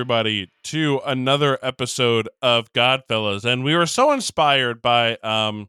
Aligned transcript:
everybody, 0.00 0.50
to 0.64 0.98
another 1.04 1.58
episode 1.62 2.26
of 2.40 2.72
Godfellas. 2.72 3.44
And 3.44 3.62
we 3.62 3.76
were 3.76 3.84
so 3.84 4.12
inspired 4.12 4.80
by 4.80 5.16
um, 5.16 5.68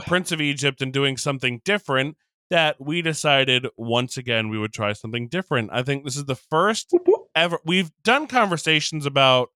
Prince 0.00 0.30
of 0.30 0.42
Egypt 0.42 0.82
and 0.82 0.92
doing 0.92 1.16
something 1.16 1.62
different 1.64 2.18
that 2.50 2.78
we 2.78 3.00
decided 3.00 3.66
once 3.78 4.18
again 4.18 4.50
we 4.50 4.58
would 4.58 4.74
try 4.74 4.92
something 4.92 5.26
different. 5.26 5.70
I 5.72 5.82
think 5.82 6.04
this 6.04 6.18
is 6.18 6.26
the 6.26 6.34
first 6.34 6.94
ever. 7.34 7.60
We've 7.64 7.90
done 8.04 8.26
conversations 8.26 9.06
about, 9.06 9.48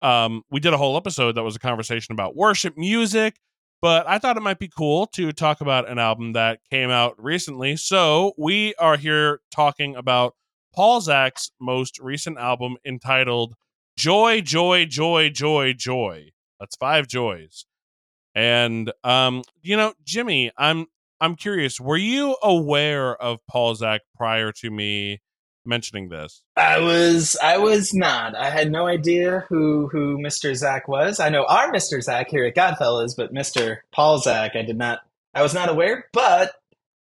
um, 0.00 0.44
we 0.48 0.60
did 0.60 0.72
a 0.72 0.78
whole 0.78 0.96
episode 0.96 1.32
that 1.32 1.42
was 1.42 1.56
a 1.56 1.58
conversation 1.58 2.12
about 2.12 2.36
worship 2.36 2.78
music, 2.78 3.34
but 3.82 4.08
I 4.08 4.20
thought 4.20 4.36
it 4.36 4.44
might 4.44 4.60
be 4.60 4.68
cool 4.68 5.08
to 5.14 5.32
talk 5.32 5.60
about 5.60 5.88
an 5.88 5.98
album 5.98 6.34
that 6.34 6.60
came 6.70 6.90
out 6.90 7.20
recently. 7.20 7.74
So 7.74 8.32
we 8.38 8.76
are 8.76 8.96
here 8.96 9.40
talking 9.50 9.96
about 9.96 10.36
Paul 10.76 11.00
Zach's 11.00 11.50
most 11.58 11.98
recent 11.98 12.38
album 12.38 12.76
entitled 12.84 13.54
Joy, 13.96 14.42
Joy, 14.42 14.84
Joy, 14.84 15.30
Joy, 15.30 15.72
Joy. 15.72 16.32
That's 16.60 16.76
five 16.76 17.08
joys. 17.08 17.64
And 18.34 18.92
um, 19.02 19.42
you 19.62 19.76
know, 19.76 19.94
Jimmy, 20.04 20.52
I'm 20.58 20.86
I'm 21.20 21.34
curious, 21.34 21.80
were 21.80 21.96
you 21.96 22.36
aware 22.42 23.16
of 23.16 23.38
Paul 23.48 23.74
Zach 23.74 24.02
prior 24.14 24.52
to 24.52 24.70
me 24.70 25.22
mentioning 25.64 26.10
this? 26.10 26.42
I 26.56 26.78
was 26.80 27.38
I 27.42 27.56
was 27.56 27.94
not. 27.94 28.34
I 28.36 28.50
had 28.50 28.70
no 28.70 28.86
idea 28.86 29.46
who 29.48 29.88
who 29.88 30.18
Mr. 30.18 30.54
Zach 30.54 30.88
was. 30.88 31.20
I 31.20 31.30
know 31.30 31.46
our 31.46 31.72
Mr. 31.72 32.02
Zach 32.02 32.28
here 32.28 32.44
at 32.44 32.54
Godfellas, 32.54 33.16
but 33.16 33.32
Mr. 33.32 33.78
Paul 33.92 34.18
Zach, 34.18 34.54
I 34.54 34.62
did 34.62 34.76
not. 34.76 35.00
I 35.32 35.42
was 35.42 35.54
not 35.54 35.70
aware. 35.70 36.04
But 36.12 36.52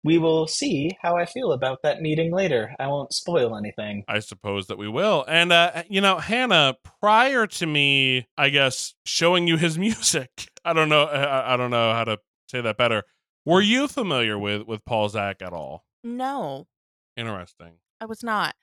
we 0.06 0.16
will 0.18 0.46
see 0.46 0.90
how 1.02 1.16
I 1.16 1.26
feel 1.26 1.52
about 1.52 1.80
that 1.82 2.00
meeting 2.00 2.32
later. 2.32 2.74
I 2.78 2.86
won't 2.86 3.12
spoil 3.12 3.56
anything. 3.56 4.04
I 4.08 4.20
suppose 4.20 4.68
that 4.68 4.78
we 4.78 4.88
will. 4.88 5.24
And 5.28 5.52
uh, 5.52 5.82
you 5.90 6.00
know, 6.00 6.18
Hannah, 6.18 6.76
prior 7.02 7.46
to 7.46 7.66
me, 7.66 8.27
I 8.38 8.48
guess 8.48 8.94
showing 9.04 9.46
you 9.46 9.56
his 9.58 9.77
music, 9.86 10.48
I 10.64 10.72
don't 10.72 10.88
know, 10.88 11.04
I, 11.04 11.54
I 11.54 11.56
don't 11.58 11.70
know 11.70 11.92
how 11.92 12.04
to 12.04 12.18
say 12.48 12.60
that 12.62 12.77
better. 12.78 13.02
Were 13.44 13.60
you 13.60 13.86
familiar 13.88 14.38
with 14.38 14.62
with 14.62 14.84
Paul 14.84 15.08
Zach 15.08 15.42
at 15.42 15.52
all? 15.52 15.84
No, 16.02 16.66
Interesting. 17.16 17.74
I 18.00 18.04
was 18.06 18.22
not. 18.22 18.54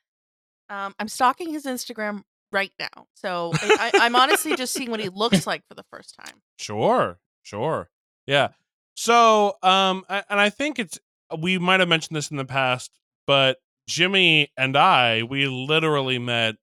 Um, 0.70 0.94
I'm 0.98 1.08
stalking 1.08 1.50
his 1.52 1.64
Instagram 1.66 2.22
right 2.52 2.70
now, 2.78 3.06
so 3.14 3.50
I, 3.54 3.90
I, 3.94 3.98
I'm 4.06 4.16
honestly 4.16 4.56
just 4.56 4.72
seeing 4.72 4.90
what 4.90 5.00
he 5.00 5.08
looks 5.08 5.46
like 5.46 5.62
for 5.68 5.74
the 5.74 5.82
first 5.90 6.16
time. 6.16 6.40
Sure, 6.56 7.18
sure, 7.42 7.90
yeah. 8.26 8.48
So, 8.96 9.56
um, 9.62 10.04
a- 10.08 10.24
and 10.30 10.38
I 10.40 10.50
think 10.50 10.78
it's 10.78 10.98
we 11.38 11.58
might 11.58 11.80
have 11.80 11.88
mentioned 11.88 12.16
this 12.16 12.30
in 12.30 12.36
the 12.36 12.44
past, 12.44 12.90
but 13.26 13.58
Jimmy 13.88 14.50
and 14.56 14.76
I, 14.76 15.22
we 15.22 15.46
literally 15.46 16.18
met 16.18 16.56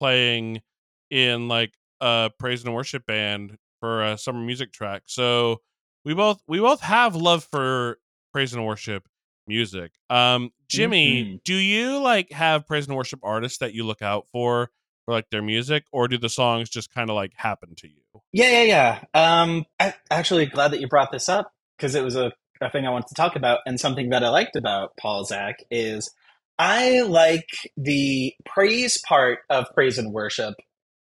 playing 0.00 0.62
in 1.10 1.48
like 1.48 1.74
a 2.00 2.30
praise 2.38 2.64
and 2.64 2.74
worship 2.74 3.06
band 3.06 3.58
for 3.80 4.02
a 4.04 4.18
summer 4.18 4.40
music 4.40 4.72
track. 4.72 5.02
So 5.06 5.60
we 6.04 6.14
both 6.14 6.40
we 6.48 6.60
both 6.60 6.80
have 6.80 7.14
love 7.16 7.46
for 7.50 7.98
praise 8.32 8.52
and 8.54 8.64
worship 8.66 9.06
music. 9.46 9.92
Um, 10.10 10.50
Jimmy, 10.68 11.24
Mhm. 11.24 11.44
do 11.44 11.54
you 11.54 11.98
like 11.98 12.32
have 12.32 12.66
praise 12.66 12.86
and 12.86 12.96
worship 12.96 13.20
artists 13.22 13.58
that 13.58 13.74
you 13.74 13.84
look 13.84 14.02
out 14.02 14.26
for 14.32 14.70
for 15.04 15.12
like 15.12 15.28
their 15.30 15.42
music, 15.42 15.84
or 15.92 16.08
do 16.08 16.16
the 16.16 16.30
songs 16.30 16.70
just 16.70 16.92
kind 16.92 17.10
of 17.10 17.16
like 17.16 17.32
happen 17.36 17.74
to 17.76 17.88
you? 17.88 18.22
Yeah, 18.32 18.62
yeah, 18.62 19.02
yeah. 19.14 19.42
Um, 19.42 19.66
I 19.78 19.94
actually 20.10 20.46
glad 20.46 20.72
that 20.72 20.80
you 20.80 20.88
brought 20.88 21.12
this 21.12 21.28
up 21.28 21.52
because 21.76 21.94
it 21.94 22.02
was 22.02 22.16
a, 22.16 22.32
a 22.64 22.70
thing 22.70 22.86
I 22.86 22.90
wanted 22.90 23.08
to 23.08 23.14
talk 23.14 23.36
about, 23.36 23.60
and 23.66 23.78
something 23.78 24.10
that 24.10 24.24
I 24.24 24.28
liked 24.28 24.56
about 24.56 24.96
Paul 24.96 25.24
Zach 25.24 25.56
is 25.70 26.10
I 26.58 27.02
like 27.02 27.48
the 27.76 28.34
praise 28.44 29.00
part 29.06 29.40
of 29.50 29.66
praise 29.74 29.98
and 29.98 30.12
worship 30.12 30.54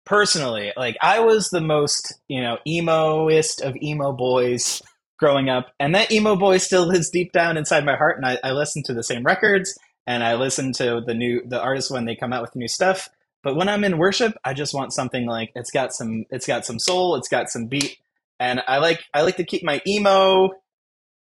personally. 0.05 0.73
Like 0.75 0.97
I 1.01 1.19
was 1.19 1.49
the 1.49 1.61
most, 1.61 2.13
you 2.27 2.41
know, 2.41 2.57
emoist 2.67 3.61
of 3.61 3.75
emo 3.81 4.11
boys 4.13 4.81
growing 5.17 5.49
up, 5.49 5.67
and 5.79 5.95
that 5.95 6.11
emo 6.11 6.35
boy 6.35 6.57
still 6.57 6.85
lives 6.85 7.09
deep 7.09 7.31
down 7.31 7.57
inside 7.57 7.85
my 7.85 7.95
heart. 7.95 8.17
And 8.17 8.25
I, 8.25 8.39
I 8.43 8.51
listen 8.51 8.83
to 8.83 8.93
the 8.93 9.03
same 9.03 9.23
records, 9.23 9.77
and 10.05 10.23
I 10.23 10.35
listen 10.35 10.73
to 10.73 11.01
the 11.05 11.13
new 11.13 11.41
the 11.45 11.61
artists 11.61 11.91
when 11.91 12.05
they 12.05 12.15
come 12.15 12.33
out 12.33 12.41
with 12.41 12.55
new 12.55 12.67
stuff. 12.67 13.09
But 13.43 13.55
when 13.55 13.69
I'm 13.69 13.83
in 13.83 13.97
worship, 13.97 14.33
I 14.43 14.53
just 14.53 14.73
want 14.73 14.93
something 14.93 15.25
like 15.25 15.51
it's 15.55 15.71
got 15.71 15.93
some 15.93 16.25
it's 16.29 16.47
got 16.47 16.65
some 16.65 16.79
soul, 16.79 17.15
it's 17.15 17.29
got 17.29 17.49
some 17.49 17.67
beat, 17.67 17.97
and 18.39 18.61
I 18.67 18.79
like 18.79 19.03
I 19.13 19.21
like 19.21 19.37
to 19.37 19.45
keep 19.45 19.63
my 19.63 19.81
emo 19.87 20.49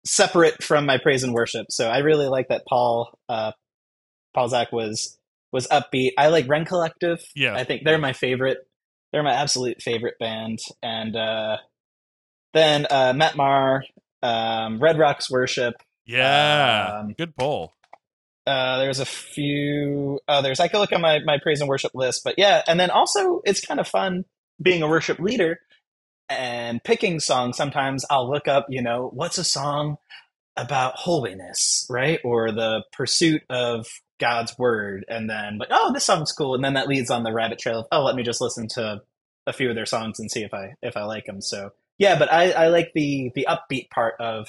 separate 0.04 0.62
from 0.62 0.86
my 0.86 0.98
praise 0.98 1.22
and 1.22 1.34
worship. 1.34 1.66
So 1.70 1.88
I 1.88 1.98
really 1.98 2.28
like 2.28 2.48
that 2.48 2.62
Paul 2.68 3.18
uh, 3.28 3.52
Paul 4.34 4.48
Zach 4.48 4.72
was 4.72 5.18
was 5.52 5.66
upbeat. 5.68 6.10
I 6.16 6.28
like 6.28 6.48
Rend 6.48 6.66
Collective. 6.66 7.20
Yeah. 7.34 7.54
I 7.54 7.64
think 7.64 7.82
they're 7.84 7.98
my 7.98 8.12
favorite. 8.12 8.58
They're 9.12 9.22
my 9.22 9.34
absolute 9.34 9.82
favorite 9.82 10.14
band. 10.20 10.60
And 10.82 11.16
uh, 11.16 11.56
then 12.54 12.86
uh, 12.88 13.12
Matt 13.14 13.36
Maher, 13.36 13.82
um, 14.22 14.78
Red 14.80 14.98
Rocks 14.98 15.30
Worship. 15.30 15.74
Yeah, 16.06 17.00
Um, 17.00 17.14
good 17.16 17.36
poll. 17.36 17.74
Uh, 18.46 18.78
there's 18.78 19.00
a 19.00 19.04
few 19.04 20.18
others. 20.26 20.60
I 20.60 20.68
could 20.68 20.78
look 20.78 20.92
at 20.92 21.00
my, 21.00 21.20
my 21.24 21.38
praise 21.42 21.60
and 21.60 21.68
worship 21.68 21.92
list, 21.94 22.22
but 22.24 22.34
yeah. 22.38 22.62
And 22.66 22.80
then 22.80 22.90
also, 22.90 23.42
it's 23.44 23.60
kind 23.64 23.78
of 23.78 23.86
fun 23.86 24.24
being 24.60 24.82
a 24.82 24.88
worship 24.88 25.18
leader 25.18 25.60
and 26.30 26.82
picking 26.82 27.20
songs. 27.20 27.56
Sometimes 27.56 28.04
I'll 28.08 28.30
look 28.30 28.48
up, 28.48 28.66
you 28.68 28.82
know, 28.82 29.10
what's 29.12 29.38
a 29.38 29.44
song 29.44 29.96
about 30.56 30.96
holiness, 30.96 31.86
right? 31.90 32.20
Or 32.24 32.52
the 32.52 32.84
pursuit 32.92 33.42
of 33.50 33.86
God's 34.18 34.58
word. 34.58 35.04
And 35.08 35.28
then, 35.28 35.58
like, 35.58 35.70
oh, 35.70 35.92
this 35.92 36.04
song's 36.04 36.32
cool. 36.32 36.54
And 36.54 36.64
then 36.64 36.74
that 36.74 36.88
leads 36.88 37.10
on 37.10 37.22
the 37.22 37.32
rabbit 37.32 37.58
trail 37.58 37.80
of, 37.80 37.86
oh, 37.92 38.04
let 38.04 38.16
me 38.16 38.22
just 38.22 38.40
listen 38.40 38.68
to 38.74 39.02
a 39.46 39.52
few 39.52 39.68
of 39.68 39.74
their 39.74 39.86
songs 39.86 40.18
and 40.18 40.30
see 40.30 40.42
if 40.42 40.54
I 40.54 40.74
if 40.82 40.96
I 40.96 41.04
like 41.04 41.26
them. 41.26 41.42
So 41.42 41.70
yeah, 41.98 42.18
but 42.18 42.32
I, 42.32 42.50
I 42.52 42.68
like 42.68 42.92
the 42.94 43.30
the 43.34 43.46
upbeat 43.48 43.90
part 43.90 44.14
of 44.20 44.48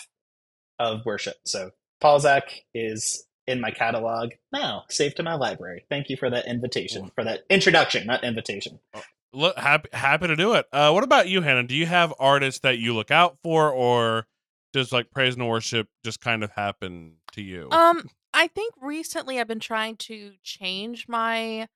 of 0.79 1.05
worship. 1.05 1.35
So 1.45 1.71
Paul 1.99 2.19
Zach 2.19 2.49
is 2.73 3.25
in 3.47 3.59
my 3.59 3.71
catalog 3.71 4.31
now, 4.53 4.83
saved 4.89 5.17
to 5.17 5.23
my 5.23 5.35
library. 5.35 5.85
Thank 5.89 6.09
you 6.09 6.17
for 6.17 6.29
that 6.29 6.47
invitation, 6.47 7.11
for 7.15 7.23
that 7.23 7.41
introduction, 7.49 8.07
not 8.07 8.23
invitation. 8.23 8.79
Oh, 8.93 9.01
Look, 9.33 9.57
happy 9.57 9.89
happy 9.93 10.27
to 10.27 10.35
do 10.35 10.53
it. 10.53 10.65
Uh, 10.73 10.91
what 10.91 11.03
about 11.03 11.29
you, 11.29 11.41
Hannah? 11.41 11.63
Do 11.63 11.75
you 11.75 11.85
have 11.85 12.13
artists 12.19 12.59
that 12.61 12.79
you 12.79 12.93
look 12.93 13.11
out 13.11 13.37
for, 13.43 13.71
or 13.71 14.25
does 14.73 14.91
like 14.91 15.11
praise 15.11 15.35
and 15.35 15.47
worship 15.47 15.87
just 16.03 16.19
kind 16.19 16.43
of 16.43 16.51
happen 16.51 17.13
to 17.33 17.41
you? 17.41 17.69
Um, 17.71 18.09
I 18.33 18.47
think 18.47 18.73
recently 18.81 19.39
I've 19.39 19.47
been 19.47 19.59
trying 19.59 19.95
to 19.97 20.33
change 20.43 21.07
my 21.07 21.67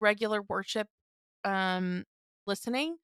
regular 0.00 0.42
worship 0.42 0.86
um 1.44 2.04
listening. 2.46 2.96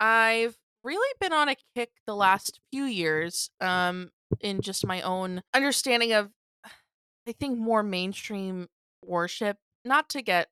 I've 0.00 0.56
really 0.82 1.12
been 1.20 1.32
on 1.32 1.48
a 1.48 1.56
kick 1.74 1.90
the 2.06 2.14
last 2.14 2.60
few 2.72 2.84
years 2.84 3.50
um 3.60 4.10
in 4.40 4.60
just 4.60 4.86
my 4.86 5.00
own 5.02 5.42
understanding 5.54 6.12
of 6.12 6.30
I 7.26 7.32
think 7.32 7.58
more 7.58 7.82
mainstream 7.82 8.68
worship, 9.04 9.56
not 9.84 10.08
to 10.10 10.22
get 10.22 10.48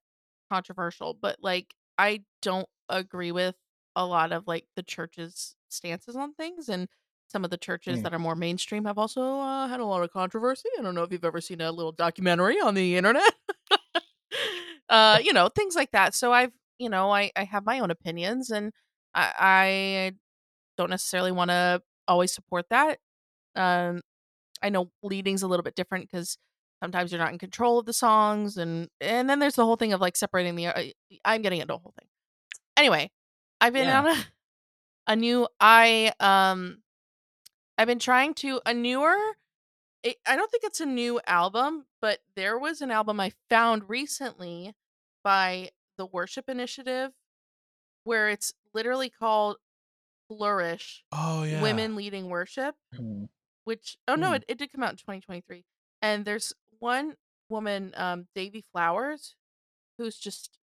controversial, 0.51 1.15
but 1.21 1.37
like 1.43 1.75
I 2.03 2.25
don't 2.43 2.69
agree 2.89 3.33
with 3.33 3.57
a 3.97 4.05
lot 4.07 4.33
of 4.33 4.47
like 4.47 4.67
the 4.77 4.83
church's 4.83 5.55
stances 5.69 6.17
on 6.17 6.35
things 6.35 6.69
and 6.69 6.89
some 7.29 7.45
of 7.45 7.51
the 7.51 7.57
churches 7.59 8.01
Mm. 8.01 8.03
that 8.03 8.15
are 8.15 8.19
more 8.19 8.37
mainstream 8.37 8.85
have 8.85 8.99
also 8.99 9.23
uh, 9.41 9.69
had 9.69 9.81
a 9.81 9.85
lot 9.87 10.03
of 10.03 10.13
controversy. 10.13 10.69
I 10.79 10.83
don't 10.83 10.95
know 10.95 11.03
if 11.05 11.13
you've 11.13 11.25
ever 11.25 11.41
seen 11.41 11.61
a 11.61 11.73
little 11.73 11.93
documentary 11.93 12.61
on 12.61 12.75
the 12.75 12.97
internet. 12.97 13.33
uh, 14.89 15.19
you 15.23 15.33
know, 15.33 15.49
things 15.49 15.75
like 15.75 15.91
that. 15.93 16.15
So 16.15 16.33
I've, 16.33 16.53
you 16.79 16.89
know, 16.89 17.11
I, 17.11 17.31
I 17.37 17.45
have 17.45 17.65
my 17.65 17.79
own 17.81 17.91
opinions 17.91 18.51
and 18.51 18.73
I, 19.15 19.33
I 19.39 20.13
don't 20.79 20.91
necessarily 20.91 21.33
want 21.33 21.51
to 21.51 21.83
always 22.09 22.33
support 22.33 22.67
that. 22.71 22.99
Um, 23.57 24.03
I 24.63 24.71
know 24.71 24.91
leading's 25.03 25.43
a 25.43 25.49
little 25.49 25.65
bit 25.65 25.75
different 25.77 26.11
because 26.11 26.39
sometimes 26.83 27.13
you're 27.13 27.21
not 27.21 27.33
in 27.33 27.39
control 27.39 27.79
of 27.79 27.87
the 27.87 27.93
songs 27.93 28.57
and 28.57 28.89
and 29.01 29.31
then 29.31 29.39
there's 29.39 29.55
the 29.55 29.65
whole 29.65 29.77
thing 29.77 29.93
of 29.93 30.01
like 30.01 30.17
separating 30.17 30.57
the 30.57 30.67
uh, 30.67 30.83
i'm 31.25 31.41
getting 31.43 31.61
into 31.61 31.75
a 31.75 31.79
whole 31.79 31.95
thing 31.99 32.09
anyway 32.77 33.11
i've 33.61 33.73
been 33.73 33.87
Yeah. 33.89 34.01
on 34.01 34.07
a 34.09 34.17
a 35.09 35.17
new 35.17 35.49
I 35.61 36.13
um 36.21 36.79
I've 37.79 37.89
been 37.89 37.99
trying 37.99 38.35
to 38.35 38.61
a 38.67 38.75
newer 38.75 39.17
it, 40.05 40.17
I 40.27 40.37
don't 40.37 40.51
think 40.51 40.65
it's 40.65 40.81
a 40.81 40.87
new 40.87 41.21
album, 41.27 41.87
but 42.01 42.19
there 42.35 42.59
was 42.59 42.81
an 42.83 42.91
album 42.91 43.21
I 43.21 43.33
found 43.49 43.89
recently 43.89 44.73
by 45.23 45.71
the 45.97 46.07
Worship 46.07 46.49
Initiative 46.49 47.13
where 48.05 48.29
it's 48.29 48.53
literally 48.75 49.11
called 49.11 49.57
Flourish 50.29 51.05
Oh 51.13 51.45
yeah. 51.45 51.63
Women 51.63 51.95
Leading 51.97 52.29
Worship, 52.29 52.75
Hmm. 52.95 53.25
which 53.65 53.97
oh 54.09 54.15
no, 54.17 54.29
Hmm. 54.31 54.35
it, 54.35 54.45
it 54.49 54.59
did 54.59 54.73
come 54.73 54.83
out 54.83 54.91
in 54.91 54.97
2023. 54.97 55.65
And 56.01 56.25
there's 56.25 56.53
one 56.83 57.17
woman, 57.49 57.93
um, 57.97 58.29
Davy 58.35 58.65
Flowers, 58.73 59.37
who's 59.99 60.19
just 60.19 60.59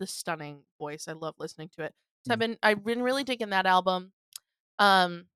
the 0.00 0.06
stunning 0.06 0.64
voice. 0.80 1.08
I 1.08 1.12
love 1.12 1.34
listening 1.38 1.70
to 1.76 1.84
it. 1.84 1.94
So 2.26 2.34
I've 2.34 2.38
Mm. 2.38 2.40
been 2.40 2.58
I've 2.62 2.84
been 2.84 3.02
really 3.02 3.24
digging 3.24 3.50
that 3.50 3.66
album. 3.66 4.12
Um 4.78 5.28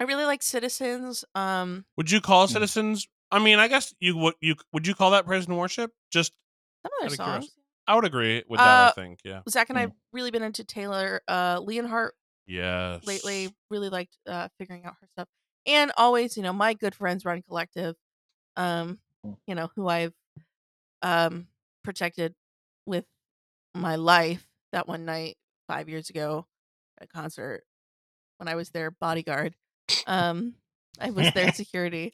I 0.00 0.04
really 0.04 0.24
like 0.24 0.42
Citizens. 0.42 1.24
Um 1.34 1.86
Would 1.96 2.10
you 2.10 2.20
call 2.20 2.48
Hmm. 2.48 2.52
Citizens? 2.54 3.08
I 3.30 3.38
mean, 3.38 3.58
I 3.58 3.68
guess 3.68 3.94
you 4.00 4.16
would. 4.18 4.34
You 4.40 4.56
would 4.72 4.86
you 4.86 4.94
call 4.94 5.10
that 5.12 5.26
praise 5.26 5.46
and 5.46 5.58
worship? 5.58 5.92
Just 6.10 6.32
some 6.82 6.92
of 7.02 7.08
their 7.10 7.16
songs. 7.16 7.50
I 7.86 7.94
would 7.96 8.04
agree 8.04 8.44
with 8.48 8.58
that. 8.60 8.66
I 8.66 8.88
Uh, 8.88 8.92
think. 8.92 9.20
Yeah. 9.24 9.42
Zach 9.48 9.70
and 9.70 9.78
Mm. 9.78 9.82
I've 9.82 9.92
really 10.12 10.30
been 10.30 10.42
into 10.42 10.64
Taylor 10.64 11.22
uh 11.28 11.60
Leonhardt 11.62 12.14
Yes. 12.46 13.06
lately. 13.06 13.54
Really 13.70 13.88
liked 13.88 14.18
uh 14.26 14.48
figuring 14.58 14.84
out 14.84 14.94
her 15.00 15.08
stuff. 15.12 15.28
And 15.66 15.92
always, 15.96 16.36
you 16.36 16.42
know, 16.42 16.52
my 16.52 16.74
good 16.74 16.94
friends 16.94 17.24
Rend 17.24 17.44
Collective, 17.46 17.96
um. 18.56 19.00
You 19.46 19.54
know, 19.54 19.70
who 19.76 19.88
I've 19.88 20.14
um 21.02 21.46
protected 21.84 22.34
with 22.86 23.04
my 23.74 23.96
life 23.96 24.46
that 24.72 24.86
one 24.88 25.04
night 25.04 25.36
five 25.68 25.88
years 25.88 26.10
ago 26.10 26.46
at 27.00 27.04
a 27.04 27.06
concert 27.08 27.62
when 28.38 28.48
I 28.48 28.54
was 28.54 28.70
their 28.70 28.90
bodyguard. 28.90 29.54
Um 30.06 30.54
I 31.00 31.10
was 31.10 31.32
their 31.32 31.52
security. 31.54 32.12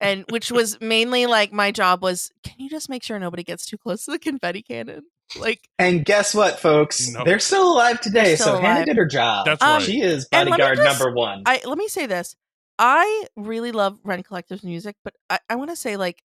And 0.00 0.24
which 0.30 0.50
was 0.50 0.80
mainly 0.80 1.26
like 1.26 1.52
my 1.52 1.70
job 1.70 2.02
was 2.02 2.30
can 2.44 2.54
you 2.58 2.68
just 2.68 2.88
make 2.88 3.02
sure 3.02 3.18
nobody 3.18 3.42
gets 3.44 3.64
too 3.66 3.78
close 3.78 4.04
to 4.04 4.10
the 4.10 4.18
confetti 4.18 4.62
cannon? 4.62 5.02
Like 5.38 5.68
And 5.78 6.04
guess 6.04 6.34
what, 6.34 6.58
folks? 6.58 7.08
No. 7.08 7.24
They're 7.24 7.38
still 7.38 7.72
alive 7.72 8.00
today, 8.00 8.34
still 8.34 8.56
so 8.56 8.60
Hannah 8.60 8.84
did 8.84 8.96
her 8.96 9.06
job. 9.06 9.46
That's 9.46 9.62
Um, 9.62 9.74
right. 9.74 9.82
She 9.82 10.00
is 10.00 10.26
and 10.32 10.40
let 10.40 10.44
me 10.46 10.50
bodyguard 10.50 10.78
just- 10.78 10.98
number 11.00 11.14
one. 11.14 11.42
I 11.46 11.60
let 11.64 11.78
me 11.78 11.88
say 11.88 12.06
this. 12.06 12.34
I 12.78 13.26
really 13.36 13.70
love 13.70 13.98
Rend 14.02 14.24
Collective's 14.24 14.64
music, 14.64 14.96
but 15.04 15.14
I, 15.30 15.38
I 15.48 15.54
want 15.54 15.70
to 15.70 15.76
say 15.76 15.96
like 15.96 16.20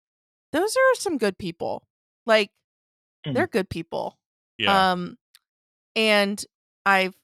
those 0.55 0.75
are 0.75 0.95
some 0.95 1.17
good 1.17 1.37
people. 1.37 1.85
Like 2.25 2.49
Mhm. 3.27 3.33
they're 3.35 3.47
good 3.47 3.69
people. 3.69 4.17
yeah. 4.57 4.91
Um 4.91 5.17
and 5.95 6.43
I've 6.85 7.15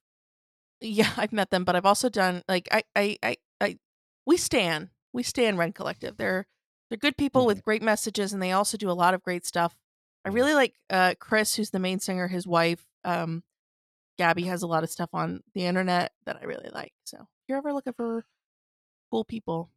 yeah, 0.82 1.10
I've 1.18 1.34
met 1.34 1.50
them, 1.50 1.64
but 1.64 1.76
I've 1.76 1.86
also 1.86 2.10
done 2.10 2.44
like 2.48 2.68
I 2.72 2.84
I 2.96 3.18
I, 3.24 3.38
I 3.62 3.78
we 4.26 4.38
stand. 4.38 4.90
We 5.14 5.24
stand 5.24 5.58
Rend 5.58 5.76
Collective. 5.76 6.18
They're 6.18 6.46
they're 6.90 6.98
good 6.98 7.18
people 7.18 7.46
with 7.46 7.64
great 7.64 7.82
messages 7.82 8.34
and 8.34 8.42
they 8.44 8.52
also 8.52 8.78
do 8.78 8.90
a 8.92 8.94
lot 8.94 9.14
of 9.14 9.24
great 9.24 9.46
stuff. 9.46 9.76
I 10.26 10.30
Mhm. 10.30 10.34
really 10.36 10.54
like 10.54 10.76
uh 10.90 11.16
Chris, 11.20 11.56
who's 11.56 11.70
the 11.72 11.80
main 11.80 12.00
singer, 12.00 12.28
his 12.28 12.46
wife, 12.46 12.86
um 13.06 13.44
Gabby 14.18 14.44
has 14.44 14.62
a 14.62 14.68
lot 14.68 14.84
of 14.84 14.92
stuff 14.92 15.10
on 15.14 15.42
the 15.56 15.66
internet 15.66 16.12
that 16.26 16.38
I 16.42 16.46
really 16.46 16.70
like. 16.70 16.94
So 17.06 17.18
if 17.22 17.28
you're 17.48 17.58
ever 17.58 17.74
looking 17.74 17.94
for 17.94 18.26
cool 19.10 19.24
people. 19.26 19.70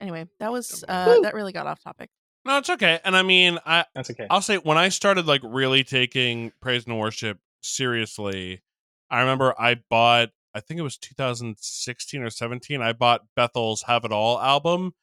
Anyway, 0.00 0.26
that 0.40 0.52
was 0.52 0.84
uh 0.88 1.06
Woo. 1.16 1.22
that 1.22 1.34
really 1.34 1.52
got 1.52 1.66
off 1.66 1.82
topic. 1.82 2.10
No, 2.44 2.58
it's 2.58 2.70
okay. 2.70 3.00
And 3.04 3.16
I 3.16 3.22
mean, 3.22 3.58
I 3.66 3.84
That's 3.94 4.10
okay. 4.10 4.26
I'll 4.30 4.42
say 4.42 4.56
when 4.56 4.78
I 4.78 4.88
started 4.88 5.26
like 5.26 5.42
really 5.44 5.84
taking 5.84 6.52
praise 6.60 6.86
and 6.86 6.98
worship 6.98 7.38
seriously, 7.60 8.62
I 9.10 9.20
remember 9.20 9.54
I 9.58 9.76
bought 9.88 10.30
I 10.54 10.60
think 10.60 10.80
it 10.80 10.82
was 10.82 10.96
2016 10.96 12.22
or 12.22 12.30
17. 12.30 12.82
I 12.82 12.92
bought 12.92 13.26
Bethel's 13.36 13.82
Have 13.82 14.04
It 14.04 14.12
All 14.12 14.40
album, 14.40 14.94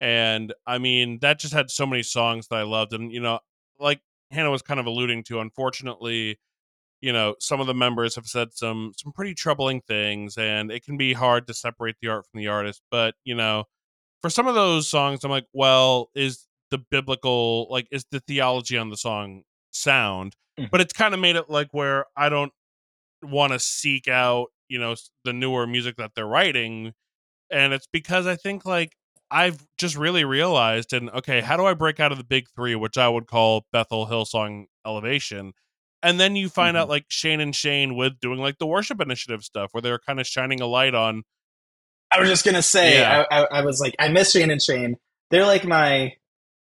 and 0.00 0.52
I 0.66 0.78
mean 0.78 1.18
that 1.20 1.38
just 1.38 1.54
had 1.54 1.70
so 1.70 1.86
many 1.86 2.02
songs 2.02 2.48
that 2.48 2.56
I 2.56 2.62
loved, 2.62 2.92
and 2.92 3.12
you 3.12 3.20
know, 3.20 3.40
like 3.78 4.00
Hannah 4.30 4.50
was 4.50 4.62
kind 4.62 4.80
of 4.80 4.86
alluding 4.86 5.24
to, 5.24 5.40
unfortunately, 5.40 6.38
you 7.00 7.12
know, 7.12 7.36
some 7.38 7.60
of 7.60 7.66
the 7.66 7.74
members 7.74 8.14
have 8.16 8.26
said 8.26 8.54
some 8.54 8.92
some 8.96 9.12
pretty 9.12 9.34
troubling 9.34 9.82
things, 9.82 10.36
and 10.38 10.70
it 10.72 10.84
can 10.84 10.96
be 10.96 11.12
hard 11.12 11.46
to 11.46 11.54
separate 11.54 11.96
the 12.00 12.08
art 12.08 12.26
from 12.30 12.40
the 12.40 12.48
artist. 12.48 12.82
But 12.90 13.14
you 13.24 13.34
know, 13.34 13.64
for 14.22 14.30
some 14.30 14.46
of 14.46 14.54
those 14.54 14.88
songs, 14.88 15.22
I'm 15.22 15.30
like, 15.30 15.46
well, 15.52 16.10
is 16.14 16.46
the 16.74 16.84
biblical 16.90 17.68
like 17.70 17.86
is 17.92 18.04
the 18.10 18.20
theology 18.20 18.76
on 18.76 18.90
the 18.90 18.96
song 18.96 19.42
sound? 19.70 20.34
Mhm. 20.58 20.70
But 20.70 20.80
it's 20.80 20.92
kind 20.92 21.14
of 21.14 21.20
made 21.20 21.36
it 21.36 21.48
like 21.48 21.68
where 21.72 22.06
I 22.16 22.28
don't 22.28 22.52
want 23.22 23.52
to 23.52 23.58
seek 23.58 24.08
out 24.08 24.48
you 24.68 24.78
know 24.78 24.94
the 25.24 25.32
newer 25.32 25.66
music 25.66 25.96
that 25.96 26.12
they're 26.16 26.26
writing, 26.26 26.92
and 27.50 27.72
it's 27.72 27.86
because 27.92 28.26
I 28.26 28.34
think 28.36 28.64
like 28.64 28.96
I've 29.30 29.66
just 29.78 29.96
really 29.96 30.24
realized 30.24 30.92
and 30.92 31.10
okay, 31.10 31.40
how 31.40 31.56
do 31.56 31.64
I 31.64 31.74
break 31.74 32.00
out 32.00 32.12
of 32.12 32.18
the 32.18 32.24
big 32.24 32.46
three, 32.56 32.74
which 32.74 32.98
I 32.98 33.08
would 33.08 33.26
call 33.26 33.66
Bethel, 33.72 34.06
Hillsong, 34.06 34.66
Elevation, 34.86 35.52
and 36.02 36.18
then 36.18 36.34
you 36.36 36.48
find 36.48 36.76
out 36.76 36.88
like 36.88 37.04
Shane 37.08 37.40
and 37.40 37.54
Shane 37.54 37.94
with 37.94 38.18
doing 38.20 38.40
like 38.40 38.58
the 38.58 38.66
worship 38.66 39.00
initiative 39.00 39.44
stuff 39.44 39.70
where 39.72 39.82
they're 39.82 39.98
kind 39.98 40.18
of 40.20 40.26
shining 40.26 40.60
a 40.60 40.66
light 40.66 40.94
on 40.94 41.22
I 42.10 42.20
was 42.20 42.28
just 42.28 42.44
gonna 42.44 42.62
say, 42.62 42.98
Yeah. 42.98 43.24
I, 43.30 43.42
I, 43.42 43.46
I 43.58 43.64
was 43.64 43.80
like, 43.80 43.94
I 43.98 44.08
miss 44.08 44.32
Shane 44.32 44.50
and 44.50 44.62
Shane. 44.62 44.96
They're 45.30 45.46
like 45.46 45.64
my 45.64 46.14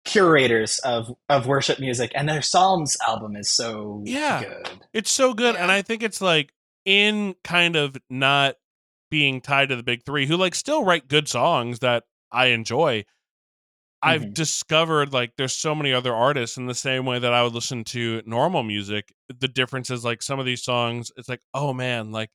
curators 0.05 0.79
of 0.79 1.13
of 1.29 1.47
worship 1.47 1.79
music, 1.79 2.11
and 2.15 2.29
their 2.29 2.41
Psalms 2.41 2.95
album 3.07 3.35
is 3.35 3.49
so 3.51 4.01
Yeah. 4.05 4.43
good. 4.43 4.69
It's 4.93 5.11
so 5.11 5.33
good, 5.33 5.55
and 5.55 5.71
I 5.71 5.81
think 5.81 6.03
it's 6.03 6.21
like 6.21 6.53
in 6.85 7.35
kind 7.43 7.75
of 7.75 7.97
not 8.09 8.55
being 9.11 9.41
tied 9.41 9.69
to 9.69 9.75
the 9.75 9.83
big 9.83 10.03
three, 10.05 10.25
who 10.27 10.37
like 10.37 10.55
still 10.55 10.83
write 10.83 11.07
good 11.07 11.27
songs 11.27 11.79
that 11.79 12.03
I 12.31 12.47
enjoy. 12.47 13.05
I've 14.01 14.21
Mhm. 14.21 14.33
discovered 14.35 15.13
like 15.13 15.33
there's 15.37 15.53
so 15.53 15.73
many 15.73 15.91
other 15.91 16.13
artists 16.13 16.57
in 16.57 16.67
the 16.67 16.75
same 16.75 17.05
way 17.05 17.17
that 17.17 17.33
I 17.33 17.41
would 17.43 17.53
listen 17.53 17.83
to 17.85 18.21
normal 18.25 18.61
music. 18.61 19.13
The 19.29 19.47
difference 19.47 19.89
is 19.89 20.03
like 20.05 20.21
some 20.21 20.39
of 20.39 20.45
these 20.45 20.63
songs, 20.63 21.11
it's 21.17 21.27
like, 21.29 21.41
oh 21.53 21.73
man, 21.73 22.11
like 22.11 22.29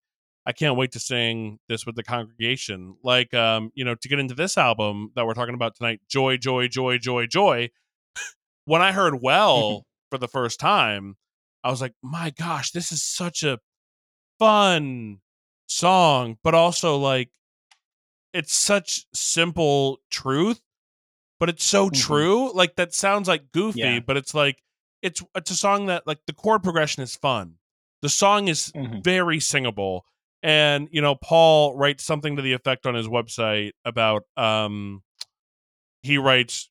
I 0.46 0.52
can't 0.52 0.76
wait 0.76 0.92
to 0.92 1.00
sing 1.00 1.58
this 1.68 1.84
with 1.86 1.96
the 1.96 2.02
congregation. 2.02 2.96
Like, 3.02 3.34
um, 3.34 3.70
you 3.74 3.84
know, 3.84 3.94
to 3.94 4.08
get 4.08 4.18
into 4.18 4.34
this 4.34 4.56
album 4.56 5.12
that 5.14 5.26
we're 5.26 5.34
talking 5.34 5.54
about 5.54 5.76
tonight, 5.76 6.00
Joy, 6.08 6.36
Joy, 6.38 6.66
Joy, 6.68 6.98
Joy, 6.98 7.26
Joy. 7.26 7.70
when 8.64 8.80
I 8.82 8.92
heard 8.92 9.14
Well 9.22 9.84
for 10.10 10.18
the 10.18 10.28
first 10.28 10.58
time, 10.58 11.16
I 11.62 11.70
was 11.70 11.80
like, 11.80 11.94
my 12.02 12.30
gosh, 12.30 12.70
this 12.70 12.90
is 12.90 13.02
such 13.02 13.42
a 13.42 13.58
fun 14.38 15.20
song, 15.66 16.38
but 16.42 16.54
also 16.54 16.96
like 16.96 17.30
it's 18.32 18.54
such 18.54 19.04
simple 19.12 19.98
truth, 20.10 20.60
but 21.38 21.48
it's 21.48 21.64
so 21.64 21.90
Mhm. 21.90 22.00
true. 22.02 22.52
Like 22.54 22.76
that 22.76 22.94
sounds 22.94 23.28
like 23.28 23.52
goofy, 23.52 23.80
Yeah. 23.80 24.00
but 24.00 24.16
it's 24.16 24.34
like 24.34 24.62
it's 25.02 25.22
it's 25.34 25.50
a 25.50 25.56
song 25.56 25.86
that 25.86 26.06
like 26.06 26.20
the 26.26 26.32
chord 26.32 26.62
progression 26.62 27.02
is 27.02 27.16
fun. 27.16 27.58
The 28.02 28.08
song 28.08 28.48
is 28.48 28.72
Mhm. 28.72 29.02
very 29.04 29.40
singable. 29.40 30.06
And 30.42 30.88
you 30.90 31.02
know, 31.02 31.14
Paul 31.14 31.76
writes 31.76 32.04
something 32.04 32.36
to 32.36 32.42
the 32.42 32.52
effect 32.52 32.86
on 32.86 32.94
his 32.94 33.06
website 33.08 33.72
about 33.84 34.22
um 34.36 35.02
he 36.02 36.16
writes 36.18 36.70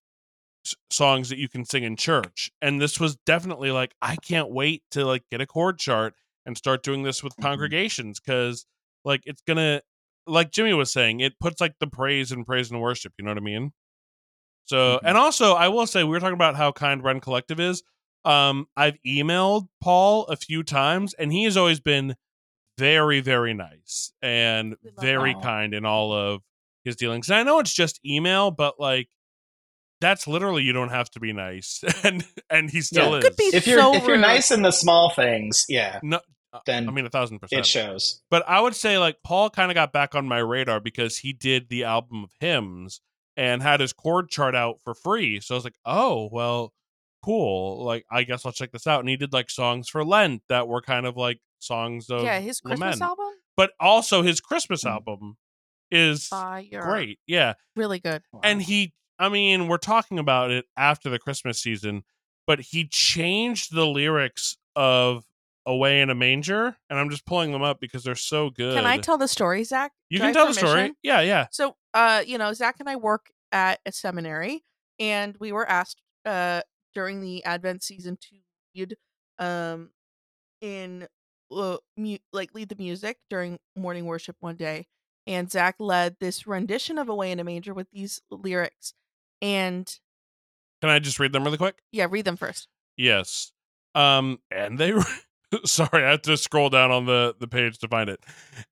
songs 0.92 1.30
that 1.30 1.38
you 1.38 1.48
can 1.50 1.66
sing 1.66 1.84
in 1.84 1.96
church. 1.96 2.52
And 2.62 2.82
this 2.82 3.00
was 3.00 3.16
definitely 3.26 3.72
like 3.72 3.94
I 4.02 4.16
can't 4.18 4.50
wait 4.52 4.84
to 4.92 5.06
like 5.06 5.24
get 5.32 5.42
a 5.42 5.46
chord 5.48 5.80
chart 5.80 6.14
and 6.46 6.58
start 6.58 6.84
doing 6.84 7.04
this 7.04 7.24
with 7.24 7.36
Mhm. 7.38 7.44
congregations 7.44 8.20
cuz 8.20 8.66
like 9.06 9.22
it's 9.26 9.42
to 9.44 9.82
like 10.28 10.52
Jimmy 10.52 10.74
was 10.74 10.92
saying, 10.92 11.22
it 11.22 11.40
puts 11.40 11.60
like 11.62 11.76
the 11.80 11.88
praise 11.88 12.32
and 12.32 12.46
praise 12.46 12.70
and 12.70 12.82
worship, 12.82 13.14
you 13.18 13.26
know 13.26 13.32
what 13.32 13.38
I 13.38 13.42
mean? 13.42 13.72
So, 14.66 14.98
Mhm. 14.98 15.02
and 15.06 15.18
also 15.18 15.54
I 15.54 15.68
will 15.70 15.88
say 15.88 16.04
we 16.04 16.12
were 16.12 16.20
talking 16.20 16.34
about 16.34 16.56
how 16.56 16.72
kind 16.72 17.04
Rend 17.04 17.22
Collective 17.22 17.60
is. 17.60 17.84
Um 18.26 18.68
I've 18.76 18.98
emailed 19.06 19.70
Paul 19.82 20.26
a 20.26 20.36
few 20.36 20.64
times 20.64 21.14
and 21.14 21.32
he 21.32 21.46
has 21.46 21.56
always 21.58 21.80
been 21.80 22.16
very 22.80 23.20
very 23.22 23.54
nice 23.54 24.12
and 24.22 24.76
very 25.00 25.34
that. 25.34 25.44
kind 25.44 25.74
in 25.74 25.86
all 25.86 26.12
of 26.14 26.42
his 26.84 26.96
dealings. 26.96 27.30
And 27.30 27.38
I 27.38 27.44
know 27.44 27.60
it's 27.60 27.74
just 27.74 28.00
email, 28.06 28.50
but 28.52 28.80
like 28.80 29.10
that's 30.02 30.28
literally 30.28 30.64
you 30.64 30.72
don't 30.74 30.90
have 30.90 31.10
to 31.12 31.20
be 31.20 31.34
nice, 31.34 31.84
and 32.04 32.26
and 32.50 32.70
he 32.70 32.82
still 32.82 33.12
Yeah. 33.12 33.18
is. 33.18 33.24
Could 33.26 33.36
be 33.36 33.44
If 33.54 33.68
you're 33.68 33.80
so 33.80 33.94
if 33.96 34.04
you're 34.04 34.12
rude. 34.14 34.22
nice 34.22 34.50
in 34.52 34.62
the 34.62 34.72
small 34.72 35.12
things, 35.14 35.66
yeah, 35.68 36.00
no, 36.02 36.22
uh, 36.54 36.60
then 36.66 36.88
I 36.88 36.92
mean 36.92 37.06
a 37.06 37.10
thousand 37.10 37.40
percent. 37.40 37.60
it 37.60 37.66
shows. 37.66 38.22
But 38.32 38.48
I 38.48 38.62
would 38.62 38.76
say 38.76 38.98
like 38.98 39.18
Paul 39.26 39.50
kind 39.50 39.70
of 39.70 39.76
got 39.76 39.92
back 39.92 40.16
on 40.16 40.26
my 40.26 40.38
radar 40.40 40.80
because 40.80 41.18
he 41.18 41.34
did 41.34 41.68
the 41.70 41.84
album 41.84 42.24
of 42.24 42.32
hymns 42.40 43.02
and 43.36 43.62
had 43.62 43.82
his 43.82 43.92
chord 43.94 44.30
chart 44.30 44.56
out 44.56 44.78
for 44.84 44.94
free. 44.96 45.42
So 45.42 45.54
I 45.54 45.58
was 45.58 45.64
like, 45.66 45.78
oh 45.86 46.30
well, 46.32 46.74
cool. 47.24 47.84
Like 47.84 48.06
I 48.10 48.24
guess 48.24 48.46
I'll 48.46 48.54
check 48.54 48.72
this 48.72 48.88
out. 48.88 49.02
And 49.02 49.10
he 49.10 49.18
did 49.18 49.34
like 49.34 49.50
songs 49.50 49.90
for 49.90 50.06
Lent 50.06 50.44
that 50.48 50.70
were 50.70 50.82
kind 50.82 51.06
of 51.06 51.18
like 51.18 51.40
songs 51.60 52.10
of 52.10 52.24
yeah, 52.24 52.40
his 52.40 52.60
Christmas 52.62 52.80
lament. 52.80 53.02
album 53.02 53.34
but 53.58 53.72
also 53.80 54.22
his 54.22 54.40
Christmas 54.40 54.84
Mm. 54.86 54.92
album 54.92 55.38
is 55.92 56.28
fire. 56.28 56.82
great. 56.82 57.20
Yeah. 57.28 57.56
Really 57.76 58.00
good. 58.00 58.24
And 58.44 58.62
he, 58.62 58.94
I 59.18 59.28
mean, 59.28 59.68
we're 59.68 59.78
talking 59.78 60.18
about 60.20 60.50
it 60.52 60.66
after 60.78 61.10
the 61.10 61.20
Christmas 61.20 61.62
season, 61.62 62.04
but 62.48 62.60
he 62.62 62.88
changed 62.88 63.74
the 63.76 63.86
lyrics 63.86 64.56
of 64.78 65.26
Away 65.66 66.00
in 66.00 66.10
a 66.10 66.16
Manger, 66.16 66.78
and 66.90 66.98
I'm 66.98 67.10
just 67.10 67.26
pulling 67.26 67.52
them 67.52 67.62
up 67.62 67.82
because 67.82 68.04
they're 68.04 68.16
so 68.16 68.50
good. 68.50 68.76
Can 68.76 68.86
I 68.86 68.98
tell 68.98 69.18
the 69.18 69.28
story, 69.28 69.64
Zach? 69.66 69.92
You 70.10 70.20
Do 70.20 70.24
can 70.26 70.34
tell 70.34 70.48
the 70.48 70.54
story. 70.54 70.94
Yeah, 71.04 71.20
yeah. 71.22 71.48
So, 71.52 71.76
uh, 71.94 72.24
you 72.26 72.38
know, 72.38 72.54
Zach 72.54 72.78
and 72.80 72.88
I 72.90 72.96
work 72.96 73.30
at 73.52 73.80
a 73.86 73.92
seminary, 73.92 74.64
and 75.00 75.36
we 75.40 75.52
were 75.52 75.68
asked 75.68 76.02
uh 76.26 76.62
during 76.94 77.22
the 77.22 77.44
Advent 77.44 77.84
season 77.84 78.18
to 78.22 78.38
read 78.74 78.96
um 79.38 79.90
in 80.62 81.08
uh, 81.52 81.78
mu- 81.98 82.18
like 82.34 82.54
lead 82.54 82.70
the 82.70 82.76
music 82.76 83.18
during 83.30 83.60
morning 83.76 84.06
worship 84.06 84.36
one 84.40 84.56
day, 84.56 84.88
and 85.28 85.50
Zach 85.52 85.76
led 85.80 86.18
this 86.20 86.46
rendition 86.48 86.98
of 86.98 87.10
"Away 87.10 87.32
in 87.32 87.40
a 87.40 87.44
Manger" 87.44 87.74
with 87.74 87.88
these 87.92 88.22
lyrics, 88.32 88.94
and 89.42 89.88
Can 90.82 90.90
I 90.90 91.00
just 91.00 91.20
read 91.20 91.34
them 91.34 91.44
really 91.44 91.58
quick? 91.58 91.80
yeah, 91.92 92.08
read 92.10 92.26
them 92.26 92.38
first. 92.38 92.68
Yes. 92.98 93.52
Um, 93.96 94.40
and 94.52 94.78
they 94.78 94.94
were 94.94 95.04
sorry, 95.66 96.04
I 96.06 96.12
have 96.12 96.22
to 96.24 96.38
scroll 96.38 96.70
down 96.70 96.92
on 96.92 97.06
the 97.06 97.36
the 97.40 97.48
page 97.48 97.80
to 97.80 97.88
find 97.88 98.10
it. 98.10 98.24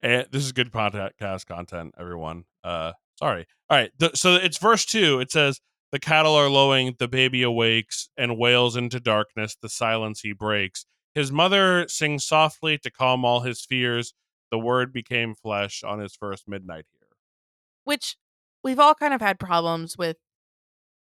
And 0.01 0.27
this 0.31 0.43
is 0.43 0.51
good 0.51 0.71
podcast 0.71 1.45
content, 1.47 1.95
everyone. 1.97 2.45
Uh, 2.63 2.93
sorry. 3.17 3.47
All 3.69 3.77
right. 3.77 3.91
The, 3.97 4.11
so 4.15 4.35
it's 4.35 4.57
verse 4.57 4.85
two. 4.85 5.19
It 5.19 5.31
says, 5.31 5.59
"The 5.91 5.99
cattle 5.99 6.35
are 6.35 6.49
lowing, 6.49 6.95
the 6.99 7.07
baby 7.07 7.41
awakes 7.41 8.09
and 8.17 8.37
wails 8.37 8.75
into 8.75 8.99
darkness. 8.99 9.55
The 9.61 9.69
silence 9.69 10.21
he 10.21 10.33
breaks. 10.33 10.85
His 11.15 11.31
mother 11.31 11.87
sings 11.87 12.25
softly 12.25 12.77
to 12.79 12.91
calm 12.91 13.25
all 13.25 13.41
his 13.41 13.65
fears. 13.65 14.13
The 14.51 14.59
word 14.59 14.93
became 14.93 15.35
flesh 15.35 15.83
on 15.83 15.99
his 15.99 16.15
first 16.15 16.47
midnight 16.47 16.85
here." 16.93 17.09
Which 17.83 18.17
we've 18.63 18.79
all 18.79 18.95
kind 18.95 19.13
of 19.13 19.21
had 19.21 19.39
problems 19.39 19.97
with. 19.97 20.17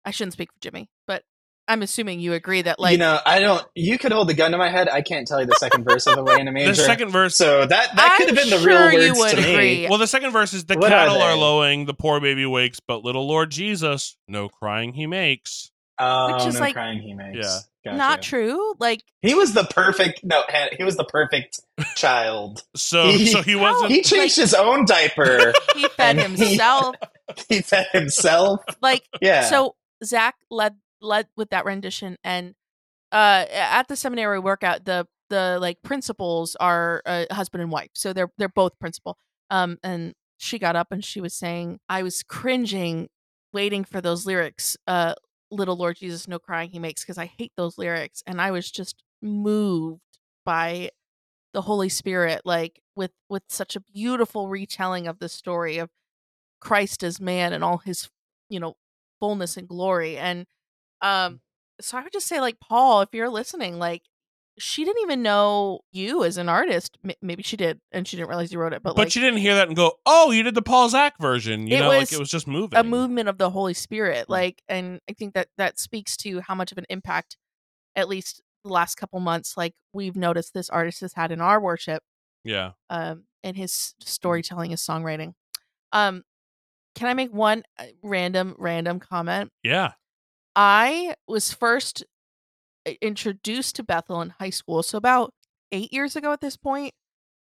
I 0.04 0.12
shouldn't 0.12 0.34
speak 0.34 0.52
for 0.52 0.60
Jimmy, 0.60 0.90
but 1.08 1.24
I'm 1.68 1.84
assuming 1.84 2.20
you 2.20 2.34
agree 2.34 2.64
that 2.64 2.80
like 2.80 2.94
you 2.94 2.98
know, 2.98 3.20
I 3.26 3.40
don't. 3.40 3.66
You 3.76 3.98
could 3.98 4.12
hold 4.12 4.28
the 4.28 4.34
gun 4.34 4.52
to 4.52 4.58
my 4.58 4.70
head. 4.70 4.90
I 4.90 5.02
can't 5.02 5.28
tell 5.28 5.40
you 5.40 5.46
the 5.46 5.56
second 5.56 5.84
verse 5.86 6.06
of 6.08 6.16
the 6.16 6.24
way 6.24 6.38
in 6.40 6.48
a 6.48 6.52
Manger." 6.54 6.72
The 6.72 6.76
second 6.76 7.12
verse. 7.12 7.36
so 7.36 7.66
that 7.66 7.96
that 7.96 8.16
could 8.18 8.28
have 8.28 8.36
been 8.36 8.50
the 8.50 8.60
sure 8.60 8.90
real 8.90 9.02
you 9.02 9.14
words 9.14 9.36
would 9.36 9.44
to 9.44 9.58
me. 9.58 9.88
Well, 9.88 10.00
the 10.00 10.08
second 10.08 10.32
verse 10.32 10.54
is 10.54 10.66
the 10.66 10.76
What 10.76 10.90
cattle 10.90 11.22
are, 11.22 11.34
they? 11.34 11.40
lowing, 11.40 11.86
the 11.86 11.94
poor 11.94 12.20
baby 12.20 12.46
wakes, 12.46 12.80
but 12.80 13.04
little 13.04 13.28
Lord 13.28 13.52
Jesus, 13.52 14.18
no 14.28 14.50
crying 14.50 14.94
he 14.94 15.08
makes. 15.08 15.71
Oh, 16.04 16.34
Which 16.36 16.48
is 16.48 16.54
no 16.56 16.60
like- 16.62 16.74
crying 16.74 17.00
he 17.02 17.14
makes. 17.14 17.38
Yeah. 17.38 17.60
Gotcha. 17.84 17.98
not 17.98 18.22
true. 18.22 18.74
Like 18.80 19.02
He 19.24 19.34
was 19.34 19.54
the 19.54 19.64
perfect. 19.64 20.22
No, 20.24 20.44
he 20.78 20.84
was 20.84 20.98
the 20.98 21.04
perfect 21.06 21.60
child. 21.96 22.64
So, 22.76 23.10
He- 23.12 23.26
so 23.28 23.42
he 23.42 23.56
wasn't. 23.56 23.92
He 23.92 24.02
changed 24.04 24.36
his 24.36 24.54
own 24.54 24.86
diaper. 24.86 25.54
he 25.76 25.88
fed 25.90 26.18
And 26.20 26.38
he- 26.38 26.46
himself. 26.46 26.96
he 27.50 27.62
fed 27.62 27.88
himself. 27.92 28.60
like 28.82 29.04
Yeah. 29.22 29.44
so 29.46 29.76
Zach 30.04 30.36
led 30.50 30.76
led 31.02 31.28
with 31.36 31.50
that 31.52 31.66
rendition 31.66 32.18
and 32.24 32.54
uh 33.12 33.46
at 33.52 33.88
the 33.88 33.96
seminary 33.96 34.38
workout 34.40 34.86
the 34.86 35.08
the 35.30 35.58
like 35.60 35.82
principals 35.82 36.56
are 36.60 37.02
uh, 37.08 37.26
husband 37.32 37.62
and 37.64 37.72
wife 37.72 37.90
so 37.96 38.14
they're 38.14 38.32
they're 38.38 38.48
both 38.50 38.78
principal 38.80 39.18
um 39.50 39.78
and 39.84 40.14
she 40.38 40.60
got 40.60 40.76
up 40.76 40.92
and 40.92 41.04
she 41.04 41.20
was 41.20 41.34
saying 41.34 41.80
I 41.90 42.04
was 42.04 42.22
cringing 42.22 43.10
waiting 43.52 43.84
for 43.84 44.00
those 44.02 44.26
lyrics 44.28 44.78
uh 44.86 45.16
little 45.52 45.76
lord 45.76 45.98
Jesus 45.98 46.28
no 46.28 46.40
crying 46.40 46.70
he 46.70 46.80
makes 46.80 47.04
because 47.04 47.18
I 47.18 47.26
hate 47.26 47.52
those 47.58 47.78
lyrics 47.78 48.24
and 48.26 48.42
I 48.42 48.52
was 48.52 48.72
just 48.72 49.04
moved 49.22 50.02
by 50.46 50.90
the 51.54 51.62
holy 51.62 51.90
spirit 51.90 52.42
like 52.46 52.82
with 52.96 53.12
with 53.30 53.44
such 53.50 53.76
a 53.76 53.82
beautiful 53.94 54.48
retelling 54.48 55.08
of 55.08 55.20
the 55.20 55.30
story 55.30 55.78
of 55.78 55.90
Christ 56.60 57.04
as 57.04 57.20
man 57.20 57.54
and 57.54 57.64
all 57.64 57.80
his 57.80 58.10
you 58.50 58.60
know 58.60 58.76
fullness 59.20 59.58
and 59.58 59.68
glory 59.68 60.18
and 60.18 60.46
um 61.02 61.40
so 61.80 61.98
i 61.98 62.02
would 62.02 62.12
just 62.12 62.28
say 62.28 62.42
like 62.42 62.60
paul 62.60 63.02
if 63.02 63.10
you're 63.14 63.30
listening 63.30 63.78
like 63.80 64.04
she 64.58 64.84
didn't 64.84 65.02
even 65.04 65.22
know 65.24 65.80
you 65.92 66.24
as 66.24 66.38
an 66.38 66.50
artist 66.50 66.98
M- 67.04 67.16
maybe 67.22 67.42
she 67.44 67.56
did 67.58 67.80
and 67.92 68.08
she 68.08 68.18
didn't 68.18 68.30
realize 68.30 68.52
you 68.52 68.60
wrote 68.60 68.74
it 68.74 68.84
but, 68.84 68.96
but 68.96 69.06
like 69.06 69.16
you 69.16 69.22
didn't 69.22 69.40
hear 69.40 69.56
that 69.56 69.68
and 69.68 69.76
go, 69.78 69.94
"Oh, 70.06 70.32
you 70.32 70.44
did 70.44 70.56
the 70.56 70.62
Paul 70.62 70.90
Zach 70.90 71.14
version." 71.20 71.68
You 71.68 71.78
It 71.78 71.80
know, 71.82 71.88
like 71.88 72.12
it 72.12 72.20
was 72.20 72.30
just 72.30 72.48
moving. 72.48 72.78
a 72.78 72.84
movement 72.84 73.30
of 73.30 73.38
the 73.38 73.50
holy 73.50 73.74
spirit 73.74 74.28
Mm. 74.28 74.30
like 74.32 74.62
and 74.68 75.00
i 75.10 75.14
think 75.14 75.34
that 75.36 75.48
that 75.58 75.80
speaks 75.80 76.18
to 76.18 76.42
how 76.42 76.54
much 76.56 76.72
of 76.72 76.78
an 76.78 76.86
impact 76.90 77.38
at 77.96 78.08
least 78.10 78.42
the 78.64 78.72
last 78.72 78.96
couple 78.96 79.20
months 79.20 79.56
like 79.58 79.74
we've 79.94 80.16
noticed 80.16 80.54
this 80.54 80.70
artist 80.70 81.02
has 81.02 81.14
had 81.14 81.32
in 81.32 81.42
our 81.42 81.60
worship 81.60 82.04
Yeah. 82.44 82.72
um 82.90 83.24
and 83.44 83.56
his 83.58 83.96
storytelling 84.02 84.72
his 84.72 84.82
songwriting 84.82 85.34
um 85.94 86.24
can 86.96 87.08
i 87.08 87.14
make 87.14 87.32
one 87.34 87.64
uh, 87.80 87.86
random 88.04 88.56
random 88.60 89.00
comment 89.00 89.50
Yeah. 89.64 89.94
I 90.56 91.16
was 91.28 91.54
first 91.54 92.04
introduced 93.02 93.76
to 93.78 93.84
Bethel 93.84 94.22
in 94.22 94.34
high 94.40 94.50
school, 94.50 94.84
so 94.84 94.98
about 94.98 95.34
eight 95.72 95.94
years 95.94 96.16
ago 96.16 96.32
at 96.32 96.42
this 96.42 96.58
point. 96.58 96.94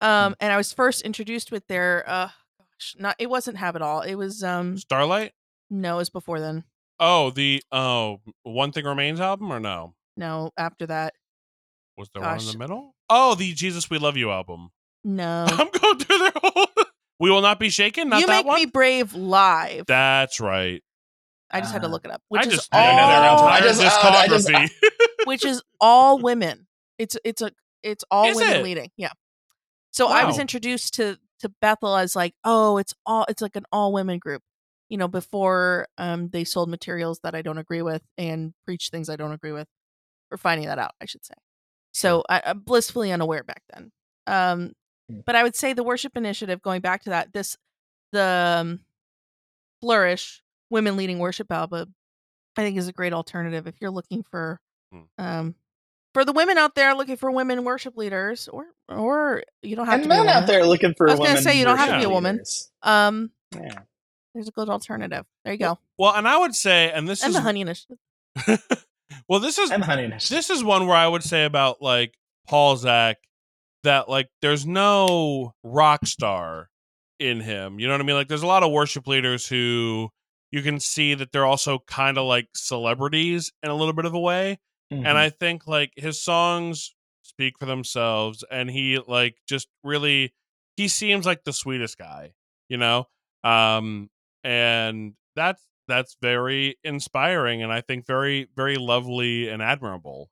Um, 0.01 0.35
and 0.39 0.51
I 0.51 0.57
was 0.57 0.73
first 0.73 1.01
introduced 1.01 1.51
with 1.51 1.65
their 1.67 2.03
uh, 2.07 2.29
gosh, 2.59 2.95
not 2.99 3.15
it 3.19 3.29
wasn't 3.29 3.57
Have 3.57 3.75
It 3.75 3.81
All. 3.81 4.01
It 4.01 4.15
was 4.15 4.43
um, 4.43 4.77
Starlight. 4.77 5.31
no, 5.69 5.95
it 5.95 5.97
was 5.97 6.09
before 6.09 6.39
then. 6.39 6.63
Oh, 6.99 7.29
the 7.29 7.61
oh, 7.71 8.21
One 8.43 8.71
Thing 8.71 8.85
Remains 8.85 9.19
album 9.19 9.51
or 9.51 9.59
no? 9.59 9.95
No, 10.17 10.51
after 10.57 10.85
that, 10.87 11.13
Was 11.97 12.09
there 12.13 12.23
one 12.23 12.39
in 12.39 12.45
the 12.45 12.57
middle? 12.57 12.95
Oh, 13.09 13.35
the 13.35 13.53
Jesus 13.53 13.89
We 13.89 13.97
Love 13.97 14.17
You 14.17 14.31
album. 14.31 14.69
no. 15.03 15.45
I'm 15.47 15.69
going 15.69 15.99
through 15.99 16.17
their 16.17 16.31
whole. 16.35 16.67
we 17.19 17.29
will 17.29 17.41
not 17.41 17.59
be 17.59 17.69
shaken. 17.69 18.09
Not 18.09 18.21
you 18.21 18.27
that 18.27 18.37
make 18.37 18.45
one. 18.45 18.55
me 18.55 18.65
brave 18.65 19.13
live. 19.13 19.85
That's 19.87 20.39
right. 20.39 20.83
I 21.51 21.61
just 21.61 21.71
had 21.73 21.81
to 21.83 21.87
Uh, 21.87 21.91
look 21.91 22.05
it 22.05 22.11
up, 22.11 22.21
which 22.29 22.41
I 22.43 22.47
is 22.47 22.53
just 22.55 22.69
I 22.73 22.85
don't 22.87 22.95
know 22.95 23.01
named 23.01 23.11
their 23.11 23.21
their 23.21 23.29
own 23.31 23.37
all, 23.37 23.47
I 23.47 23.59
just- 23.61 23.81
uh, 23.81 24.09
I 24.09 24.27
just- 24.27 24.47
discography. 24.47 24.69
which 25.25 25.45
is 25.45 25.61
all 25.81 26.19
women. 26.19 26.67
It's 26.97 27.17
it's 27.23 27.41
a 27.41 27.51
it's 27.83 28.03
all 28.09 28.25
Is 28.29 28.35
women 28.37 28.57
it? 28.57 28.63
leading. 28.63 28.91
Yeah. 28.97 29.11
So 29.91 30.07
I 30.07 30.25
was 30.25 30.39
introduced 30.39 30.95
to 30.95 31.17
to 31.39 31.49
Bethel 31.61 31.95
as 31.95 32.15
like, 32.15 32.33
oh, 32.43 32.77
it's 32.77 32.93
all 33.05 33.25
it's 33.29 33.41
like 33.41 33.55
an 33.55 33.65
all 33.71 33.93
women 33.93 34.19
group. 34.19 34.41
You 34.89 34.97
know, 34.97 35.07
before 35.07 35.87
um 35.97 36.29
they 36.29 36.43
sold 36.43 36.69
materials 36.69 37.19
that 37.23 37.35
I 37.35 37.41
don't 37.41 37.57
agree 37.57 37.81
with 37.81 38.01
and 38.17 38.53
preach 38.65 38.89
things 38.89 39.09
I 39.09 39.15
don't 39.15 39.31
agree 39.33 39.51
with. 39.51 39.67
Or 40.31 40.37
finding 40.37 40.67
that 40.67 40.79
out, 40.79 40.91
I 41.01 41.05
should 41.05 41.25
say. 41.25 41.35
So 41.93 42.23
I, 42.29 42.41
I'm 42.45 42.59
blissfully 42.59 43.11
unaware 43.11 43.43
back 43.43 43.61
then. 43.73 43.91
Um 44.27 44.73
Hmm. 45.07 45.19
but 45.23 45.35
I 45.35 45.43
would 45.43 45.55
say 45.55 45.73
the 45.73 45.83
worship 45.83 46.17
initiative, 46.17 46.63
going 46.63 46.81
back 46.81 47.03
to 47.03 47.11
that, 47.11 47.31
this 47.31 47.55
the 48.11 48.57
um, 48.59 48.79
flourish 49.81 50.41
women 50.75 50.97
leading 50.97 51.17
worship 51.19 51.51
album, 51.51 51.95
I 52.57 52.61
think 52.63 52.77
is 52.77 52.87
a 52.87 52.93
great 52.93 53.13
alternative 53.13 53.65
if 53.65 53.75
you're 53.81 53.91
looking 53.91 54.23
for 54.29 54.59
Hmm. 54.91 55.01
um 55.17 55.55
for 56.13 56.23
the 56.23 56.31
women 56.31 56.57
out 56.57 56.75
there 56.75 56.93
looking 56.93 57.17
for 57.17 57.31
women 57.31 57.63
worship 57.63 57.97
leaders 57.97 58.47
or 58.47 58.65
or 58.87 59.43
you 59.63 59.75
don't 59.75 59.85
have 59.87 59.95
and 59.95 60.03
to 60.03 60.09
be 60.09 60.15
a 60.15 60.17
men 60.19 60.27
out 60.29 60.35
woman. 60.41 60.47
there 60.47 60.65
looking 60.65 60.93
for 60.95 61.09
I 61.09 61.13
was 61.13 61.19
gonna 61.19 61.41
say, 61.41 61.57
you 61.57 61.65
don't 61.65 61.77
have 61.77 61.89
to 61.89 61.97
be 61.99 62.03
a 62.05 62.09
woman. 62.09 62.35
leaders. 62.35 62.71
um 62.83 63.31
Yeah. 63.53 63.79
there's 64.33 64.47
a 64.47 64.51
good 64.51 64.69
alternative 64.69 65.25
there 65.43 65.53
you 65.53 65.59
go 65.59 65.79
well, 65.97 66.13
and 66.13 66.27
I 66.27 66.37
would 66.37 66.53
say, 66.53 66.91
and 66.91 67.07
this 67.07 67.23
and 67.23 67.29
is 67.29 67.35
the 67.35 67.41
honey 67.41 67.61
initiative 67.61 67.97
well, 69.29 69.39
this 69.39 69.57
is 69.57 69.71
And 69.71 69.83
honey 69.83 70.03
initiative. 70.03 70.35
this 70.37 70.49
is 70.49 70.63
one 70.63 70.87
where 70.87 70.95
I 70.97 71.07
would 71.07 71.23
say 71.23 71.45
about 71.45 71.81
like 71.81 72.13
Paul 72.47 72.75
Zach 72.77 73.17
that 73.83 74.07
like 74.09 74.29
there's 74.41 74.65
no 74.65 75.53
rock 75.63 76.05
star 76.05 76.69
in 77.19 77.39
him. 77.39 77.79
You 77.79 77.87
know 77.87 77.93
what 77.93 78.01
I 78.01 78.03
mean? 78.03 78.15
Like 78.15 78.27
there's 78.27 78.43
a 78.43 78.47
lot 78.47 78.63
of 78.63 78.71
worship 78.71 79.07
leaders 79.07 79.47
who 79.47 80.09
you 80.51 80.61
can 80.61 80.79
see 80.79 81.13
that 81.15 81.31
they're 81.31 81.45
also 81.45 81.79
kind 81.87 82.17
of 82.17 82.25
like 82.25 82.47
celebrities 82.55 83.51
in 83.63 83.69
a 83.69 83.75
little 83.75 83.93
bit 83.93 84.05
of 84.05 84.13
a 84.13 84.19
way. 84.19 84.59
Mhm. 84.91 85.05
And 85.05 85.17
I 85.17 85.29
think 85.29 85.67
like 85.67 85.91
his 85.97 86.21
songs 86.23 86.93
speak 87.23 87.57
for 87.57 87.65
themselves 87.65 88.43
and 88.51 88.69
he 88.69 88.99
like 89.07 89.35
just 89.47 89.67
really 89.83 90.33
he 90.77 90.87
seems 90.87 91.25
like 91.25 91.43
the 91.43 91.53
sweetest 91.53 91.97
guy, 91.97 92.33
you 92.69 92.77
know? 92.77 93.07
Um 93.43 94.09
and 94.43 95.13
that's 95.35 95.65
that's 95.87 96.15
very 96.21 96.77
inspiring 96.83 97.61
and 97.63 97.71
I 97.73 97.81
think 97.81 98.05
very 98.05 98.47
very 98.55 98.77
lovely 98.77 99.49
and 99.49 99.61
admirable 99.61 100.29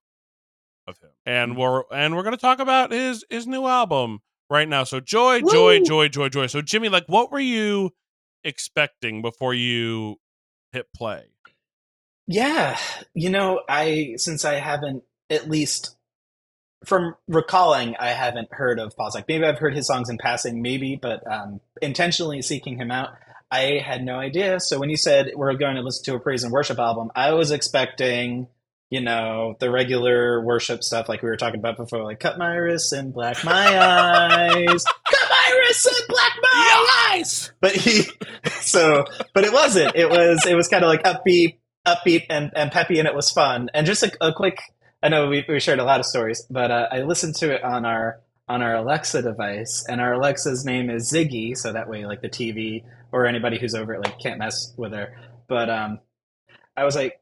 of 0.88 0.98
him. 1.00 1.10
And 1.26 1.58
we're 1.58 1.84
and 1.92 2.16
we're 2.16 2.24
going 2.24 2.36
to 2.36 2.42
talk 2.42 2.60
about 2.60 2.92
his 2.92 3.26
his 3.30 3.48
new 3.48 3.66
album 3.68 4.20
right 4.50 4.68
now. 4.68 4.84
So 4.84 5.00
joy, 5.00 5.42
joy, 5.42 5.80
Woo! 5.80 5.86
joy, 5.86 6.08
joy, 6.10 6.30
joy. 6.30 6.48
So 6.48 6.62
Jimmy, 6.62 6.90
like 6.90 7.06
what 7.08 7.32
were 7.32 7.40
you 7.40 7.92
expecting 8.44 9.22
before 9.22 9.54
you 9.54 10.20
hit 10.72 10.88
play? 10.94 11.26
Yeah, 12.28 12.78
you 13.14 13.30
know, 13.30 13.62
I 13.68 14.16
since 14.18 14.46
I 14.46 14.56
haven't 14.56 15.04
at 15.30 15.50
least 15.50 15.96
from 16.86 17.16
recalling, 17.28 17.96
I 17.98 18.10
haven't 18.10 18.50
heard 18.52 18.80
of 18.80 18.96
Paul 18.96 19.12
Zach. 19.12 19.26
Maybe 19.28 19.46
I've 19.46 19.60
heard 19.60 19.76
his 19.76 19.88
songs 19.88 20.10
in 20.10 20.18
passing, 20.18 20.62
maybe, 20.62 20.98
but 21.02 21.26
um, 21.32 21.62
intentionally 21.82 22.42
seeking 22.42 22.78
him 22.78 22.92
out, 22.92 23.10
I 23.52 23.82
had 23.86 24.04
no 24.04 24.16
idea. 24.16 24.60
So 24.60 24.80
when 24.80 24.90
you 24.90 24.98
said 24.98 25.32
we're 25.36 25.54
going 25.54 25.76
to 25.76 25.82
listen 25.82 26.04
to 26.06 26.16
a 26.16 26.20
praise 26.20 26.44
and 26.44 26.52
worship 26.52 26.80
album, 26.80 27.12
I 27.16 27.34
was 27.34 27.52
expecting, 27.52 28.48
you 28.90 29.02
know, 29.02 29.56
the 29.60 29.70
regular 29.70 30.42
worship 30.42 30.84
stuff 30.84 31.08
like 31.08 31.22
we 31.22 31.30
were 31.30 31.38
talking 31.38 31.60
about 31.60 31.78
before, 31.78 32.04
like 32.04 32.20
cut 32.20 32.38
my 32.38 32.56
wrists 32.56 32.92
and 32.92 33.14
black 33.14 33.44
my 33.44 33.52
eyes, 34.66 34.84
wrists 35.52 35.86
and 35.86 36.08
black 36.08 36.32
eyes. 37.12 37.52
But 37.62 37.74
he, 37.74 38.04
so, 38.62 39.06
but 39.34 39.44
it 39.44 39.54
wasn't. 39.54 39.96
It 39.96 40.10
was, 40.10 40.46
it 40.46 40.56
was 40.56 40.68
kind 40.68 40.84
of 40.84 40.90
like 40.90 41.04
upbeat 41.04 41.58
upbeat 41.86 42.26
and, 42.30 42.50
and 42.56 42.72
peppy 42.72 42.98
and 42.98 43.10
it 43.10 43.14
was 43.14 43.30
fun 43.30 43.70
and 43.74 43.86
just 43.86 44.04
a, 44.04 44.12
a 44.22 44.32
quick 44.32 44.58
I 45.04 45.10
know 45.10 45.28
we, 45.28 45.44
we 45.50 45.60
shared 45.60 45.80
a 45.80 45.84
lot 45.84 46.00
of 46.00 46.06
stories, 46.06 46.48
but 46.50 46.72
uh, 46.72 46.88
I 46.90 47.02
listened 47.02 47.36
to 47.36 47.54
it 47.54 47.62
on 47.62 47.86
our 47.86 48.22
on 48.48 48.62
our 48.62 48.76
Alexa 48.76 49.22
device, 49.22 49.86
and 49.90 50.00
our 50.00 50.14
Alexa's 50.14 50.64
name 50.66 50.90
is 50.90 51.12
Ziggy, 51.12 51.58
so 51.58 51.74
that 51.74 51.90
way 51.90 52.06
like 52.06 52.22
the 52.22 52.30
TV 52.30 52.84
or 53.12 53.26
anybody 53.26 53.60
who's 53.60 53.76
over 53.76 53.94
it 53.94 54.02
like 54.02 54.18
can't 54.20 54.40
mess 54.40 54.74
with 54.78 54.94
her. 54.94 55.14
But 55.50 55.70
um, 55.70 56.00
I 56.78 56.86
was 56.86 56.96
like, 56.96 57.20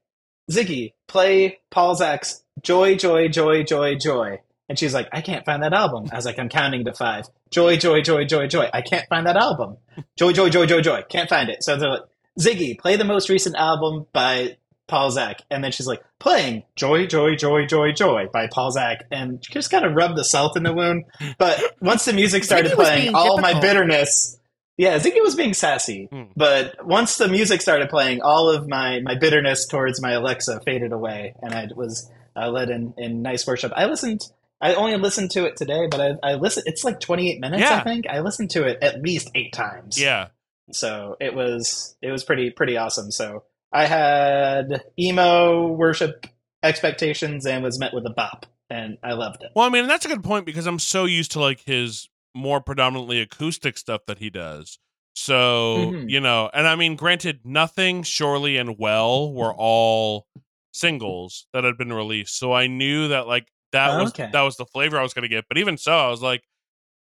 Ziggy, 0.51 0.93
play 1.07 1.59
Paul 1.71 1.95
Zach's 1.95 2.43
Joy, 2.61 2.95
Joy, 2.95 3.29
Joy, 3.29 3.63
Joy, 3.63 3.95
Joy. 3.95 4.41
And 4.71 4.79
she's 4.79 4.93
like, 4.93 5.09
I 5.11 5.19
can't 5.19 5.43
find 5.43 5.63
that 5.63 5.73
album. 5.73 6.07
I 6.13 6.15
was 6.15 6.23
like, 6.25 6.39
I'm 6.39 6.47
counting 6.47 6.85
to 6.85 6.93
five. 6.93 7.25
Joy, 7.49 7.75
joy, 7.75 8.01
joy, 8.01 8.23
joy, 8.23 8.47
joy. 8.47 8.69
I 8.73 8.81
can't 8.81 9.05
find 9.09 9.27
that 9.27 9.35
album. 9.35 9.75
Joy, 10.15 10.31
joy, 10.31 10.47
joy, 10.47 10.65
joy, 10.65 10.79
joy. 10.79 11.03
Can't 11.09 11.27
find 11.27 11.49
it. 11.49 11.61
So 11.61 11.75
they're 11.75 11.89
like, 11.89 12.03
Ziggy, 12.39 12.79
play 12.79 12.95
the 12.95 13.03
most 13.03 13.27
recent 13.27 13.57
album 13.57 14.07
by 14.13 14.55
Paul 14.87 15.11
Zach. 15.11 15.41
And 15.51 15.61
then 15.61 15.73
she's 15.73 15.87
like, 15.87 16.01
playing 16.19 16.63
Joy, 16.77 17.05
Joy, 17.05 17.35
Joy, 17.35 17.65
Joy, 17.65 17.91
Joy 17.91 18.27
by 18.31 18.47
Paul 18.47 18.71
Zach. 18.71 19.03
And 19.11 19.43
she 19.43 19.51
just 19.51 19.71
kind 19.71 19.83
of 19.83 19.93
rubbed 19.93 20.17
the 20.17 20.23
salt 20.23 20.55
in 20.55 20.63
the 20.63 20.71
wound. 20.71 21.03
But 21.37 21.61
once 21.81 22.05
the 22.05 22.13
music 22.13 22.45
started 22.45 22.71
playing, 22.71 23.01
being 23.07 23.15
all 23.15 23.41
my 23.41 23.59
bitterness. 23.59 24.39
Yeah, 24.77 24.97
Ziggy 24.99 25.21
was 25.21 25.35
being 25.35 25.53
sassy. 25.53 26.07
Hmm. 26.09 26.31
But 26.37 26.85
once 26.87 27.17
the 27.17 27.27
music 27.27 27.61
started 27.61 27.89
playing, 27.89 28.21
all 28.21 28.49
of 28.49 28.69
my, 28.69 29.01
my 29.01 29.15
bitterness 29.15 29.67
towards 29.67 30.01
my 30.01 30.13
Alexa 30.13 30.61
faded 30.61 30.93
away. 30.93 31.35
And 31.41 31.53
I 31.53 31.67
was 31.75 32.09
uh, 32.37 32.47
led 32.49 32.69
in, 32.69 32.93
in 32.97 33.21
nice 33.21 33.45
worship. 33.45 33.73
I 33.75 33.87
listened. 33.87 34.21
I 34.61 34.75
only 34.75 34.95
listened 34.97 35.31
to 35.31 35.45
it 35.45 35.55
today, 35.57 35.87
but 35.89 35.99
I, 35.99 36.31
I 36.31 36.35
listened. 36.35 36.67
It's 36.67 36.83
like 36.83 36.99
28 36.99 37.39
minutes, 37.39 37.61
Yeah. 37.61 37.77
I 37.79 37.83
think. 37.83 38.05
I 38.07 38.19
listened 38.19 38.51
to 38.51 38.63
it 38.67 38.77
at 38.83 39.01
least 39.01 39.31
eight 39.35 39.53
times 39.53 39.99
Yeah. 39.99 40.27
so 40.71 41.17
it 41.19 41.33
was 41.33 41.95
it 42.01 42.11
was 42.11 42.23
pretty 42.23 42.49
pretty 42.51 42.77
awesome 42.77 43.11
so 43.11 43.43
i 43.73 43.85
had 43.85 44.83
emo 44.99 45.67
worship 45.67 46.27
expectations 46.63 47.45
and 47.45 47.63
was 47.63 47.79
met 47.79 47.93
with 47.93 48.05
a 48.05 48.09
bop 48.09 48.45
and 48.69 48.97
i 49.03 49.13
loved 49.13 49.43
it 49.43 49.49
Well, 49.55 49.65
I 49.65 49.69
mean, 49.69 49.87
that's 49.87 50.05
a 50.05 50.09
good 50.09 50.23
point 50.23 50.45
because 50.45 50.67
I'm 50.67 50.79
so 50.79 51.05
used 51.05 51.31
to 51.33 51.39
like 51.41 51.61
his 51.65 52.07
more 52.33 52.61
predominantly 52.61 53.19
acoustic 53.19 53.77
stuff 53.77 54.01
that 54.07 54.19
he 54.19 54.29
does. 54.29 54.79
So, 55.13 55.91
Mhm. 55.91 56.09
you 56.09 56.21
know, 56.21 56.49
and 56.53 56.65
I 56.65 56.75
mean, 56.77 56.95
granted, 56.95 57.41
nothing, 57.43 58.03
surely, 58.03 58.55
and 58.55 58.77
well 58.79 59.33
were 59.33 59.53
all 59.53 60.27
singles 60.73 61.47
that 61.53 61.65
had 61.65 61.77
been 61.77 61.91
released. 61.91 62.37
So 62.37 62.53
I 62.53 62.67
knew 62.67 63.09
that 63.09 63.27
like 63.27 63.47
that 63.71 63.91
oh, 63.91 64.03
was 64.03 64.09
Okay. 64.11 64.29
that 64.31 64.41
was 64.41 64.57
the 64.57 64.65
flavor 64.65 64.99
I 64.99 65.03
was 65.03 65.13
going 65.13 65.23
to 65.23 65.29
get. 65.29 65.45
But 65.47 65.57
even 65.57 65.77
so, 65.77 65.97
I 65.97 66.09
was 66.09 66.21
like, 66.21 66.43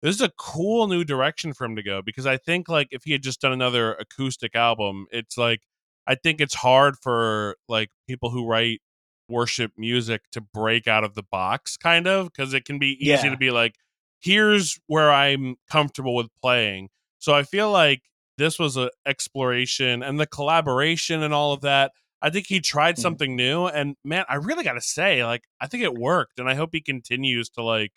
this 0.01 0.15
is 0.15 0.21
a 0.21 0.31
cool 0.37 0.87
new 0.87 1.03
direction 1.03 1.53
for 1.53 1.65
him 1.65 1.75
to 1.75 1.83
go 1.83 2.01
because 2.01 2.25
I 2.25 2.37
think 2.37 2.67
like 2.69 2.87
if 2.91 3.03
he 3.03 3.11
had 3.11 3.21
just 3.23 3.41
done 3.41 3.51
another 3.51 3.93
acoustic 3.93 4.55
album, 4.55 5.05
it's 5.11 5.37
like 5.37 5.61
I 6.07 6.15
think 6.15 6.41
it's 6.41 6.55
hard 6.55 6.95
for 7.01 7.55
like 7.69 7.89
people 8.07 8.31
who 8.31 8.45
write 8.47 8.81
worship 9.29 9.71
music 9.77 10.23
to 10.33 10.41
break 10.41 10.87
out 10.87 11.03
of 11.05 11.15
the 11.15 11.23
box 11.23 11.77
kind 11.77 12.05
of 12.05 12.25
because 12.25 12.53
it 12.53 12.65
can 12.65 12.77
be 12.79 12.97
easy 12.99 13.11
Yeah. 13.27 13.29
to 13.29 13.37
be 13.37 13.49
like 13.49 13.75
here's 14.19 14.77
where 14.87 15.09
i'm 15.09 15.55
comfortable 15.69 16.15
with 16.15 16.27
playing 16.41 16.89
so 17.17 17.33
i 17.33 17.43
feel 17.43 17.71
like 17.71 18.01
this 18.37 18.59
was 18.59 18.75
a 18.75 18.89
exploration 19.05 20.03
and 20.03 20.19
the 20.19 20.25
collaboration 20.27 21.23
and 21.23 21.33
all 21.33 21.53
of 21.53 21.61
that 21.61 21.93
i 22.21 22.29
think 22.29 22.47
he 22.47 22.59
tried 22.59 22.95
Mhm. 22.95 22.99
something 23.01 23.35
new 23.35 23.65
and 23.67 23.95
man 24.03 24.25
i 24.29 24.35
really 24.35 24.63
gotta 24.63 24.81
say 24.81 25.23
like 25.25 25.43
i 25.59 25.67
think 25.67 25.83
it 25.83 25.93
worked 25.93 26.39
and 26.39 26.49
i 26.49 26.55
hope 26.55 26.69
he 26.73 26.81
continues 26.81 27.49
to 27.51 27.63
like 27.63 27.91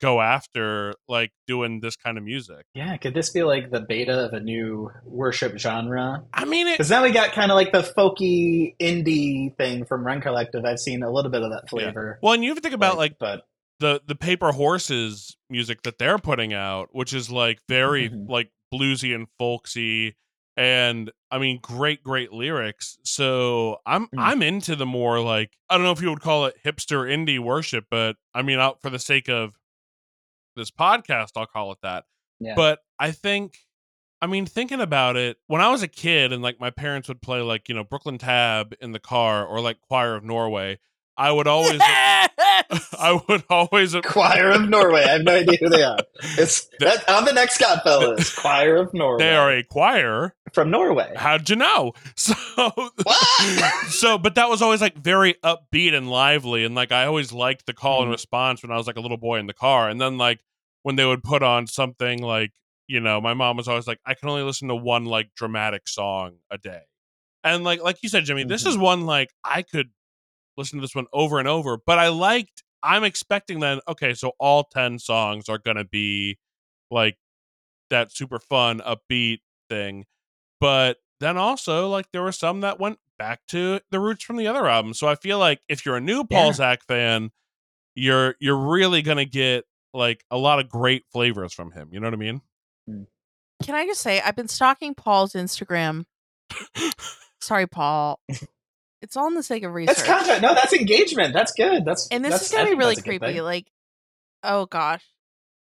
go 0.00 0.20
after 0.22 0.94
like 1.08 1.30
doing 1.46 1.80
this 1.80 1.94
kind 1.94 2.16
of 2.16 2.24
music 2.24 2.64
yeah 2.74 2.96
could 2.96 3.12
this 3.12 3.28
be 3.30 3.42
like 3.42 3.70
the 3.70 3.80
beta 3.80 4.24
of 4.24 4.32
a 4.32 4.40
new 4.40 4.90
worship 5.04 5.58
genre 5.58 6.24
i 6.32 6.44
mean 6.46 6.66
it 6.68 6.72
because 6.74 6.88
now 6.90 7.02
we 7.02 7.10
got 7.10 7.32
kind 7.32 7.50
of 7.50 7.54
like 7.56 7.70
the 7.70 7.82
folky 7.82 8.74
indie 8.80 9.54
thing 9.56 9.84
from 9.84 10.06
rend 10.06 10.22
collective 10.22 10.64
i've 10.64 10.78
seen 10.80 11.02
a 11.02 11.10
little 11.10 11.30
bit 11.30 11.42
of 11.42 11.50
that 11.50 11.68
flavor 11.68 12.18
well 12.22 12.32
and 12.32 12.42
you 12.42 12.48
have 12.50 12.56
to 12.56 12.62
think 12.62 12.74
about 12.74 12.96
like 12.96 13.16
but 13.18 13.42
the 13.80 14.00
the 14.06 14.14
paper 14.14 14.52
horses 14.52 15.36
music 15.50 15.82
that 15.82 15.98
they're 15.98 16.18
putting 16.18 16.54
out 16.54 16.88
which 16.92 17.12
is 17.12 17.30
like 17.30 17.58
very 17.68 18.08
Mhm. 18.08 18.26
like 18.28 18.50
bluesy 18.72 19.14
and 19.14 19.26
folksy 19.38 20.16
and 20.60 21.10
i 21.30 21.38
mean 21.38 21.58
great 21.62 22.02
great 22.04 22.32
lyrics 22.34 22.98
so 23.02 23.78
i'm 23.86 24.06
Mm. 24.08 24.18
i'm 24.18 24.42
into 24.42 24.76
the 24.76 24.84
more 24.84 25.18
like 25.20 25.56
i 25.70 25.74
don't 25.76 25.84
know 25.84 25.90
if 25.92 26.02
you 26.02 26.10
would 26.10 26.20
call 26.20 26.44
it 26.44 26.56
hipster 26.62 27.08
indie 27.10 27.38
worship 27.38 27.86
but 27.90 28.16
i 28.34 28.42
mean 28.42 28.58
out 28.58 28.82
for 28.82 28.90
the 28.90 28.98
sake 28.98 29.28
of 29.30 29.54
this 30.56 30.70
podcast 30.70 31.30
i'll 31.36 31.46
call 31.46 31.72
it 31.72 31.78
that 31.82 32.04
yeah 32.40 32.54
but 32.54 32.80
i 32.98 33.10
think 33.10 33.56
i 34.20 34.26
mean 34.26 34.44
thinking 34.44 34.80
about 34.82 35.16
it 35.16 35.38
when 35.46 35.62
i 35.62 35.70
was 35.70 35.82
a 35.82 35.88
kid 35.88 36.30
and 36.32 36.42
like 36.42 36.60
my 36.60 36.68
parents 36.70 37.08
would 37.08 37.22
play 37.22 37.40
like 37.40 37.68
you 37.68 37.74
know 37.74 37.84
brooklyn 37.84 38.18
tab 38.18 38.74
in 38.82 38.92
the 38.92 39.00
car 39.00 39.46
or 39.46 39.60
like 39.62 39.80
choir 39.80 40.14
of 40.14 40.24
norway 40.24 40.78
i 41.20 41.30
would 41.30 41.46
always 41.46 41.78
Yes! 41.78 42.28
i 42.98 43.20
would 43.28 43.44
always 43.50 43.94
choir 44.04 44.50
of 44.52 44.68
norway. 44.68 45.02
I 45.04 45.12
have 45.12 45.22
no 45.22 45.34
idea 45.34 45.58
who 45.60 45.68
they 45.68 45.82
are. 45.82 45.98
It's 46.38 46.68
that, 46.80 47.04
i'm 47.08 47.24
the 47.24 47.32
next 47.32 47.60
godfellas. 47.60 48.36
choir 48.36 48.76
of 48.76 48.92
norway. 48.94 49.24
They 49.24 49.34
are 49.36 49.50
a 49.52 49.62
choir 49.62 50.34
from 50.52 50.70
norway. 50.70 51.12
How'd 51.16 51.48
you 51.50 51.56
know? 51.56 51.92
So 52.16 52.34
so 53.88 54.18
but 54.18 54.34
that 54.36 54.48
was 54.48 54.62
always 54.62 54.80
like 54.80 54.96
very 54.96 55.34
upbeat 55.44 55.94
and 55.94 56.10
lively 56.10 56.64
and 56.64 56.74
like 56.74 56.92
i 56.92 57.04
always 57.06 57.32
liked 57.32 57.66
the 57.66 57.72
call 57.74 58.02
and 58.02 58.08
Mhm. 58.08 58.12
response 58.12 58.62
when 58.62 58.70
i 58.72 58.76
was 58.76 58.86
like 58.86 58.96
a 58.96 59.00
little 59.00 59.16
boy 59.16 59.38
in 59.38 59.46
the 59.46 59.54
car 59.54 59.88
and 59.88 60.00
then 60.00 60.18
like 60.18 60.40
when 60.82 60.96
they 60.96 61.04
would 61.04 61.22
put 61.22 61.42
on 61.42 61.66
something 61.66 62.22
like 62.22 62.52
you 62.86 63.00
know 63.00 63.20
my 63.20 63.34
mom 63.34 63.56
was 63.56 63.68
always 63.68 63.86
like 63.86 64.00
i 64.06 64.14
can 64.14 64.28
only 64.28 64.42
listen 64.42 64.68
to 64.68 64.74
one 64.76 65.04
like 65.04 65.30
dramatic 65.34 65.88
song 65.88 66.36
a 66.50 66.58
day. 66.58 66.82
And 67.44 67.64
like 67.64 67.82
like 67.82 67.98
you 68.02 68.08
said 68.08 68.24
jimmy 68.24 68.44
this 68.44 68.64
Mhm. 68.64 68.68
is 68.68 68.78
one 68.78 69.06
like 69.06 69.30
i 69.44 69.62
could 69.62 69.90
listen 70.60 70.78
to 70.78 70.82
this 70.82 70.94
one 70.94 71.06
over 71.12 71.38
and 71.38 71.48
over 71.48 71.78
but 71.86 71.98
i 71.98 72.08
liked 72.08 72.62
i'm 72.82 73.02
expecting 73.04 73.60
then 73.60 73.80
okay 73.88 74.14
so 74.14 74.32
all 74.38 74.64
10 74.64 74.98
songs 74.98 75.48
are 75.48 75.58
gonna 75.58 75.84
be 75.84 76.38
like 76.90 77.16
that 77.90 78.12
super 78.12 78.38
fun 78.38 78.80
upbeat 78.80 79.38
thing 79.68 80.04
but 80.60 80.98
then 81.18 81.36
also 81.36 81.88
like 81.88 82.06
there 82.12 82.22
were 82.22 82.32
some 82.32 82.60
that 82.60 82.78
went 82.78 82.98
back 83.18 83.40
to 83.48 83.80
the 83.90 83.98
roots 84.00 84.22
from 84.22 84.36
the 84.36 84.46
other 84.46 84.68
album 84.68 84.94
so 84.94 85.08
i 85.08 85.14
feel 85.16 85.38
like 85.38 85.60
if 85.68 85.84
you're 85.84 85.96
a 85.96 86.00
new 86.00 86.24
paul 86.24 86.46
Yeah. 86.46 86.52
zach 86.52 86.84
fan 86.86 87.30
you're 87.94 88.36
you're 88.40 88.56
really 88.56 89.02
gonna 89.02 89.24
get 89.24 89.64
like 89.92 90.24
a 90.30 90.38
lot 90.38 90.60
of 90.60 90.68
great 90.68 91.04
flavors 91.12 91.52
from 91.52 91.72
him 91.72 91.88
you 91.92 91.98
know 92.00 92.06
what 92.06 92.14
i 92.14 92.18
mean 92.18 92.40
mm. 92.88 93.06
Can 93.62 93.74
I 93.74 93.84
just 93.84 94.00
say 94.00 94.22
I've 94.22 94.36
been 94.36 94.48
stalking 94.48 94.94
Paul's 94.94 95.34
Instagram. 95.34 96.04
Sorry, 97.42 97.66
Paul. 97.66 98.18
It's 99.02 99.16
all 99.16 99.26
in 99.28 99.34
the 99.34 99.42
sake 99.42 99.62
of 99.62 99.72
research. 99.72 99.96
That's 99.96 100.06
content. 100.08 100.42
No, 100.42 100.54
that's 100.54 100.72
engagement. 100.72 101.32
That's 101.32 101.52
good. 101.52 101.84
That's 101.84 102.08
and 102.08 102.24
this 102.24 102.32
that's, 102.32 102.46
is 102.46 102.52
gonna 102.52 102.70
be 102.70 102.74
really 102.74 102.94
that's 102.94 103.06
a 103.06 103.10
good 103.10 103.20
creepy. 103.20 103.40
Like, 103.40 103.66
oh 104.42 104.66
gosh, 104.66 105.04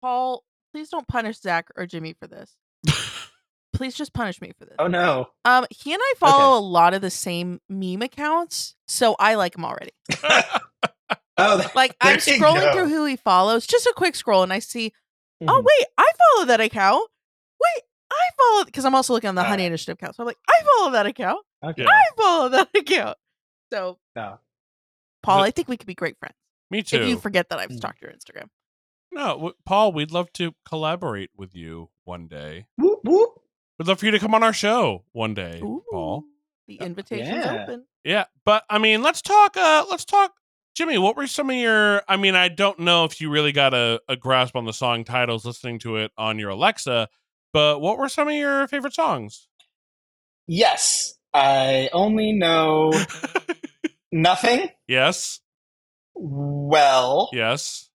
Paul, 0.02 0.44
please 0.74 0.90
don't 0.90 1.08
punish 1.08 1.40
Zach 1.40 1.68
or 1.76 1.86
Jimmy 1.86 2.14
for 2.20 2.28
this. 2.28 2.56
please 3.74 3.96
just 3.96 4.14
punish 4.14 4.42
me 4.42 4.52
for 4.58 4.66
this. 4.66 4.76
Oh 4.78 4.88
no. 4.88 5.28
Um, 5.46 5.66
he 5.70 5.94
and 5.94 6.02
I 6.04 6.14
follow 6.18 6.58
a 6.58 6.62
lot 6.62 6.94
of 6.94 7.02
the 7.02 7.10
same 7.10 7.62
meme 7.70 8.02
accounts, 8.02 8.76
so 8.88 9.16
I 9.20 9.36
like 9.36 9.56
him 9.56 9.66
already. 9.66 9.92
Oh, 11.42 11.56
that- 11.58 11.74
Like 11.74 11.96
I'm 12.02 12.18
scrolling 12.18 12.74
through 12.74 12.90
who 12.90 13.06
he 13.06 13.16
follows, 13.16 13.66
just 13.66 13.86
a 13.86 13.94
quick 13.96 14.14
scroll, 14.16 14.44
and 14.44 14.52
I 14.52 14.60
see, 14.60 14.92
oh 15.42 15.46
Mhm. 15.46 15.64
wait, 15.64 15.88
I 15.98 16.12
follow 16.36 16.46
that 16.48 16.60
account. 16.60 17.10
Wait, 17.62 17.84
I 18.12 18.30
follow 18.38 18.66
because 18.66 18.84
I'm 18.84 18.94
also 18.94 19.14
looking 19.14 19.30
on 19.30 19.36
the 19.36 19.44
Honey 19.44 19.64
Alright. 19.64 19.68
Initiative 19.68 19.94
account. 19.94 20.18
So 20.18 20.24
I'm 20.24 20.28
like, 20.28 20.38
I 20.50 20.62
follow 20.78 20.92
that 20.92 21.06
account. 21.06 21.40
okay. 21.64 21.86
I 21.86 22.02
follow 22.18 22.50
that 22.50 22.68
account. 22.78 23.18
So, 23.72 23.98
No. 24.16 24.40
Paul, 25.24 25.40
The- 25.40 25.44
I 25.48 25.52
think 25.52 25.68
we 25.68 25.78
could 25.78 25.88
be 25.88 25.96
great 25.96 26.18
friends. 26.20 26.36
me 26.72 26.84
too 26.84 26.98
If 27.02 27.08
you 27.08 27.18
forget 27.20 27.50
that 27.50 27.60
I've 27.60 27.72
stalked 27.72 28.02
your 28.02 28.12
Instagram. 28.12 28.50
no 29.12 29.30
w- 29.34 29.54
paul 29.66 29.92
we'd 29.92 30.12
love 30.12 30.32
to 30.34 30.54
collaborate 30.66 31.32
with 31.36 31.56
you 31.56 31.90
one 32.04 32.28
day 32.28 32.68
Whoop, 32.78 33.00
whoop. 33.04 33.30
we'd 33.80 33.88
love 33.88 34.00
for 34.00 34.06
you 34.06 34.12
to 34.12 34.20
come 34.20 34.36
on 34.36 34.44
our 34.44 34.54
show 34.54 35.04
one 35.14 35.34
day 35.34 35.60
paul 35.92 36.24
the 36.68 36.76
invitation's 36.82 37.44
yeah. 37.46 37.64
open. 37.64 37.86
Yeah, 38.04 38.26
but 38.46 38.64
I 38.70 38.78
mean, 38.78 39.02
let's 39.02 39.22
talk. 39.24 39.58
Uh, 39.58 39.86
let's 39.90 40.06
talk, 40.06 40.34
Jimmy. 40.76 40.98
What 41.00 41.18
were 41.18 41.26
some 41.28 41.50
of 41.50 41.56
your? 41.56 42.04
I 42.08 42.16
mean, 42.16 42.36
I 42.36 42.48
don't 42.48 42.78
know 42.80 43.04
if 43.06 43.20
you 43.20 43.30
really 43.32 43.52
got 43.52 43.74
a, 43.74 44.00
a 44.08 44.16
grasp 44.16 44.56
on 44.56 44.66
the 44.66 44.72
song 44.72 45.04
titles 45.04 45.46
listening 45.46 45.80
to 45.80 45.96
it 45.98 46.12
on 46.16 46.38
your 46.38 46.50
Alexa, 46.52 47.10
but 47.54 47.80
what 47.82 47.98
were 47.98 48.08
some 48.08 48.28
of 48.28 48.36
your 48.36 48.68
favorite 48.68 48.94
songs? 48.94 49.48
Yes. 50.48 51.16
I 51.34 51.90
only 51.92 52.32
know 52.34 52.92
nothing. 54.12 54.70
yes, 54.88 55.40
Well, 56.16 57.30
yes, 57.34 57.90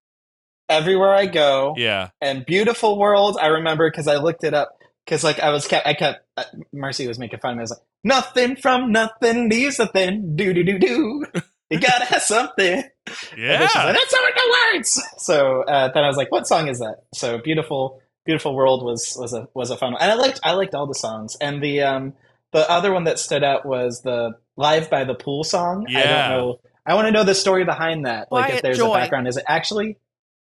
everywhere 0.69 1.15
I 1.15 1.27
go, 1.27 1.75
yeah, 1.77 2.11
and 2.21 2.45
beautiful 2.47 2.99
world. 2.99 3.37
I 3.41 3.49
remember 3.49 3.91
because 3.91 4.09
I 4.09 4.17
looked 4.17 4.45
it 4.45 4.55
up 4.55 4.79
because 5.05 5.25
like 5.25 5.41
I 5.41 5.51
was 5.51 5.67
kept 5.67 5.87
I 5.87 5.95
kept 5.95 6.25
uh, 6.37 6.45
Marcy 6.73 7.07
was 7.07 7.19
making 7.19 7.41
fun 7.41 7.53
of 7.53 7.57
me. 7.57 7.61
I 7.61 7.65
was 7.65 7.71
like, 7.71 7.81
nothing 8.03 8.57
from 8.57 8.93
nothing 8.93 9.49
leaves 9.49 9.79
a 9.81 9.87
thing. 9.87 10.37
Do 10.37 10.53
do 10.55 10.65
do 10.65 10.79
do. 10.79 11.27
You 11.71 11.81
gotta 11.81 12.05
have 12.05 12.23
something. 12.23 12.85
She's 13.09 13.29
like, 13.33 13.39
yeah. 13.39 13.59
That's 13.59 14.13
not 14.13 14.35
the 14.37 14.59
words. 14.75 15.03
So 15.19 15.63
uh, 15.63 15.91
then 15.93 16.05
I 16.05 16.09
was 16.09 16.17
like, 16.17 16.31
"What 16.31 16.47
song 16.47 16.69
is 16.69 16.79
that?" 16.79 17.05
So 17.15 17.39
"Beautiful, 17.39 18.01
Beautiful 18.27 18.55
World" 18.55 18.85
was 18.85 19.17
was 19.19 19.33
a 19.33 19.49
was 19.55 19.71
a 19.71 19.77
fun 19.77 19.95
one, 19.95 20.03
and 20.03 20.13
I 20.13 20.15
liked 20.15 20.41
I 20.45 20.53
liked 20.53 20.75
all 20.75 20.87
the 20.87 20.95
songs. 20.95 21.37
And 21.41 21.63
the 21.63 21.81
um 21.83 22.13
the 22.53 22.71
other 22.71 22.93
one 22.93 23.05
that 23.05 23.19
stood 23.19 23.43
out 23.43 23.67
was 23.67 24.03
the 24.03 24.37
"Live 24.57 24.91
by 24.91 25.05
the 25.05 25.15
Pool" 25.15 25.45
song. 25.45 25.87
I 25.89 25.93
don't 25.93 26.31
know 26.31 26.61
I 26.87 26.95
want 26.95 27.07
to 27.07 27.13
know 27.13 27.25
the 27.25 27.35
story 27.35 27.65
behind 27.65 28.05
that. 28.07 28.31
like 28.31 28.55
if 28.55 28.63
there's 28.63 28.77
joy. 28.79 28.93
a 28.95 28.99
background, 28.99 29.27
is 29.27 29.37
it 29.37 29.45
actually? 29.49 29.97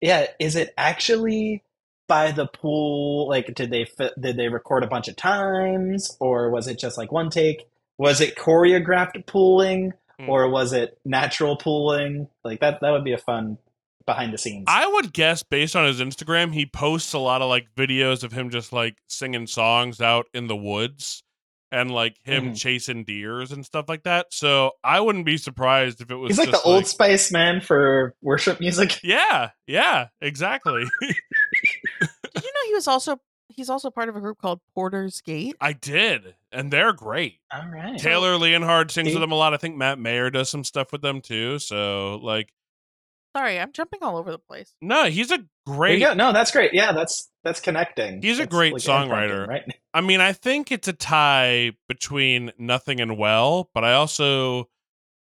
Yeah, 0.01 0.27
is 0.41 0.57
it 0.57 0.73
actually 0.79 1.63
by 2.09 2.33
the 2.33 2.47
pool? 2.47 3.29
Like, 3.29 3.55
did 3.55 3.71
they 3.71 3.87
did 4.19 4.37
they 4.37 4.49
record 4.49 4.83
a 4.83 4.87
bunch 4.87 5.09
of 5.09 5.17
times, 5.17 6.17
or 6.21 6.51
was 6.51 6.69
it 6.69 6.79
just 6.79 6.97
like 6.99 7.13
one 7.13 7.31
take? 7.31 7.69
Was 7.99 8.21
it 8.21 8.35
choreographed 8.37 9.27
pooling, 9.27 9.93
Hmm. 10.19 10.29
or 10.29 10.49
was 10.49 10.73
it 10.73 10.99
natural 11.05 11.57
pooling? 11.57 12.29
Like 12.45 12.61
that 12.61 12.81
that 12.81 12.91
would 12.91 13.05
be 13.05 13.13
a 13.13 13.19
fun 13.19 13.59
behind 14.07 14.33
the 14.33 14.39
scenes. 14.39 14.65
I 14.67 14.87
would 14.87 15.13
guess 15.13 15.43
based 15.43 15.77
on 15.77 15.87
his 15.87 16.01
Instagram, 16.01 16.53
he 16.55 16.67
posts 16.67 17.13
a 17.13 17.19
lot 17.19 17.43
of 17.43 17.49
like 17.49 17.69
videos 17.77 18.25
of 18.25 18.33
him 18.33 18.51
just 18.51 18.73
like 18.73 18.97
singing 19.07 19.47
songs 19.47 20.01
out 20.01 20.27
in 20.35 20.49
the 20.49 20.57
woods 20.57 21.23
and 21.73 21.91
like 21.91 22.17
him 22.23 22.51
Mhm. 22.53 22.57
chasing 22.61 23.03
deers 23.03 23.51
and 23.51 23.65
stuff 23.67 23.87
like 23.89 24.05
that. 24.05 24.27
So 24.31 24.73
I 24.85 25.01
wouldn't 25.01 25.25
be 25.27 25.39
surprised 25.39 26.01
if 26.01 26.11
it 26.13 26.15
was 26.15 26.31
He's 26.31 26.39
like 26.39 26.49
the 26.51 26.53
just, 26.53 26.67
Old 26.67 26.87
Spice 26.87 27.33
man 27.33 27.61
for 27.61 28.15
worship 28.23 28.61
music. 28.61 29.01
Yeah, 29.03 29.51
yeah, 29.67 30.09
exactly. 30.21 30.85
Did 31.01 32.45
you 32.45 32.53
know 32.53 32.67
he 32.69 32.75
was 32.75 32.87
also 32.87 33.17
he's 33.49 33.69
also 33.69 33.91
part 33.91 34.09
of 34.09 34.17
a 34.17 34.21
group 34.21 34.39
called 34.39 34.61
Porter's 34.75 35.21
Gate? 35.21 35.57
I 35.61 35.73
did, 35.73 36.35
and 36.53 36.73
they're 36.73 36.93
great. 36.93 37.39
All 37.53 37.67
right. 37.69 37.99
Taylor 37.99 38.37
Leonhardt 38.37 38.91
sings 38.91 39.09
See? 39.09 39.15
with 39.15 39.21
them 39.21 39.33
a 39.33 39.35
lot. 39.35 39.53
I 39.55 39.57
think 39.59 39.77
Matt 39.77 39.99
Maher 39.99 40.31
does 40.31 40.49
some 40.51 40.65
stuff 40.65 40.93
with 40.93 41.03
them 41.03 41.21
too. 41.21 41.59
So 41.59 42.17
like, 42.23 42.53
Sorry, 43.37 43.59
I'm 43.59 43.73
jumping 43.73 44.01
all 44.03 44.17
over 44.19 44.31
the 44.31 44.39
place. 44.39 44.75
no, 44.83 45.05
he's 45.07 45.31
a 45.31 45.39
There 45.39 45.47
great. 45.67 45.99
you 46.01 46.07
go. 46.07 46.15
No, 46.15 46.33
that's 46.33 46.51
great. 46.51 46.75
Yeah, 46.75 46.93
that's 46.93 47.31
that's 47.45 47.61
connecting. 47.61 48.21
He's 48.23 48.39
a 48.39 48.43
That's 48.43 48.55
great 48.55 48.73
like 48.75 48.83
songwriter. 48.83 49.47
right? 49.47 49.63
I 49.95 50.01
mean, 50.03 50.21
I 50.21 50.33
think 50.33 50.71
it's 50.71 50.89
a 50.89 50.93
tie 50.93 51.73
between 51.89 52.53
Nothing 52.59 53.01
and 53.01 53.17
Well, 53.19 53.71
but 53.75 53.85
I 53.85 53.95
also 53.95 54.69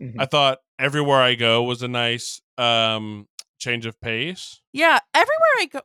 Mhm. 0.03 0.16
I 0.18 0.27
thought 0.27 0.59
Everywhere 0.79 1.20
I 1.20 1.35
Go 1.35 1.62
was 1.62 1.83
a 1.83 1.88
nice 1.88 2.40
um 2.59 3.29
change 3.59 3.85
of 3.87 4.01
pace. 4.01 4.61
Yeah, 4.73 4.99
everywhere 5.14 5.55
I 5.59 5.66
go. 5.66 5.81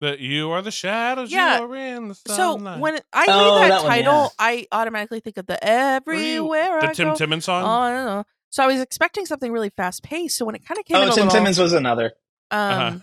That 0.00 0.18
you 0.20 0.50
are 0.50 0.62
the 0.62 0.70
shadows, 0.70 1.30
Yeah. 1.30 1.58
you 1.58 1.64
are 1.64 1.76
in 1.76 2.08
the 2.08 2.14
sunlight. 2.14 2.76
So 2.76 2.80
when 2.80 3.00
I 3.12 3.26
Oh, 3.28 3.54
read 3.54 3.62
that, 3.64 3.68
that 3.68 3.82
one, 3.82 3.90
title, 3.90 4.12
yeah. 4.22 4.28
I 4.38 4.66
automatically 4.72 5.20
think 5.20 5.36
of 5.36 5.46
the 5.46 5.62
everywhere 5.62 6.80
the 6.80 6.88
I 6.88 6.92
Tim 6.94 7.08
go. 7.10 7.16
Timmons 7.16 7.44
song, 7.44 7.64
Oh, 7.64 7.68
I 7.68 7.90
don't 7.92 8.06
know. 8.06 8.24
So 8.50 8.62
I 8.64 8.66
was 8.66 8.80
expecting 8.80 9.26
something 9.26 9.52
really 9.52 9.70
fast 9.70 10.02
paced. 10.02 10.36
So 10.36 10.44
when 10.44 10.54
it 10.54 10.66
kind 10.66 10.78
of 10.78 10.84
came 10.84 10.96
in 10.96 11.02
Oh, 11.04 11.06
a 11.06 11.14
Tim 11.14 11.26
little 11.26 11.38
Timmons 11.38 11.58
was 11.58 11.72
another. 11.72 12.12
um 12.50 12.68
Uh-huh. 12.70 12.98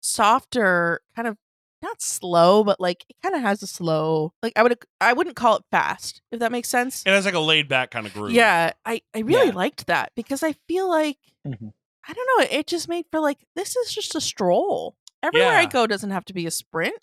softer, 0.00 1.00
kind 1.16 1.28
of 1.28 1.36
not 1.82 2.00
slow, 2.00 2.62
but 2.62 2.78
like 2.80 3.04
it 3.08 3.16
kind 3.22 3.34
of 3.34 3.40
has 3.42 3.62
a 3.62 3.66
slow. 3.66 4.32
Like 4.42 4.52
I 4.56 4.62
would 4.62 4.76
I 5.00 5.12
wouldn't 5.12 5.36
call 5.36 5.56
it 5.56 5.64
fast 5.70 6.22
if 6.30 6.40
that 6.40 6.52
makes 6.52 6.68
sense. 6.68 7.02
it 7.06 7.10
has 7.10 7.24
like 7.24 7.34
a 7.34 7.40
laid 7.40 7.68
back 7.68 7.90
kind 7.90 8.06
of 8.06 8.12
groove. 8.12 8.32
Yeah, 8.32 8.72
I 8.84 9.02
I 9.14 9.20
really 9.20 9.48
Yeah. 9.48 9.54
liked 9.54 9.86
that 9.86 10.12
because 10.14 10.42
I 10.42 10.52
feel 10.68 10.88
like 10.88 11.18
Mhm. 11.46 11.72
I 12.06 12.12
don't 12.12 12.28
know. 12.38 12.46
It 12.58 12.66
just 12.66 12.88
made 12.88 13.06
for 13.10 13.20
like 13.20 13.38
this 13.56 13.76
is 13.76 13.92
just 13.94 14.14
a 14.14 14.20
stroll. 14.20 14.96
Everywhere 15.22 15.52
I 15.56 15.66
go 15.66 15.86
doesn't 15.86 16.10
have 16.10 16.24
to 16.26 16.34
be 16.34 16.46
a 16.46 16.50
sprint. 16.50 16.96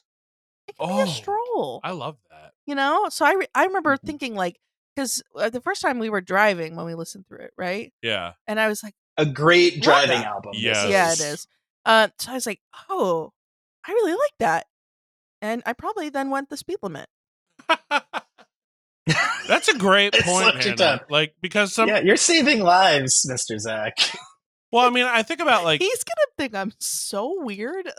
It 0.68 0.78
can 0.78 0.88
be 0.88 0.94
Oh, 0.94 1.04
a 1.04 1.08
stroll. 1.08 1.80
I 1.84 1.92
love 1.92 2.18
that. 2.30 2.54
you 2.66 2.76
know. 2.76 3.08
So 3.10 3.26
I 3.26 3.34
re- 3.34 3.48
I 3.56 3.66
remember 3.66 3.98
Mhm. 3.98 4.02
thinking 4.06 4.36
like 4.36 4.60
because 4.96 5.22
uh, 5.36 5.50
the 5.50 5.62
first 5.62 5.82
time 5.82 6.00
we 6.00 6.10
were 6.10 6.22
driving 6.22 6.76
when 6.76 6.86
we 6.86 6.96
listened 6.96 7.28
through 7.28 7.40
it, 7.40 7.54
right? 7.58 7.94
Yeah, 8.02 8.34
And 8.48 8.60
I 8.60 8.68
was 8.68 8.84
like, 8.84 8.96
A 9.18 9.26
great 9.26 9.82
driving 9.82 10.24
album. 10.24 10.52
this 10.54 10.62
Yes. 10.62 10.90
yeah, 10.90 11.12
it 11.14 11.20
is. 11.34 11.48
Uh, 11.86 12.08
so 12.20 12.32
I 12.32 12.36
was 12.36 12.46
like, 12.46 12.60
oh, 12.90 13.32
I 13.88 13.92
really 13.94 14.12
like 14.14 14.34
that, 14.40 14.66
and 15.42 15.64
I 15.66 15.74
probably 15.74 16.10
then 16.10 16.30
went 16.30 16.50
the 16.50 16.58
speed 16.58 16.78
limit. 16.84 17.08
that's 19.48 19.68
a 19.68 19.78
great 19.78 20.14
point, 20.14 20.64
Hannah. 20.64 21.02
Like 21.10 21.34
because 21.42 21.74
some. 21.74 21.88
yeah, 21.90 22.00
you're 22.00 22.18
saving 22.18 22.60
lives, 22.62 23.26
Mister 23.28 23.58
Zach. 23.58 23.98
Well, 24.72 24.86
I 24.86 24.92
mean, 24.92 25.06
I 25.06 25.24
think 25.24 25.40
about 25.40 25.64
like. 25.64 25.82
He's 25.82 26.04
gonna 26.04 26.28
think 26.38 26.54
I'm 26.54 26.74
so 26.80 27.42
weird, 27.44 27.90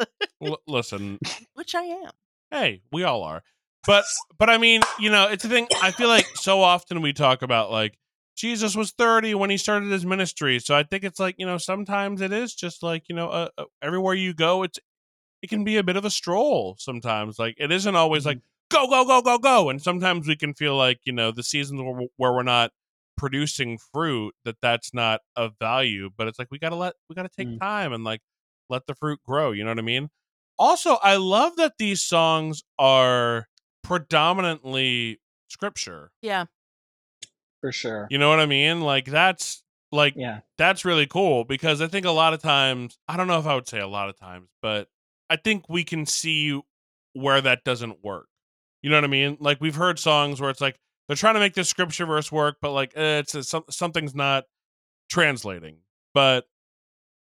l- 0.40 0.61
listen, 0.68 1.18
which 1.55 1.74
I 1.74 1.83
am. 1.83 2.11
hey, 2.53 2.83
we 2.92 3.03
all 3.03 3.24
are. 3.24 3.42
But 3.87 4.05
but 4.38 4.51
I 4.51 4.59
mean, 4.59 4.81
you 4.99 5.11
know, 5.11 5.29
it's 5.29 5.45
a 5.45 5.49
thing. 5.49 5.69
I 5.81 5.90
feel 5.90 6.09
like 6.09 6.29
so 6.35 6.61
often 6.62 7.01
we 7.01 7.12
talk 7.12 7.43
about 7.43 7.71
like 7.71 7.99
Jesus 8.37 8.75
was 8.77 8.93
30 8.93 9.35
when 9.35 9.51
he 9.51 9.57
started 9.57 9.90
his 9.90 10.07
ministry. 10.07 10.59
So 10.59 10.75
I 10.75 10.83
think 10.83 11.05
it's 11.05 11.21
like, 11.21 11.35
you 11.38 11.47
know, 11.47 11.59
sometimes 11.59 12.21
it 12.21 12.33
is 12.33 12.55
just 12.55 12.83
like, 12.83 13.09
you 13.09 13.14
know, 13.14 13.29
uh, 13.29 13.49
uh, 13.59 13.64
everywhere 13.83 14.14
you 14.14 14.35
go, 14.35 14.62
it's 14.62 14.79
it 15.43 15.49
can 15.49 15.64
be 15.64 15.77
a 15.77 15.83
bit 15.83 15.97
of 15.97 16.05
a 16.05 16.11
stroll 16.11 16.77
sometimes. 16.79 17.38
Like 17.38 17.55
it 17.59 17.73
isn't 17.73 17.97
always 17.97 18.27
like 18.27 18.40
go 18.71 18.87
go 18.87 19.05
go 19.05 19.23
go 19.23 19.38
go 19.38 19.71
and 19.71 19.83
sometimes 19.83 20.29
we 20.29 20.37
can 20.37 20.55
feel 20.55 20.77
like, 20.77 21.01
you 21.05 21.12
know, 21.12 21.33
the 21.33 21.43
seasons 21.43 21.81
where, 21.81 22.07
where 22.16 22.33
we're 22.33 22.43
not 22.43 22.71
producing 23.16 23.79
fruit 23.93 24.35
that 24.45 24.57
that's 24.62 24.95
not 24.95 25.21
of 25.37 25.53
value, 25.59 26.11
but 26.16 26.27
it's 26.29 26.38
like 26.38 26.49
we 26.51 26.59
got 26.59 26.71
to 26.71 26.77
let 26.77 26.95
we 27.09 27.14
got 27.14 27.23
to 27.23 27.29
take 27.37 27.49
Mm. 27.49 27.61
time 27.61 27.93
and 27.93 28.05
like 28.05 28.21
let 28.69 28.87
the 28.87 28.95
fruit 28.95 29.21
grow, 29.27 29.53
you 29.53 29.64
know 29.64 29.71
what 29.71 29.79
I 29.79 29.83
mean? 29.83 30.09
Also, 30.59 30.97
I 31.03 31.16
love 31.16 31.57
that 31.57 31.75
these 31.79 32.03
songs 32.03 32.62
are 32.79 33.47
predominantly 33.90 35.20
scripture. 35.48 36.12
Yeah, 36.22 36.44
For 37.61 37.72
sure. 37.72 38.07
You 38.11 38.18
know 38.18 38.29
what 38.31 38.38
I 38.40 38.46
mean? 38.46 38.81
Like 38.83 39.07
that's 39.07 39.62
like 39.90 40.14
Yeah. 40.16 40.40
that's 40.57 40.85
really 40.85 41.07
cool 41.07 41.44
because 41.44 41.81
I 41.81 41.88
think 41.88 42.07
a 42.07 42.11
lot 42.12 42.33
of 42.33 42.40
times, 42.40 42.98
I 43.09 43.16
don't 43.16 43.26
know 43.26 43.40
if 43.40 43.46
I 43.46 43.55
would 43.57 43.66
say 43.68 43.81
a 43.81 43.88
lot 43.88 44.09
of 44.09 44.16
times, 44.16 44.48
but 44.62 44.88
I 45.29 45.37
think 45.37 45.68
we 45.68 45.83
can 45.83 46.07
see 46.07 46.61
where 47.14 47.40
that 47.40 47.64
doesn't 47.64 48.05
work. 48.05 48.29
You 48.83 48.90
know 48.90 48.96
what 48.96 49.05
I 49.05 49.09
mean? 49.09 49.37
Like 49.40 49.61
we've 49.61 49.74
heard 49.74 49.98
songs 49.98 50.40
where 50.40 50.50
it's 50.50 50.61
like 50.61 50.79
they're 51.09 51.16
trying 51.16 51.35
to 51.35 51.40
make 51.40 51.55
this 51.55 51.68
scripture 51.68 52.07
verse 52.07 52.31
work, 52.31 52.59
but 52.62 52.70
like 52.70 52.92
eh, 52.94 53.18
it's 53.18 53.35
a, 53.35 53.42
some, 53.42 53.64
something's 53.68 54.14
not 54.14 54.44
translating. 55.11 55.79
But 56.14 56.46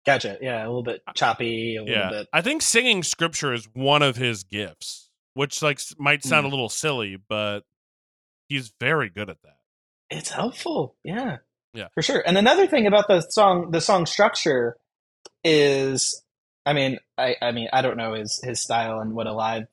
Gotcha. 0.05 0.37
Yeah, 0.41 0.61
a 0.63 0.67
little 0.67 0.83
bit 0.83 1.01
choppy, 1.15 1.77
a 1.77 1.81
little 1.81 1.95
yeah, 1.95 2.09
bit. 2.09 2.27
I 2.31 2.41
think 2.41 2.61
singing 2.61 3.01
scripture 3.03 3.53
is 3.53 3.67
one 3.73 4.03
of 4.03 4.17
his 4.17 4.43
gifts, 4.43 5.02
which 5.33 5.61
like 5.61 5.79
might 5.97 6.23
sound 6.23 6.45
a 6.45 6.49
little 6.49 6.69
silly, 6.69 7.17
but 7.17 7.61
he's 8.49 8.73
very 8.79 9.09
good 9.09 9.29
at 9.29 9.41
that. 9.43 9.57
It's 10.09 10.29
helpful. 10.29 10.95
Yeah. 11.03 11.37
Yeah. 11.73 11.87
For 11.93 12.01
sure. 12.03 12.21
And 12.25 12.37
another 12.37 12.67
thing 12.67 12.85
about 12.85 13.07
the 13.07 13.21
song 13.21 13.71
the 13.71 13.81
song 13.81 14.05
structure 14.05 14.77
is 15.43 16.23
I 16.65 16.73
mean, 16.73 16.99
I 17.17 17.35
I 17.41 17.51
mean, 17.51 17.67
I 17.73 17.81
don't 17.81 17.97
know 17.97 18.13
his 18.13 18.39
his 18.43 18.61
style 18.61 18.99
and 18.99 19.13
what 19.13 19.27
a 19.27 19.33
live 19.33 19.65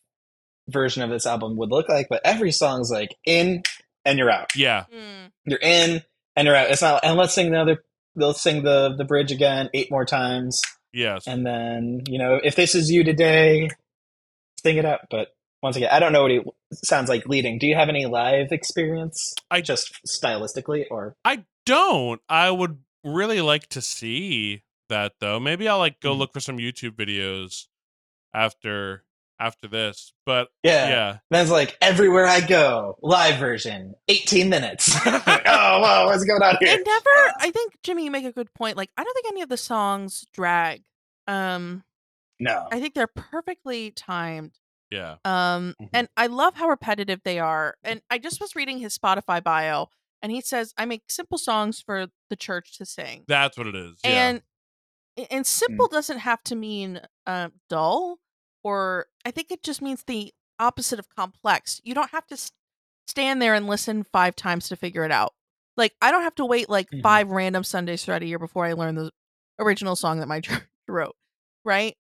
version 0.69 1.03
of 1.03 1.11
this 1.11 1.27
album 1.27 1.57
would 1.57 1.71
look 1.71 1.89
like, 1.89 2.09
but 2.09 2.21
every 2.25 2.53
song's 2.53 2.91
like 2.91 3.17
in 3.27 3.63
and 4.05 4.19
you're 4.19 4.31
out. 4.31 4.57
Yeah, 4.57 4.85
Mm. 4.93 5.31
You're 5.45 5.59
in 5.61 6.03
and 6.37 6.47
you're 6.47 6.57
out. 6.57 6.71
It's 6.71 6.83
not 6.83 7.05
and 7.05 7.17
let's 7.19 7.35
sing 7.35 7.51
the 7.53 7.61
other 7.61 7.85
let's 8.17 8.41
sing 8.43 8.63
the 8.63 8.95
the 8.97 9.05
bridge 9.05 9.31
again 9.33 9.69
eight 9.75 9.91
more 9.91 10.05
times. 10.07 10.61
yes. 10.93 11.27
And 11.27 11.45
then, 11.47 12.03
you 12.09 12.19
know, 12.19 12.41
if 12.43 12.57
this 12.57 12.75
is 12.75 12.91
you 12.91 13.05
today, 13.05 13.69
sing 14.63 14.77
it 14.79 14.85
out. 14.85 15.01
But 15.11 15.29
once 15.63 15.77
again, 15.77 15.91
I 15.93 15.99
don't 15.99 16.13
know 16.13 16.23
what 16.23 16.31
he 16.31 16.41
sounds 16.85 17.09
like 17.09 17.27
leading. 17.27 17.59
Do 17.59 17.67
you 17.67 17.75
have 17.77 17.89
any 17.89 18.07
live 18.07 18.49
experience? 18.53 19.35
I- 19.51 19.61
just 19.61 19.93
stylistically 20.07 20.85
or 20.91 21.15
I 21.25 21.45
don't. 21.67 22.21
I 22.29 22.51
would 22.51 22.79
really 23.05 23.41
like 23.41 23.67
to 23.69 23.81
see 23.83 24.63
that 24.89 25.13
though. 25.21 25.39
Maybe 25.41 25.69
I'll 25.69 25.79
like 25.79 26.01
go 26.01 26.15
Mhm. 26.15 26.19
look 26.19 26.33
for 26.33 26.41
some 26.41 26.59
YouTube 26.59 26.93
videos 26.97 27.67
after 28.35 29.05
after 29.39 29.67
this. 29.69 30.13
But 30.27 30.49
yeah. 30.63 30.89
yeah. 30.89 31.19
Then 31.31 31.43
it's 31.43 31.51
like 31.51 31.77
everywhere 31.81 32.27
I 32.27 32.41
go, 32.41 32.99
live 33.03 33.39
version, 33.41 33.95
18 34.09 34.51
minutes. 34.51 34.95
like, 35.07 35.23
oh, 35.47 35.81
whoa, 35.81 36.07
what's 36.07 36.25
going 36.25 36.43
on 36.43 36.57
here? 36.61 36.75
It 36.79 36.87
never. 36.87 37.35
I 37.41 37.51
think 37.51 37.73
Jimmy, 37.83 38.05
you 38.05 38.11
make 38.11 38.27
a 38.27 38.33
good 38.33 38.53
point. 38.55 38.77
Like 38.77 38.91
I 38.99 39.03
don't 39.05 39.15
think 39.15 39.27
any 39.33 39.41
of 39.43 39.49
the 39.49 39.57
songs 39.57 40.27
drag. 40.35 40.83
Um, 41.27 41.85
No. 42.39 42.69
I 42.71 42.81
think 42.81 42.95
they're 42.95 43.07
perfectly 43.07 43.93
timed. 43.93 44.53
Yeah. 44.91 45.17
Um, 45.25 45.75
Mhm. 45.81 45.89
and 45.93 46.09
I 46.17 46.27
love 46.27 46.55
how 46.57 46.69
repetitive 46.69 47.21
they 47.25 47.39
are. 47.39 47.77
And 47.85 48.03
I 48.11 48.19
just 48.19 48.41
was 48.41 48.57
reading 48.57 48.79
his 48.79 48.97
Spotify 48.99 49.43
bio, 49.43 49.89
and 50.23 50.33
he 50.33 50.41
says, 50.41 50.75
"I 50.77 50.85
make 50.85 51.11
simple 51.11 51.39
songs 51.39 51.81
for 51.81 52.09
the 52.29 52.37
church 52.37 52.77
to 52.79 52.85
sing." 52.87 53.25
That's 53.29 53.57
what 53.57 53.67
it 53.67 53.77
is. 53.77 54.01
Yeah. 54.05 54.29
and 54.29 54.43
and 55.31 55.47
simple 55.47 55.87
doesn't 55.89 56.19
have 56.19 56.43
to 56.45 56.57
mean 56.57 57.01
um, 57.27 57.53
dull, 57.69 58.19
or 58.65 59.07
I 59.25 59.31
think 59.31 59.51
it 59.51 59.63
just 59.63 59.83
means 59.83 60.05
the 60.05 60.33
opposite 60.59 60.99
of 60.99 61.09
complex. 61.09 61.81
You 61.85 61.95
don't 61.95 62.11
have 62.13 62.27
to 62.29 62.35
s- 62.35 62.53
stand 63.07 63.43
there 63.43 63.55
and 63.55 63.67
listen 63.67 64.03
five 64.05 64.35
times 64.37 64.69
to 64.69 64.77
figure 64.77 65.05
it 65.05 65.11
out. 65.13 65.35
Like 65.77 65.95
I 66.01 66.11
don't 66.11 66.23
have 66.23 66.35
to 66.37 66.45
wait 66.47 66.69
like 66.71 66.91
Mhm. 66.91 67.03
five 67.03 67.31
random 67.31 67.65
Sundays 67.65 68.05
throughout 68.05 68.23
a 68.23 68.27
year 68.27 68.39
before 68.39 68.65
I 68.67 68.73
learn 68.73 68.95
the 68.95 69.11
original 69.59 69.95
song 69.97 70.21
that 70.21 70.29
my 70.29 70.41
church 70.65 70.65
wrote. 70.89 71.17
Right? 71.65 71.97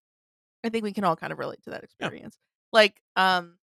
I 0.64 0.68
think 0.70 0.84
we 0.84 0.92
can 0.92 1.04
all 1.04 1.16
kind 1.16 1.32
of 1.32 1.38
relate 1.38 1.62
to 1.64 1.70
that 1.70 1.84
experience. 1.84 2.38
Like, 2.72 3.00
um, 3.16 3.58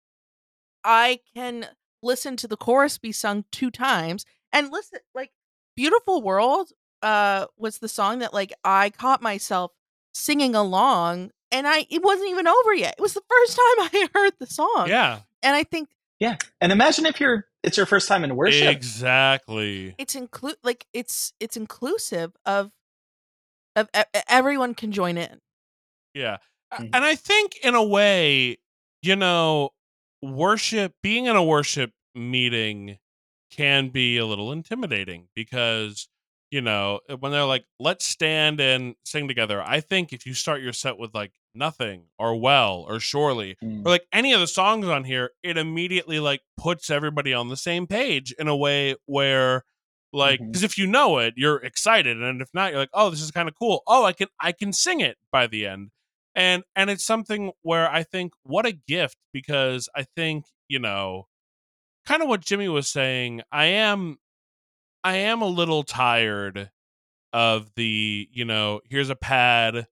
I 0.84 1.20
can 1.34 1.66
listen 2.02 2.36
to 2.36 2.48
the 2.48 2.56
chorus 2.56 2.98
be 2.98 3.12
sung 3.12 3.44
two 3.52 3.70
times 3.70 4.26
and 4.52 4.72
listen 4.72 4.98
like 5.14 5.30
beautiful 5.76 6.20
world 6.20 6.70
uh 7.00 7.46
was 7.56 7.78
the 7.78 7.88
song 7.88 8.18
that 8.18 8.34
like 8.34 8.52
i 8.64 8.90
caught 8.90 9.22
myself 9.22 9.70
singing 10.12 10.54
along 10.56 11.30
and 11.52 11.68
i 11.68 11.86
it 11.90 12.02
wasn't 12.02 12.28
even 12.28 12.48
over 12.48 12.74
yet 12.74 12.96
it 12.98 13.00
was 13.00 13.14
the 13.14 13.22
first 13.28 13.56
time 13.78 13.88
i 13.94 14.08
heard 14.12 14.32
the 14.40 14.46
song 14.46 14.88
yeah. 14.88 15.20
and 15.44 15.54
i 15.54 15.62
think 15.62 15.90
yeah 16.18 16.36
And 16.60 16.72
imagine 16.72 17.06
if 17.06 17.20
you're 17.20 17.46
it's 17.62 17.76
your 17.76 17.86
first 17.86 18.08
time 18.08 18.24
in 18.24 18.34
worship. 18.34 18.68
Exactly. 18.68 19.94
It's 19.98 20.14
include 20.16 20.56
like 20.64 20.86
it's 20.92 21.32
it's 21.38 21.56
inclusive 21.56 22.32
of 22.44 22.72
of 23.76 23.88
everyone 24.28 24.74
can 24.74 24.92
join 24.92 25.16
in. 25.16 25.40
Yeah. 26.14 26.38
A- 26.72 26.82
Mhm. 26.82 26.90
And 26.92 27.04
I 27.04 27.14
think 27.14 27.56
in 27.62 27.74
a 27.74 27.82
way, 27.84 28.58
you 29.02 29.16
know, 29.16 29.70
worship 30.22 30.94
being 31.02 31.26
in 31.26 31.36
a 31.36 31.42
worship 31.44 31.90
meeting 32.14 32.98
can 33.50 33.88
be 33.88 34.16
a 34.18 34.26
little 34.26 34.52
intimidating 34.52 35.28
because 35.34 36.08
you 36.50 36.60
know, 36.60 37.00
when 37.20 37.32
they're 37.32 37.46
like, 37.46 37.64
let's 37.80 38.06
stand 38.06 38.60
and 38.60 38.94
sing 39.06 39.26
together. 39.26 39.62
I 39.62 39.80
think 39.80 40.12
if 40.12 40.26
you 40.26 40.34
start 40.34 40.60
your 40.60 40.74
set 40.74 40.98
with 40.98 41.14
like 41.14 41.32
nothing 41.54 42.08
or 42.18 42.38
well 42.38 42.84
or 42.86 43.00
surely 43.00 43.56
Mm. 43.62 43.86
or 43.86 43.88
like 43.88 44.04
any 44.12 44.34
of 44.34 44.40
the 44.40 44.46
songs 44.46 44.86
on 44.86 45.04
here, 45.04 45.30
it 45.42 45.56
immediately 45.56 46.20
like 46.20 46.42
puts 46.58 46.90
everybody 46.90 47.32
on 47.32 47.48
the 47.48 47.56
same 47.56 47.86
page 47.86 48.32
in 48.38 48.48
a 48.48 48.56
way 48.56 48.96
where 49.06 49.64
like 50.12 50.40
because 50.40 50.62
if 50.62 50.76
you 50.76 50.86
know 50.86 51.16
it, 51.16 51.32
you're 51.38 51.56
excited, 51.56 52.22
and 52.22 52.42
if 52.42 52.50
not, 52.52 52.70
you're 52.70 52.80
like, 52.80 52.90
oh, 52.92 53.08
this 53.08 53.22
is 53.22 53.30
kind 53.30 53.48
of 53.48 53.54
cool. 53.58 53.82
Oh, 53.86 54.04
I 54.04 54.12
can 54.12 54.28
I 54.38 54.52
can 54.52 54.74
sing 54.74 55.00
it 55.00 55.16
by 55.30 55.46
the 55.46 55.66
end, 55.66 55.90
and 56.34 56.62
and 56.76 56.90
it's 56.90 57.04
something 57.04 57.52
where 57.62 57.90
I 57.90 58.02
think 58.02 58.32
what 58.42 58.66
a 58.66 58.72
gift 58.72 59.16
because 59.32 59.88
I 59.94 60.04
think 60.16 60.46
you 60.68 60.78
know, 60.78 61.26
kind 62.06 62.22
of 62.22 62.28
what 62.28 62.40
Jimmy 62.40 62.68
was 62.68 62.88
saying. 62.88 63.42
I 63.52 63.66
am 63.66 64.18
I 65.04 65.16
am 65.16 65.42
a 65.42 65.46
little 65.46 65.82
tired 65.82 66.70
of 67.32 67.70
the 67.76 68.28
you 68.30 68.44
know 68.44 68.80
here's 68.88 69.10
a 69.10 69.16
pad 69.16 69.86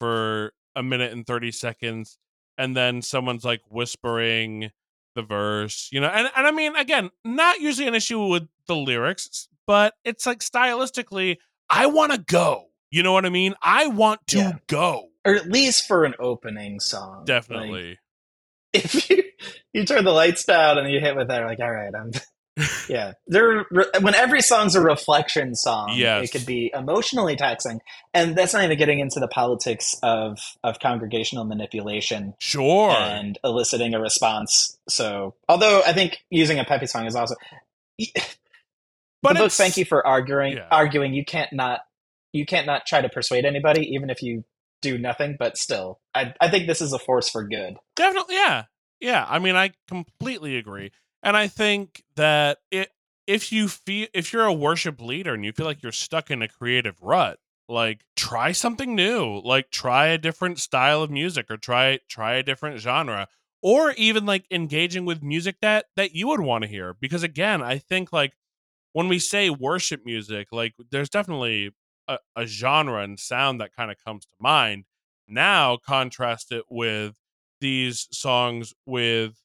for 0.00 0.52
a 0.76 0.82
minute 0.82 1.12
and 1.12 1.26
30 1.26 1.52
seconds 1.52 2.18
and 2.58 2.76
then 2.76 3.02
someone's 3.02 3.44
like 3.44 3.60
whispering 3.68 4.70
the 5.16 5.22
verse 5.22 5.88
you 5.92 6.00
know 6.00 6.06
and, 6.08 6.28
and 6.36 6.46
i 6.46 6.50
mean 6.50 6.74
again 6.76 7.10
not 7.24 7.60
usually 7.60 7.86
an 7.88 7.94
issue 7.94 8.24
with 8.26 8.48
the 8.66 8.76
lyrics 8.76 9.48
but 9.66 9.94
it's 10.04 10.26
like 10.26 10.38
stylistically 10.40 11.36
i 11.70 11.86
want 11.86 12.12
to 12.12 12.18
go 12.18 12.66
you 12.90 13.02
know 13.02 13.12
what 13.12 13.24
i 13.24 13.28
mean 13.28 13.54
i 13.62 13.86
want 13.88 14.24
to 14.26 14.38
Yeah. 14.38 14.52
go 14.68 15.08
or 15.24 15.34
at 15.34 15.48
least 15.50 15.86
for 15.86 16.04
an 16.04 16.14
opening 16.18 16.80
song. 16.80 17.18
Like, 17.18 17.26
definitely 17.26 17.98
if 18.72 19.08
you 19.10 19.22
you 19.72 19.84
turn 19.84 20.04
the 20.04 20.12
lights 20.12 20.44
down 20.44 20.78
and 20.78 20.90
you 20.90 21.00
hit 21.00 21.16
with 21.16 21.28
that, 21.28 21.38
you're 21.38 21.48
like, 21.48 21.60
all 21.60 21.70
right, 21.70 21.92
I'm. 21.94 22.10
yeah, 22.88 23.14
there. 23.26 23.66
When 24.00 24.14
every 24.14 24.40
song's 24.40 24.76
a 24.76 24.80
reflection 24.80 25.56
song, 25.56 25.94
Yes. 25.96 26.24
it 26.28 26.38
could 26.38 26.46
be 26.46 26.70
emotionally 26.72 27.34
taxing, 27.34 27.80
and 28.12 28.36
that's 28.36 28.52
not 28.52 28.62
even 28.62 28.78
getting 28.78 29.00
into 29.00 29.18
the 29.18 29.26
politics 29.26 29.96
of 30.04 30.38
of 30.62 30.78
congregational 30.78 31.44
manipulation 31.44 32.34
sure 32.38 32.92
and 32.92 33.38
eliciting 33.42 33.92
a 33.94 34.00
response. 34.00 34.78
So, 34.88 35.34
although 35.48 35.82
I 35.84 35.92
think 35.92 36.18
using 36.30 36.60
a 36.60 36.64
peppy 36.64 36.86
song 36.86 37.06
is 37.06 37.16
also. 37.16 37.34
but 39.22 39.34
the 39.34 39.40
book 39.40 39.52
thank 39.52 39.76
you 39.76 39.84
for 39.84 40.06
arguing 40.06 40.52
Yeah. 40.56 40.68
arguing 40.70 41.14
you 41.14 41.24
can't 41.24 41.52
not 41.52 41.80
you 42.32 42.44
can't 42.46 42.66
not 42.66 42.86
try 42.86 43.00
to 43.00 43.08
persuade 43.08 43.44
anybody 43.44 43.82
even 43.94 44.10
if 44.10 44.22
you 44.22 44.44
do 44.84 44.96
nothing 44.98 45.34
but 45.38 45.56
still 45.56 45.98
i, 46.14 46.32
I 46.40 46.48
think 46.48 46.68
this 46.68 46.80
is 46.80 46.92
a 46.92 46.98
force 46.98 47.28
for 47.28 47.42
good 47.42 47.74
Definitely, 47.96 48.34
yeah, 48.34 48.64
yeah. 49.00 49.26
I 49.28 49.38
mean, 49.38 49.54
I 49.56 49.72
completely 49.86 50.56
agree, 50.56 50.90
and 51.22 51.36
I 51.36 51.46
think 51.46 52.02
that 52.16 52.58
it 52.70 52.90
if 53.26 53.52
you 53.52 53.68
feel 53.68 54.08
if 54.12 54.32
you're 54.32 54.44
a 54.44 54.52
worship 54.52 55.00
leader 55.00 55.34
and 55.34 55.44
you 55.44 55.52
feel 55.52 55.66
like 55.66 55.82
you're 55.82 55.92
stuck 55.92 56.30
in 56.30 56.42
a 56.42 56.48
creative 56.48 57.00
rut, 57.00 57.38
like 57.68 58.04
try 58.16 58.52
something 58.52 58.94
new, 58.94 59.40
like 59.44 59.70
try 59.70 60.08
a 60.08 60.18
different 60.18 60.58
style 60.58 61.02
of 61.02 61.10
music 61.10 61.50
or 61.50 61.56
try 61.56 62.00
try 62.08 62.34
a 62.34 62.42
different 62.42 62.80
genre, 62.80 63.28
or 63.62 63.92
even 63.92 64.26
like 64.26 64.44
engaging 64.50 65.04
with 65.04 65.22
music 65.22 65.56
that 65.62 65.86
that 65.96 66.14
you 66.14 66.26
would 66.28 66.40
want 66.40 66.62
to 66.62 66.68
hear. 66.68 66.94
Because 66.94 67.22
again, 67.22 67.62
I 67.62 67.78
think 67.78 68.12
like 68.12 68.32
when 68.92 69.06
we 69.08 69.20
say 69.20 69.50
worship 69.50 70.04
music, 70.04 70.48
like 70.50 70.74
there's 70.90 71.10
definitely 71.10 71.70
a, 72.08 72.18
a 72.36 72.46
genre 72.46 73.02
and 73.02 73.18
sound 73.18 73.60
that 73.60 73.74
kind 73.74 73.90
of 73.90 73.96
comes 74.04 74.24
to 74.26 74.36
mind. 74.40 74.84
Now 75.26 75.76
contrast 75.76 76.52
it 76.52 76.64
with 76.68 77.14
these 77.60 78.08
songs 78.10 78.74
with 78.86 79.40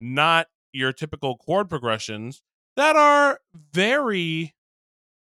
not 0.00 0.48
your 0.72 0.92
typical 0.92 1.36
chord 1.36 1.68
progressions 1.68 2.42
that 2.76 2.96
are 2.96 3.40
very 3.72 4.54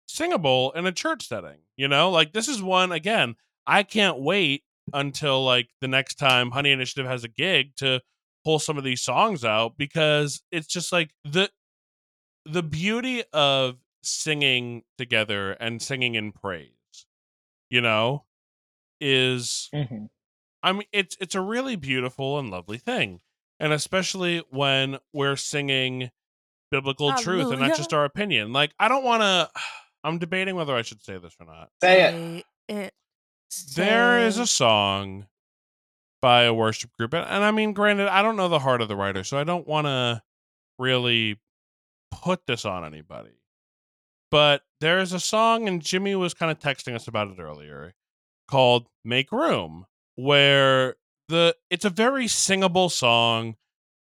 singable 0.07 0.73
in 0.73 0.87
a 0.87 0.93
church 0.93 1.27
setting. 1.29 1.59
You 1.77 1.89
know, 1.89 2.11
like 2.11 2.33
this 2.33 2.49
is 2.49 2.63
one 2.63 2.93
again. 2.93 3.37
I 3.67 3.83
can't 3.83 4.21
wait 4.21 4.63
until 4.93 5.45
like 5.45 5.69
the 5.81 5.89
next 5.89 6.15
time 6.17 6.51
Honey 6.51 6.73
Initiative 6.73 7.07
has 7.07 7.25
a 7.25 7.29
gig 7.29 7.75
to 7.77 8.01
pull 8.45 8.59
some 8.59 8.79
of 8.79 8.85
these 8.85 9.03
songs 9.03 9.45
out 9.45 9.77
because 9.77 10.43
it's 10.53 10.69
just 10.69 10.93
like 10.93 11.11
the 11.25 11.51
the 12.45 12.63
beauty 12.63 13.25
of 13.33 13.77
singing 14.07 14.83
together 14.99 15.53
and 15.53 15.81
singing 15.83 16.15
in 16.15 16.33
praise. 16.33 16.71
You 17.69 17.81
know, 17.81 18.25
is 19.01 19.69
mm-hmm. 19.75 20.07
I 20.63 20.73
mean, 20.73 20.85
it's 20.93 21.17
it's 21.21 21.35
a 21.35 21.41
really 21.41 21.77
beautiful 21.77 22.39
and 22.39 22.51
lovely 22.51 22.79
thing, 22.79 23.21
and 23.59 23.73
especially 23.73 24.43
when 24.51 24.99
we're 25.13 25.37
singing 25.37 26.11
biblical 26.71 27.13
truth 27.15 27.53
and 27.53 27.61
not 27.61 27.77
just 27.77 27.93
our 27.93 28.05
opinion. 28.05 28.53
Like, 28.53 28.73
I 28.79 28.89
don't 28.89 29.05
want 29.05 29.23
to. 29.23 29.51
I'm 30.05 30.19
debating 30.19 30.55
whether 30.55 30.77
I 30.77 30.83
should 30.83 31.03
say 31.03 31.19
this 31.19 31.35
or 31.41 31.47
not. 31.47 31.71
say 31.83 32.45
it 32.69 32.95
Say 33.51 33.83
it. 33.83 33.87
There 33.87 34.21
is 34.21 34.39
a 34.39 34.47
song 34.47 35.27
by 36.21 36.45
a 36.45 36.55
worship 36.55 36.93
group, 36.93 37.13
and, 37.13 37.27
and 37.27 37.45
I 37.45 37.51
mean, 37.51 37.73
granted, 37.73 38.09
I 38.09 38.23
don't 38.23 38.37
know 38.37 38.49
the 38.49 38.59
heart 38.59 38.81
of 38.81 38.89
the 38.89 38.97
writer, 38.97 39.25
so 39.25 39.39
I 39.39 39.45
don't 39.45 39.67
want 39.67 39.87
to 39.87 40.23
really 40.79 41.41
put 42.11 42.47
this 42.47 42.65
on 42.65 42.85
anybody. 42.85 43.39
But 44.31 44.63
there 44.81 44.99
is 44.99 45.13
a 45.13 45.21
song, 45.21 45.69
and 45.69 45.83
Jimmy 45.83 46.15
was 46.15 46.35
kind 46.35 46.51
of 46.51 46.59
texting 46.59 46.95
us 46.95 47.09
about 47.09 47.29
it 47.29 47.39
earlier, 47.39 47.95
called 48.49 48.89
"Make 49.05 49.33
Room," 49.33 49.87
where 50.17 50.97
the 51.29 51.57
it's 51.71 51.85
a 51.85 51.91
very 51.91 52.29
singable 52.29 52.89
song. 52.89 53.57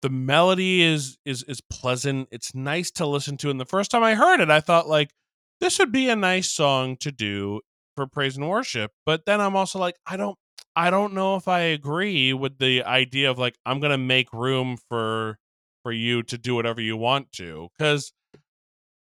The 0.01 0.09
melody 0.09 0.81
is 0.81 1.17
is 1.25 1.43
is 1.43 1.61
pleasant. 1.61 2.29
It's 2.31 2.55
nice 2.55 2.91
to 2.91 3.05
listen 3.05 3.37
to. 3.37 3.49
And 3.49 3.59
the 3.59 3.65
first 3.65 3.91
time 3.91 4.03
I 4.03 4.15
heard 4.15 4.39
it, 4.39 4.49
I 4.49 4.59
thought 4.61 4.87
like 4.87 5.11
this 5.59 5.79
would 5.79 5.91
be 5.91 6.09
a 6.09 6.15
nice 6.15 6.49
song 6.49 6.97
to 6.97 7.11
do 7.11 7.61
for 7.95 8.07
praise 8.07 8.37
and 8.37 8.47
worship. 8.47 8.91
But 9.05 9.25
then 9.25 9.41
I'm 9.41 9.55
also 9.55 9.79
like, 9.79 9.95
I 10.05 10.17
don't 10.17 10.37
I 10.75 10.89
don't 10.89 11.13
know 11.13 11.35
if 11.35 11.47
I 11.47 11.59
agree 11.59 12.33
with 12.33 12.57
the 12.59 12.83
idea 12.83 13.29
of 13.29 13.37
like 13.37 13.55
I'm 13.65 13.79
gonna 13.79 13.97
make 13.97 14.31
room 14.33 14.77
for 14.89 15.37
for 15.83 15.91
you 15.91 16.23
to 16.23 16.37
do 16.37 16.55
whatever 16.55 16.81
you 16.81 16.95
want 16.95 17.31
to. 17.33 17.69
Cause 17.77 18.13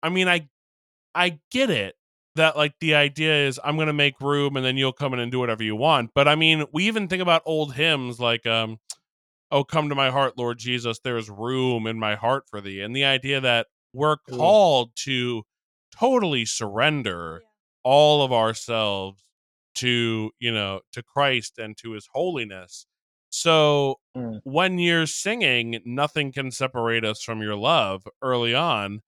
I 0.01 0.09
mean 0.09 0.27
I 0.27 0.49
I 1.15 1.39
get 1.51 1.69
it 1.69 1.95
that 2.35 2.55
like 2.55 2.73
the 2.79 2.95
idea 2.95 3.47
is 3.47 3.59
I'm 3.63 3.77
gonna 3.77 3.93
make 3.93 4.19
room 4.21 4.55
and 4.55 4.65
then 4.65 4.77
you'll 4.77 4.93
come 4.93 5.13
in 5.13 5.19
and 5.19 5.31
do 5.31 5.39
whatever 5.39 5.63
you 5.63 5.75
want. 5.75 6.11
But 6.13 6.27
I 6.27 6.35
mean, 6.35 6.65
we 6.71 6.85
even 6.87 7.07
think 7.07 7.21
about 7.21 7.41
old 7.45 7.73
hymns 7.75 8.19
like 8.19 8.45
um 8.45 8.77
Oh 9.51 9.63
come 9.63 9.89
to 9.89 9.95
my 9.95 10.11
heart, 10.11 10.37
Lord 10.37 10.59
Jesus, 10.59 10.99
there 10.99 11.17
is 11.17 11.29
room 11.29 11.87
in 11.87 11.97
my 11.97 12.13
heart 12.15 12.43
for 12.47 12.61
thee. 12.61 12.81
And 12.81 12.95
the 12.95 13.03
idea 13.05 13.41
that 13.41 13.65
we're 13.93 14.17
called 14.17 14.91
to 15.05 15.43
totally 15.91 16.45
surrender 16.45 17.41
all 17.83 18.21
of 18.23 18.31
ourselves 18.31 19.23
to 19.75 20.31
you 20.39 20.51
know 20.51 20.81
to 20.91 21.01
christ 21.01 21.57
and 21.57 21.77
to 21.77 21.91
his 21.91 22.07
holiness 22.13 22.85
so 23.29 23.95
Mm. 24.17 24.41
when 24.43 24.79
you're 24.79 25.05
singing 25.05 25.79
nothing 25.85 26.31
can 26.31 26.51
separate 26.51 27.05
us 27.05 27.21
from 27.21 27.41
your 27.41 27.55
love 27.55 28.07
early 28.21 28.53
on 28.55 29.01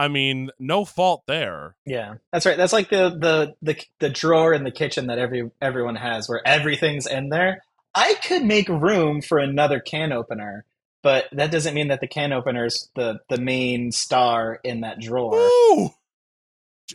i 0.00 0.08
mean 0.08 0.50
no 0.58 0.84
fault 0.84 1.22
there. 1.26 1.76
Yeah 1.86 2.14
that's 2.32 2.46
right. 2.46 2.56
That's 2.56 2.72
like 2.72 2.90
the 2.90 3.10
the 3.10 3.54
the, 3.62 3.82
the 3.98 4.10
drawer 4.10 4.52
in 4.52 4.64
the 4.64 4.70
kitchen 4.70 5.06
that 5.06 5.18
every 5.18 5.50
everyone 5.60 5.96
has 5.96 6.28
where 6.28 6.46
everything's 6.46 7.06
in 7.06 7.28
there. 7.28 7.62
I 7.94 8.14
could 8.22 8.44
make 8.44 8.68
room 8.68 9.20
for 9.20 9.38
another 9.38 9.80
can 9.80 10.12
opener 10.12 10.64
but 11.02 11.24
that 11.32 11.50
doesn't 11.50 11.74
mean 11.74 11.88
that 11.88 12.00
the 12.00 12.06
can 12.06 12.32
opener's 12.32 12.90
the 12.94 13.20
the 13.28 13.40
main 13.40 13.90
star 13.90 14.60
in 14.62 14.82
that 14.82 15.00
drawer. 15.00 15.34
Ooh! 15.38 15.90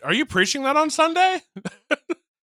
are 0.04 0.14
you 0.14 0.26
preaching 0.26 0.64
that 0.64 0.76
on 0.76 0.90
sunday? 0.90 1.42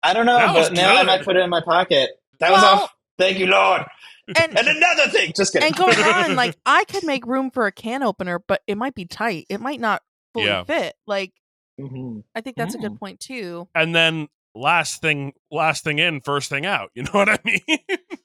I 0.03 0.12
don't 0.12 0.27
know 0.27 0.37
That 0.38 0.55
but 0.55 0.72
now 0.72 0.96
i 0.96 1.03
might 1.03 1.22
put 1.22 1.37
it 1.37 1.40
in 1.40 1.51
my 1.51 1.61
pocket. 1.61 2.11
That 2.40 2.51
was 2.51 2.62
off 2.62 2.94
thank 3.18 3.38
you 3.38 3.46
lord. 3.46 3.83
And 4.29 4.57
and 4.59 4.68
another 4.68 5.09
thing 5.11 5.33
just 5.37 5.53
kidding. 5.53 5.66
and 5.66 5.77
going 5.77 5.98
on, 5.98 6.37
like 6.37 6.57
I 6.64 6.85
could 6.85 7.05
make 7.05 7.27
room 7.27 7.51
for 7.51 7.66
a 7.66 7.72
can 7.72 8.03
opener, 8.03 8.38
but 8.38 8.62
it 8.66 8.79
might 8.79 8.94
be 8.94 9.05
tight. 9.05 9.46
It 9.48 9.61
might 9.61 9.81
not 9.81 10.01
fully 10.35 10.47
Yeah. 10.47 10.64
fit. 10.64 10.95
Like 11.07 11.33
Mhm. 11.81 12.23
I 12.35 12.40
think 12.42 12.57
that's 12.57 12.75
a 12.75 12.79
Mm. 12.79 12.83
good 12.83 12.99
point 13.01 13.21
too. 13.21 13.68
and 13.75 13.95
then 13.95 14.29
last 14.55 15.01
thing 15.01 15.33
last 15.51 15.83
thing 15.85 15.99
in 15.99 16.21
first 16.21 16.51
thing 16.51 16.66
out 16.66 16.90
you 16.95 17.03
know 17.03 17.11
what 17.12 17.29
i 17.31 17.38
mean 17.45 17.61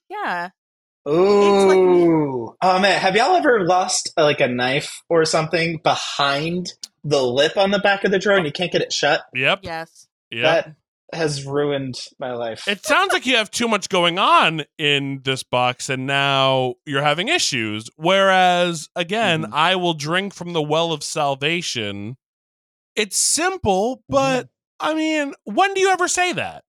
Yeah. 0.09 0.49
Ooh. 1.07 2.53
oh 2.61 2.79
man, 2.79 2.99
have 2.99 3.15
y'all 3.15 3.35
ever 3.35 3.65
lost 3.65 4.11
uh, 4.17 4.23
like 4.23 4.41
a 4.41 4.47
knife 4.49 5.01
or 5.09 5.23
something 5.23 5.79
behind 5.83 6.73
the 7.05 7.21
lip 7.23 7.55
on 7.57 7.71
the 7.71 7.79
back 7.79 8.03
of 8.03 8.11
the 8.11 8.19
drawer 8.19 8.35
and 8.37 8.45
you 8.45 8.51
can't 8.51 8.71
get 8.73 8.81
it 8.81 8.91
shut? 8.91 9.21
yep 9.33 9.59
Yes. 9.63 10.07
yep 10.29 10.43
That 10.65 10.75
has 11.13 11.45
ruined 11.45 11.95
my 12.19 12.33
life. 12.33 12.67
It 12.67 12.85
sounds 12.85 13.13
like 13.13 13.25
you 13.25 13.37
have 13.37 13.49
too 13.49 13.67
much 13.67 13.87
going 13.89 14.19
on 14.19 14.63
in 14.77 15.21
this 15.23 15.41
box 15.43 15.89
and 15.89 16.05
now 16.05 16.75
you're 16.85 17.01
having 17.03 17.29
issues. 17.29 17.89
Whereas, 17.95 18.89
again, 18.95 19.43
Mhm. 19.45 19.53
I 19.53 19.75
will 19.77 19.93
drink 19.93 20.33
from 20.33 20.51
the 20.53 20.61
well 20.61 20.91
of 20.91 21.03
salvation. 21.03 22.17
It's 22.95 23.17
simple, 23.17 24.03
but 24.09 24.49
I 24.79 24.93
mean, 24.93 25.33
when 25.45 25.73
do 25.73 25.79
you 25.79 25.89
ever 25.89 26.07
say 26.07 26.33
that? 26.33 26.63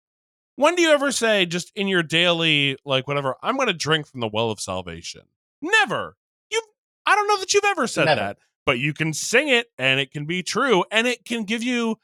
When 0.56 0.74
do 0.74 0.82
you 0.82 0.90
ever 0.90 1.12
say, 1.12 1.46
just 1.46 1.70
in 1.74 1.88
your 1.88 2.02
daily, 2.02 2.76
like, 2.84 3.06
whatever, 3.08 3.36
I'm 3.42 3.56
going 3.56 3.68
to 3.68 3.72
drink 3.74 4.06
from 4.06 4.20
the 4.20 4.28
well 4.28 4.50
of 4.50 4.60
salvation? 4.60 5.22
Never. 5.62 6.16
You, 6.50 6.62
I 7.06 7.14
don't 7.14 7.28
know 7.28 7.38
that 7.38 7.52
you've 7.54 7.64
ever 7.64 7.86
said 7.86 8.04
Never. 8.06 8.20
that, 8.20 8.38
but 8.66 8.78
you 8.78 8.92
can 8.92 9.12
sing 9.12 9.48
it 9.48 9.70
and 9.78 9.98
it 10.00 10.10
can 10.10 10.26
be 10.26 10.42
true 10.42 10.84
and 10.90 11.06
it 11.06 11.24
can 11.24 11.44
give 11.44 11.62
you 11.62 11.98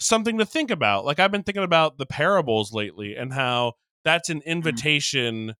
something 0.00 0.38
to 0.38 0.46
think 0.46 0.70
about. 0.70 1.04
Like 1.04 1.20
I've 1.20 1.30
been 1.32 1.42
thinking 1.42 1.62
about 1.64 1.98
the 1.98 2.06
parables 2.06 2.72
lately 2.72 3.14
and 3.16 3.32
how 3.32 3.74
that's 4.04 4.30
an 4.30 4.40
invitation, 4.46 5.54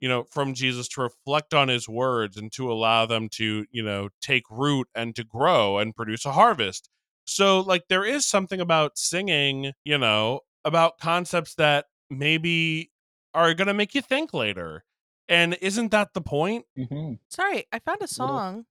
you 0.00 0.08
know, 0.08 0.24
from 0.30 0.54
Jesus 0.54 0.88
to 0.88 1.02
reflect 1.02 1.52
on 1.52 1.68
his 1.68 1.88
words 1.88 2.36
and 2.36 2.50
to 2.52 2.70
allow 2.72 3.06
them 3.06 3.28
to, 3.30 3.66
you 3.70 3.82
know, 3.82 4.08
take 4.20 4.44
root 4.50 4.88
and 4.94 5.14
to 5.16 5.24
grow 5.24 5.78
and 5.78 5.94
produce 5.94 6.24
a 6.24 6.32
harvest. 6.32 6.88
So 7.24 7.60
like 7.60 7.84
there 7.88 8.04
is 8.04 8.26
something 8.26 8.60
about 8.60 8.98
singing, 8.98 9.72
you 9.84 9.98
know, 9.98 10.40
about 10.64 10.98
concepts 10.98 11.54
that 11.56 11.86
maybe 12.08 12.90
are 13.34 13.54
going 13.54 13.68
to 13.68 13.74
make 13.74 13.94
you 13.94 14.02
think 14.02 14.32
later. 14.32 14.84
And 15.28 15.56
isn't 15.62 15.90
that 15.92 16.14
the 16.14 16.20
point? 16.20 16.66
Mhm. 16.78 17.18
Sorry, 17.28 17.64
I 17.72 17.78
found 17.78 18.00
a 18.00 18.04
Little- 18.04 18.08
song 18.28 18.66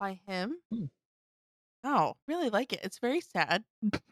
by 0.00 0.20
him. 0.26 0.56
Hmm. 0.72 0.84
Oh, 1.84 2.14
really 2.28 2.48
like 2.48 2.72
it. 2.72 2.80
It's 2.84 2.98
very 2.98 3.20
sad. 3.20 3.64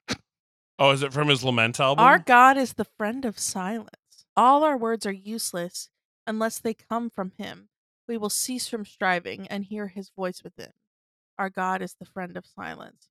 Oh, 0.81 0.91
is 0.93 1.03
it 1.03 1.13
from 1.13 1.29
his 1.29 1.45
Lament 1.45 1.79
album? 1.79 2.05
Our 2.05 2.19
God 2.19 2.57
is 2.57 2.73
the 2.73 2.87
friend 2.87 3.25
of 3.27 3.39
silence. 3.39 3.91
All 4.37 4.65
our 4.65 4.77
words 4.77 5.05
are 5.05 5.13
useless 5.13 5.91
unless 6.27 6.59
they 6.59 6.73
come 6.75 7.11
from 7.11 7.33
him. 7.37 7.69
We 8.09 8.17
will 8.17 8.31
cease 8.31 8.67
from 8.67 8.85
striving 8.87 9.47
and 9.49 9.65
hear 9.65 9.89
his 9.89 10.11
voice 10.17 10.43
within. 10.43 10.73
Our 11.39 11.51
God 11.51 11.83
is 11.83 11.95
the 12.01 12.07
friend 12.07 12.37
of 12.37 12.47
silence. 12.47 13.09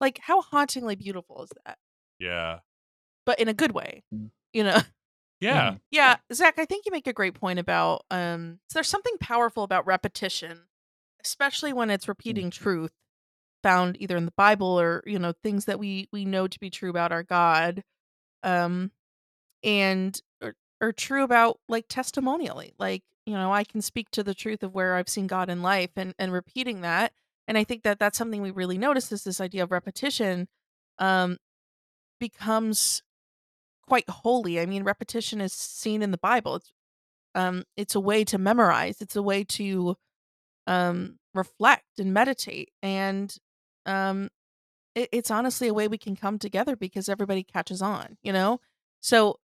Like, 0.00 0.18
how 0.22 0.42
hauntingly 0.42 0.94
beautiful 0.94 1.42
is 1.44 1.50
that? 1.64 1.78
yeah. 2.18 2.58
But 3.24 3.40
in 3.40 3.48
a 3.48 3.54
good 3.54 3.72
way. 3.72 4.04
Mm. 4.14 4.30
You 4.52 4.64
know? 4.64 4.78
Yeah. 5.38 5.72
Mhm. 5.72 5.80
Yeah, 5.90 6.16
Zach, 6.32 6.58
I 6.58 6.64
think 6.64 6.86
you 6.86 6.92
make 6.92 7.06
a 7.06 7.12
great 7.12 7.34
point 7.34 7.58
about 7.58 8.06
um 8.10 8.58
so 8.70 8.78
there's 8.78 8.88
something 8.88 9.18
powerful 9.20 9.64
about 9.64 9.86
repetition, 9.86 10.62
especially 11.22 11.74
when 11.74 11.90
it's 11.90 12.08
repeating 12.08 12.50
truth 12.50 12.92
found 13.62 13.96
either 14.00 14.16
in 14.16 14.26
the 14.26 14.32
Bible 14.36 14.78
or, 14.80 15.02
you 15.06 15.18
know, 15.18 15.32
things 15.42 15.66
that 15.66 15.78
we 15.78 16.08
we 16.12 16.24
know 16.24 16.48
to 16.48 16.60
be 16.60 16.70
true 16.70 16.90
about 16.90 17.12
our 17.12 17.22
God. 17.22 17.82
Um 18.42 18.92
and 19.64 20.20
or, 20.42 20.54
or 20.80 20.92
true 20.92 21.24
about 21.24 21.58
like 21.68 21.86
testimonially. 21.88 22.74
Like, 22.78 23.02
you 23.26 23.34
know, 23.34 23.52
I 23.52 23.64
can 23.64 23.82
speak 23.82 24.10
to 24.12 24.22
the 24.22 24.34
truth 24.34 24.62
of 24.62 24.74
where 24.74 24.94
I've 24.96 25.08
seen 25.08 25.26
God 25.26 25.50
in 25.50 25.62
life 25.62 25.90
and 25.96 26.14
and 26.18 26.32
repeating 26.32 26.82
that. 26.82 27.12
And 27.48 27.58
I 27.58 27.64
think 27.64 27.82
that 27.84 27.98
that's 27.98 28.18
something 28.18 28.42
we 28.42 28.50
really 28.50 28.78
notice 28.78 29.12
is 29.12 29.24
this 29.24 29.40
idea 29.40 29.62
of 29.64 29.72
repetition 29.72 30.48
um 30.98 31.38
becomes 32.20 33.02
quite 33.86 34.08
holy. 34.08 34.60
I 34.60 34.66
mean, 34.66 34.84
repetition 34.84 35.40
is 35.40 35.52
seen 35.52 36.02
in 36.02 36.10
the 36.10 36.18
Bible. 36.18 36.56
It's 36.56 36.72
um 37.34 37.64
it's 37.76 37.94
a 37.94 38.00
way 38.00 38.24
to 38.24 38.38
memorize. 38.38 39.00
It's 39.00 39.16
a 39.16 39.22
way 39.22 39.44
to 39.44 39.96
um 40.66 41.18
reflect 41.34 41.98
and 41.98 42.14
meditate 42.14 42.70
and 42.82 43.36
um 43.86 44.28
it, 44.94 45.08
it's 45.12 45.30
honestly 45.30 45.68
a 45.68 45.74
way 45.74 45.88
we 45.88 45.98
can 45.98 46.16
come 46.16 46.38
together 46.38 46.76
because 46.76 47.08
everybody 47.08 47.42
catches 47.42 47.82
on, 47.82 48.16
you 48.22 48.32
know? 48.32 48.60
So 49.00 49.38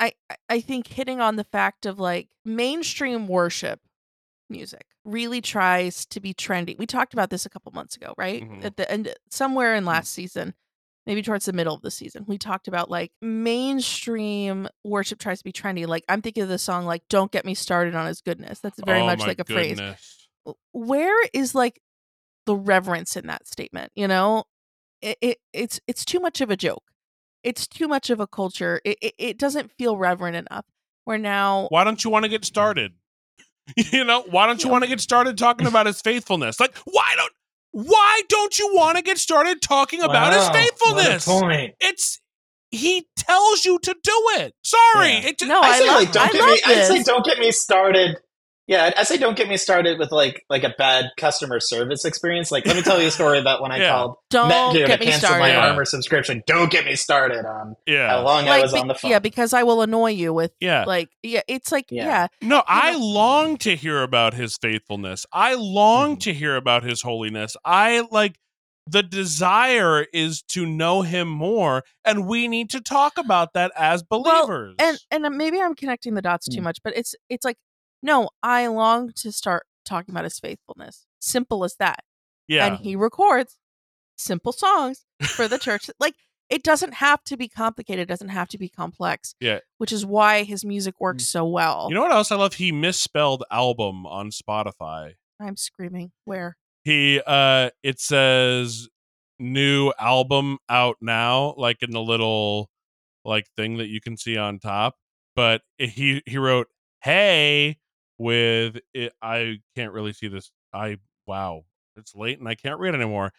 I 0.00 0.12
I- 0.48 0.60
think 0.60 0.88
hitting 0.88 1.20
on 1.20 1.36
the 1.36 1.44
fact 1.44 1.86
of 1.86 1.98
like 1.98 2.28
mainstream 2.44 3.26
worship 3.28 3.80
music 4.50 4.86
really 5.04 5.40
tries 5.40 6.04
to 6.06 6.20
be 6.20 6.32
trendy. 6.34 6.76
We 6.78 6.86
talked 6.86 7.12
about 7.14 7.30
this 7.30 7.46
a 7.46 7.50
couple 7.50 7.72
months 7.72 7.96
ago, 7.96 8.14
right? 8.18 8.42
Mhm. 8.42 8.64
At 8.64 8.76
the 8.76 8.90
end 8.90 9.12
somewhere 9.30 9.74
in 9.74 9.84
last 9.84 10.12
season, 10.12 10.54
maybe 11.06 11.22
towards 11.22 11.44
the 11.46 11.52
middle 11.52 11.74
of 11.74 11.82
the 11.82 11.90
season, 11.90 12.24
we 12.26 12.38
talked 12.38 12.68
about 12.68 12.90
like 12.90 13.12
mainstream 13.20 14.68
worship 14.84 15.18
tries 15.18 15.38
to 15.38 15.44
be 15.44 15.52
trendy. 15.52 15.86
Like 15.86 16.04
I'm 16.08 16.22
thinking 16.22 16.42
of 16.42 16.48
the 16.48 16.58
song 16.58 16.84
like 16.86 17.02
"Don't 17.08 17.30
Get 17.32 17.44
Me 17.44 17.54
Started 17.54 17.94
on 17.94 18.06
His 18.06 18.20
Goodness." 18.20 18.60
That's 18.60 18.80
very 18.84 19.00
Oh 19.00 19.06
much 19.06 19.20
like 19.28 19.38
a 19.40 19.44
phrase. 19.44 19.78
Where 20.72 21.16
is 21.32 21.54
like 21.54 21.80
the 22.46 22.56
reverence 22.56 23.16
in 23.16 23.26
that 23.26 23.46
statement? 23.46 23.92
You 23.94 24.08
know, 24.08 24.44
it, 25.02 25.18
it 25.20 25.38
it's 25.52 25.80
it's 25.86 26.04
too 26.04 26.20
much 26.20 26.40
of 26.40 26.50
a 26.50 26.56
joke. 26.56 26.84
It's 27.42 27.66
too 27.66 27.88
much 27.88 28.10
of 28.10 28.20
a 28.20 28.26
culture. 28.26 28.80
It 28.84 28.98
it, 29.02 29.14
it 29.18 29.38
doesn't 29.38 29.70
feel 29.78 29.96
reverent 29.96 30.36
enough. 30.36 30.64
Where 31.04 31.18
now 31.18 31.66
why 31.70 31.84
don't 31.84 32.02
you 32.02 32.10
want 32.10 32.24
to 32.24 32.28
get 32.28 32.44
started? 32.44 32.92
you 33.76 34.04
know, 34.04 34.22
why 34.30 34.46
don't 34.46 34.62
you 34.62 34.68
Yeah. 34.68 34.72
want 34.72 34.84
to 34.84 34.88
get 34.90 35.00
started 35.00 35.36
talking 35.38 35.66
about 35.66 35.86
his 35.86 36.00
faithfulness? 36.00 36.58
Like, 36.60 36.76
why 36.84 37.12
don't 37.16 37.32
why 37.72 38.22
don't 38.28 38.58
you 38.58 38.72
want 38.74 38.96
to 38.98 39.02
get 39.02 39.18
started 39.18 39.60
talking 39.60 40.00
about 40.02 40.32
his 40.32 40.48
faithfulness? 40.50 41.24
Point. 41.26 41.74
It's 41.80 42.20
he 42.70 43.06
tells 43.16 43.64
you 43.64 43.78
to 43.80 43.94
do 44.02 44.22
it. 44.38 44.54
Sorry, 44.62 45.12
Yeah. 45.12 45.26
it 45.28 45.38
just, 45.38 45.48
No, 45.48 45.60
I, 45.60 45.66
I 45.68 45.78
say 45.78 45.86
love- 45.86 45.96
like 46.02 46.12
don't 46.12 46.28
I 46.28 46.32
get 46.32 46.40
love 46.40 46.50
me. 46.50 46.60
I 46.66 46.74
say 46.82 46.98
this. 46.98 47.06
don't 47.06 47.24
get 47.24 47.38
me 47.38 47.50
started. 47.52 48.16
Yeah, 48.66 48.92
I 48.96 49.02
say 49.02 49.18
don't 49.18 49.36
get 49.36 49.46
me 49.46 49.58
started 49.58 49.98
with 49.98 50.10
like 50.10 50.42
like 50.48 50.64
a 50.64 50.70
bad 50.78 51.10
customer 51.18 51.60
service 51.60 52.04
experience. 52.06 52.50
Like, 52.50 52.64
let 52.64 52.76
me 52.76 52.82
tell 52.82 52.98
you 53.00 53.08
a 53.08 53.10
story 53.10 53.38
about 53.38 53.60
when 53.60 53.70
I 53.72 53.76
Yeah. 53.80 53.90
called 53.92 54.16
don't 54.30 54.50
Netgear 54.50 54.86
get 54.86 55.00
to 55.00 55.04
me 55.04 55.10
cancel 55.12 55.28
started. 55.28 55.42
my 55.42 55.54
armor 55.54 55.84
subscription. 55.84 56.42
Don't 56.46 56.70
get 56.70 56.86
me 56.86 56.96
started 56.96 57.44
on 57.44 57.76
yeah, 57.86 58.08
how 58.08 58.22
long 58.22 58.48
I 58.48 58.62
was 58.62 58.72
be- 58.72 58.78
on 58.78 58.88
the 58.88 58.94
phone. 58.94 59.10
Yeah, 59.10 59.18
because 59.18 59.52
I 59.52 59.64
will 59.64 59.82
annoy 59.82 60.12
you 60.12 60.32
with 60.32 60.52
yeah. 60.60 60.84
like 60.86 61.10
yeah, 61.22 61.42
it's 61.46 61.70
like 61.72 61.86
Yeah. 61.90 62.06
yeah, 62.06 62.26
No, 62.40 62.62
I 62.66 62.92
know- 62.92 62.98
long 63.00 63.56
to 63.58 63.76
hear 63.76 64.02
about 64.02 64.32
his 64.32 64.56
faithfulness. 64.56 65.26
I 65.32 65.54
long 65.54 66.16
Mhm. 66.16 66.20
to 66.20 66.32
hear 66.32 66.56
about 66.56 66.84
his 66.84 67.02
holiness. 67.02 67.56
I 67.66 68.06
like 68.10 68.36
the 68.86 69.02
desire 69.02 70.06
is 70.12 70.42
to 70.42 70.66
know 70.66 71.02
him 71.02 71.26
more, 71.28 71.84
and 72.04 72.26
we 72.26 72.48
need 72.48 72.68
to 72.70 72.80
talk 72.80 73.16
about 73.16 73.54
that 73.54 73.72
as 73.76 74.04
Well, 74.10 74.22
believers. 74.22 74.74
and 74.78 74.98
and 75.10 75.26
uh, 75.26 75.30
maybe 75.30 75.60
I'm 75.60 75.74
connecting 75.74 76.14
the 76.14 76.22
dots 76.22 76.46
too 76.46 76.60
Mm. 76.60 76.64
much, 76.64 76.78
but 76.84 76.94
it's 76.96 77.14
it's 77.30 77.44
like 77.44 77.56
no, 78.04 78.28
I 78.42 78.66
long 78.66 79.12
to 79.16 79.32
start 79.32 79.64
talking 79.84 80.12
about 80.12 80.24
his 80.24 80.38
faithfulness. 80.38 81.06
Simple 81.20 81.64
as 81.64 81.76
that. 81.76 82.04
yeah, 82.46 82.66
And 82.66 82.76
he 82.76 82.94
records 82.94 83.56
simple 84.16 84.52
songs 84.52 85.06
for 85.22 85.48
the 85.48 85.58
church. 85.58 85.88
like 85.98 86.14
it 86.50 86.62
doesn't 86.62 86.94
have 86.94 87.24
to 87.24 87.36
be 87.38 87.48
complicated, 87.48 88.02
it 88.02 88.08
doesn't 88.08 88.28
have 88.28 88.48
to 88.48 88.58
be 88.58 88.68
complex. 88.68 89.34
Yeah. 89.40 89.60
Which 89.78 89.90
is 89.90 90.04
why 90.04 90.42
his 90.42 90.64
music 90.64 91.00
works 91.00 91.26
so 91.26 91.46
well. 91.46 91.86
you 91.88 91.94
know 91.94 92.02
what 92.02 92.12
else 92.12 92.30
I 92.30 92.36
love? 92.36 92.54
He 92.54 92.70
misspelled 92.70 93.42
album 93.50 94.06
on 94.06 94.30
Spotify. 94.30 95.14
I'm 95.40 95.56
screaming. 95.56 96.12
Where? 96.26 96.56
He 96.84 97.20
uh, 97.26 97.70
it 97.82 97.98
says 97.98 98.88
new 99.38 99.92
album 99.98 100.58
out 100.68 100.96
now, 101.00 101.54
like 101.56 101.82
in 101.82 101.90
the 101.92 102.02
little 102.02 102.68
like 103.24 103.46
thing 103.56 103.78
that 103.78 103.88
you 103.88 104.02
can 104.02 104.18
see 104.18 104.36
on 104.36 104.58
top. 104.58 104.96
But 105.34 105.62
he 105.78 106.22
he 106.26 106.36
wrote 106.36 106.68
hey 107.02 107.78
with 108.18 108.78
it, 108.92 109.12
I 109.22 109.58
can't 109.76 109.92
really 109.92 110.12
see 110.12 110.28
this. 110.28 110.50
I 110.72 110.98
wow, 111.26 111.64
it's 111.96 112.14
late 112.14 112.38
and 112.38 112.48
I 112.48 112.54
can't 112.54 112.78
read 112.80 112.94
anymore. 112.94 113.32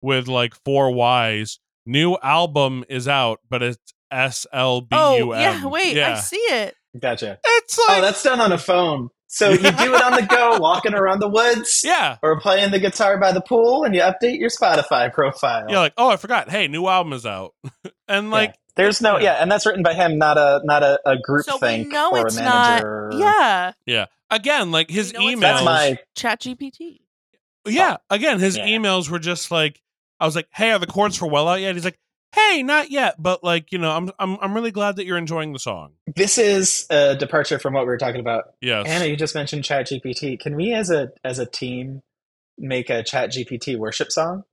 With 0.00 0.26
like 0.28 0.54
four 0.64 0.90
Y's, 0.90 1.60
new 1.86 2.16
album 2.22 2.84
is 2.88 3.06
out, 3.06 3.40
but 3.48 3.62
it's 3.62 3.78
oh, 4.10 4.16
S 4.16 4.46
L 4.52 4.80
B 4.80 4.96
U 4.96 5.00
Oh, 5.00 5.32
yeah, 5.32 5.64
wait, 5.66 5.92
I 5.92 6.10
yeah. 6.10 6.14
see 6.16 6.36
it. 6.36 6.74
Gotcha. 6.98 7.38
It's 7.44 7.78
oh, 7.78 7.84
like 7.88 7.98
Oh, 7.98 8.00
that's 8.02 8.22
done 8.22 8.40
on 8.40 8.52
a 8.52 8.58
phone. 8.58 9.08
So 9.28 9.48
you 9.48 9.56
do 9.56 9.94
it 9.94 10.02
on 10.02 10.12
the 10.12 10.26
go, 10.28 10.58
walking 10.60 10.92
around 10.92 11.20
the 11.20 11.28
woods, 11.28 11.80
yeah, 11.82 12.18
or 12.22 12.38
playing 12.38 12.70
the 12.70 12.78
guitar 12.78 13.18
by 13.18 13.32
the 13.32 13.40
pool, 13.40 13.84
and 13.84 13.94
you 13.94 14.02
update 14.02 14.38
your 14.38 14.50
Spotify 14.50 15.10
profile. 15.10 15.64
You're 15.68 15.78
Like 15.78 15.94
oh, 15.96 16.10
I 16.10 16.16
forgot. 16.16 16.50
Hey, 16.50 16.68
new 16.68 16.86
album 16.86 17.14
is 17.14 17.24
out, 17.24 17.54
and 18.08 18.30
like 18.30 18.54
there's 18.76 19.00
no 19.00 19.18
yeah. 19.18 19.24
yeah. 19.24 19.32
and 19.42 19.50
that's 19.50 19.66
written 19.66 19.82
by 19.82 19.94
him, 19.94 20.18
not 20.18 20.38
a 20.38 20.60
not 20.64 20.82
a, 20.82 21.00
a 21.06 21.18
group 21.18 21.44
So 21.44 21.54
we 21.56 21.60
think 21.60 21.94
or 21.94 22.26
it's 22.26 22.36
a 22.36 22.42
not. 22.44 22.84
Yeah. 23.12 23.72
yeah, 23.86 24.06
again, 24.30 24.70
like 24.70 24.90
his 24.90 25.12
know 25.12 25.20
emails. 25.20 25.40
that's 25.40 25.64
my 25.64 25.98
Chat 26.14 26.40
GPT. 26.40 27.00
Yeah, 27.66 27.98
again, 28.10 28.40
his 28.40 28.56
Yeah. 28.56 28.66
emails 28.66 29.08
were 29.08 29.18
just 29.18 29.50
like 29.50 29.80
I 30.18 30.24
was 30.26 30.34
like, 30.36 30.48
"Hey, 30.52 30.70
are 30.72 30.78
the 30.78 30.86
chords 30.86 31.16
for 31.16 31.28
well 31.28 31.48
out 31.48 31.60
yet?" 31.60 31.74
He's 31.74 31.84
like, 31.84 31.98
"Hey, 32.34 32.62
not 32.62 32.90
yet, 32.90 33.16
but 33.20 33.44
like 33.44 33.72
you 33.72 33.78
know, 33.78 33.90
I'm 33.90 34.10
I'm 34.18 34.38
I'm 34.40 34.54
really 34.54 34.70
glad 34.70 34.96
that 34.96 35.04
you're 35.06 35.18
enjoying 35.18 35.52
the 35.52 35.58
song." 35.58 35.92
This 36.14 36.38
is 36.38 36.86
a 36.90 37.14
departure 37.16 37.58
from 37.58 37.74
what 37.74 37.82
we 37.82 37.88
were 37.88 37.98
talking 37.98 38.20
about. 38.20 38.54
Yes, 38.60 38.86
Anna, 38.88 39.04
you 39.06 39.16
just 39.16 39.34
mentioned 39.34 39.64
Chat 39.64 39.88
GPT. 39.88 40.38
Can 40.40 40.56
we, 40.56 40.72
as 40.72 40.90
a 40.90 41.10
as 41.24 41.38
a 41.38 41.46
team, 41.46 42.02
make 42.58 42.88
a 42.90 43.02
Chat 43.02 43.30
GPT 43.32 43.76
worship 43.76 44.10
song? 44.10 44.44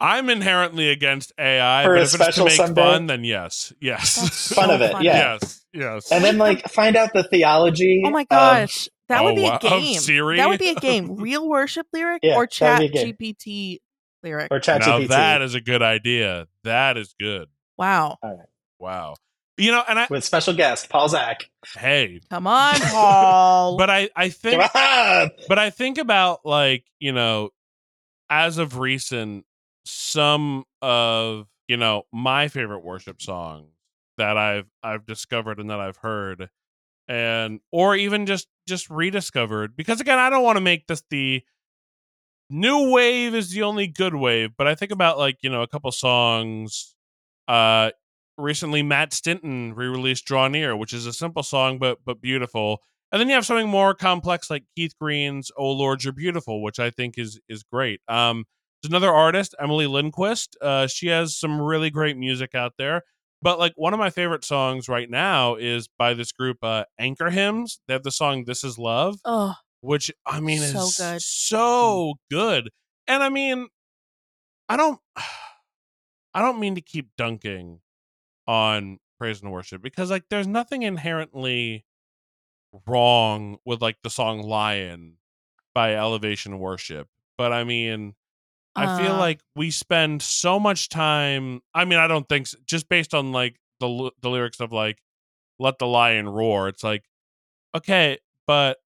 I'm 0.00 0.30
inherently 0.30 0.90
against 0.90 1.32
AI, 1.38 1.82
For 1.84 1.94
but 1.94 1.98
a 1.98 2.02
if 2.02 2.04
it's 2.04 2.12
to 2.12 2.18
special 2.22 2.44
make 2.46 2.54
Sunday? 2.54 2.80
fun, 2.82 3.06
then 3.06 3.24
yes, 3.24 3.72
yes, 3.80 4.16
That's 4.16 4.54
Fun 4.54 4.68
so 4.68 4.74
of 4.76 4.80
it, 4.80 4.92
funny. 4.92 5.06
yeah. 5.06 5.32
yes, 5.40 5.64
yes. 5.72 6.12
And 6.12 6.22
then 6.24 6.38
like 6.38 6.68
find 6.70 6.94
out 6.96 7.12
the 7.12 7.24
theology. 7.24 8.02
Oh 8.06 8.10
my 8.10 8.22
of- 8.22 8.28
gosh. 8.28 8.88
That 9.08 9.22
Oh, 9.22 9.24
would 9.24 9.36
be 9.36 9.42
wow. 9.42 9.52
a 9.52 9.54
Of 9.54 9.60
game. 9.62 9.98
Siri? 9.98 10.36
That 10.36 10.50
would 10.50 10.58
be 10.58 10.68
a 10.68 10.74
game. 10.74 11.16
Real 11.16 11.48
worship 11.48 11.86
lyric 11.94 12.20
Yeah, 12.22 12.36
or 12.36 12.42
that 12.44 12.50
chat 12.50 12.80
would 12.82 12.92
be 12.92 12.98
a 12.98 13.04
game. 13.06 13.14
GPT 13.14 13.78
lyric. 14.22 14.48
or 14.50 14.60
Chat 14.60 14.80
now 14.82 14.98
GPT. 14.98 15.08
that 15.08 15.40
is 15.42 15.54
a 15.54 15.60
good 15.62 15.82
idea. 15.82 16.46
That 16.64 16.98
is 16.98 17.14
good. 17.18 17.48
Wow. 17.78 18.18
Wow. 18.78 19.14
You 19.56 19.72
know, 19.72 19.82
and 19.88 19.98
I 19.98 20.06
with 20.10 20.24
special 20.24 20.52
guest 20.54 20.90
Paul 20.90 21.08
Zach. 21.08 21.48
hey, 21.76 22.20
Come 22.28 22.46
on, 22.46 22.74
Paul. 22.74 23.76
but 23.78 23.88
I 23.90 24.10
I 24.14 24.28
think 24.28 24.60
Come 24.60 24.70
on! 24.82 25.30
but 25.48 25.58
I 25.58 25.70
think 25.70 25.96
about 25.98 26.40
like, 26.44 26.84
you 27.00 27.12
know, 27.12 27.48
as 28.30 28.58
of 28.58 28.78
recent, 28.78 29.46
some 29.88 30.64
of, 30.82 31.46
you 31.68 31.76
know, 31.76 32.04
my 32.12 32.48
favorite 32.48 32.84
worship 32.84 33.22
songs 33.22 33.70
that 34.18 34.36
I've 34.36 34.66
I've 34.82 35.06
discovered 35.06 35.60
and 35.60 35.70
that 35.70 35.80
I've 35.80 35.98
heard 35.98 36.48
and 37.08 37.60
or 37.72 37.96
even 37.96 38.26
just 38.26 38.48
just 38.68 38.90
rediscovered 38.90 39.76
because 39.76 40.00
again, 40.00 40.18
I 40.18 40.30
don't 40.30 40.44
want 40.44 40.56
to 40.58 40.62
make 40.62 40.86
this 40.88 41.02
the 41.10 41.42
new 42.50 42.90
wave 42.90 43.34
is 43.34 43.50
the 43.50 43.62
only 43.62 43.86
good 43.86 44.14
wave, 44.14 44.50
but 44.56 44.66
I 44.66 44.74
think 44.74 44.90
about 44.92 45.18
like, 45.18 45.38
you 45.42 45.50
know, 45.50 45.62
a 45.62 45.68
couple 45.68 45.90
songs 45.92 46.94
uh 47.48 47.90
recently 48.38 48.82
Matt 48.82 49.12
Stinton 49.12 49.74
re-released 49.74 50.24
Draw 50.26 50.48
Near, 50.48 50.76
which 50.76 50.92
is 50.94 51.06
a 51.06 51.12
simple 51.12 51.42
song 51.42 51.78
but 51.78 51.98
but 52.04 52.20
beautiful. 52.20 52.80
And 53.12 53.20
then 53.20 53.28
you 53.28 53.34
have 53.34 53.46
something 53.46 53.68
more 53.68 53.94
complex 53.94 54.50
like 54.50 54.64
Keith 54.76 54.94
Green's 55.00 55.50
"Oh 55.58 55.72
Lord, 55.72 56.04
You're 56.04 56.12
Beautiful," 56.12 56.62
which 56.62 56.78
I 56.80 56.90
think 56.90 57.18
is 57.18 57.40
is 57.48 57.62
great. 57.64 58.00
Um, 58.08 58.44
there's 58.82 58.90
another 58.90 59.12
artist, 59.12 59.54
Emily 59.60 59.86
Lindquist. 59.86 60.56
Uh, 60.60 60.86
she 60.86 61.08
has 61.08 61.36
some 61.36 61.60
really 61.60 61.90
great 61.90 62.16
music 62.16 62.54
out 62.54 62.74
there. 62.78 63.02
But 63.40 63.58
like 63.58 63.72
one 63.76 63.92
of 63.92 63.98
my 64.00 64.10
favorite 64.10 64.44
songs 64.44 64.88
right 64.88 65.08
now 65.08 65.54
is 65.54 65.88
by 65.98 66.14
this 66.14 66.32
group, 66.32 66.58
uh, 66.62 66.84
Anchor 66.98 67.30
Hymns. 67.30 67.80
They 67.86 67.94
have 67.94 68.02
the 68.02 68.10
song 68.10 68.44
"This 68.46 68.64
Is 68.64 68.78
Love," 68.78 69.20
oh, 69.24 69.54
which 69.80 70.10
I 70.26 70.40
mean 70.40 70.58
So 70.60 70.86
is 70.86 70.96
good. 70.96 71.22
so 71.22 72.14
good. 72.30 72.70
And 73.06 73.22
I 73.22 73.28
mean, 73.28 73.68
I 74.68 74.76
don't, 74.76 74.98
I 76.34 76.42
don't 76.42 76.58
mean 76.58 76.74
to 76.74 76.80
keep 76.80 77.10
dunking 77.16 77.80
on 78.48 78.98
praise 79.18 79.40
and 79.40 79.52
worship 79.52 79.82
because 79.82 80.10
like 80.10 80.24
there's 80.30 80.46
nothing 80.46 80.82
inherently 80.82 81.84
wrong 82.86 83.58
with 83.64 83.80
like 83.82 83.98
the 84.02 84.10
song 84.10 84.42
Lion 84.42 85.14
by 85.74 85.94
Elevation 85.94 86.58
Worship. 86.58 87.08
But 87.36 87.52
I 87.52 87.64
mean, 87.64 88.14
I 88.78 88.86
feel 88.86 89.14
Uh. 89.14 89.18
like 89.18 89.40
we 89.56 89.70
spend 89.70 90.22
so 90.22 90.60
much 90.60 90.88
time. 90.88 91.62
I 91.74 91.84
mean, 91.84 91.98
I 91.98 92.06
don't 92.08 92.28
think 92.28 92.46
s- 92.48 92.56
just 92.66 92.88
based 92.88 93.14
on 93.14 93.32
like 93.32 93.58
the 93.80 94.12
the 94.22 94.30
lyrics 94.30 94.60
of 94.60 94.72
like 94.72 95.00
"Let 95.58 95.78
the 95.78 95.86
Lion 95.86 96.28
Roar." 96.28 96.68
It's 96.68 96.84
like 96.84 97.04
okay, 97.76 98.18
but 98.46 98.78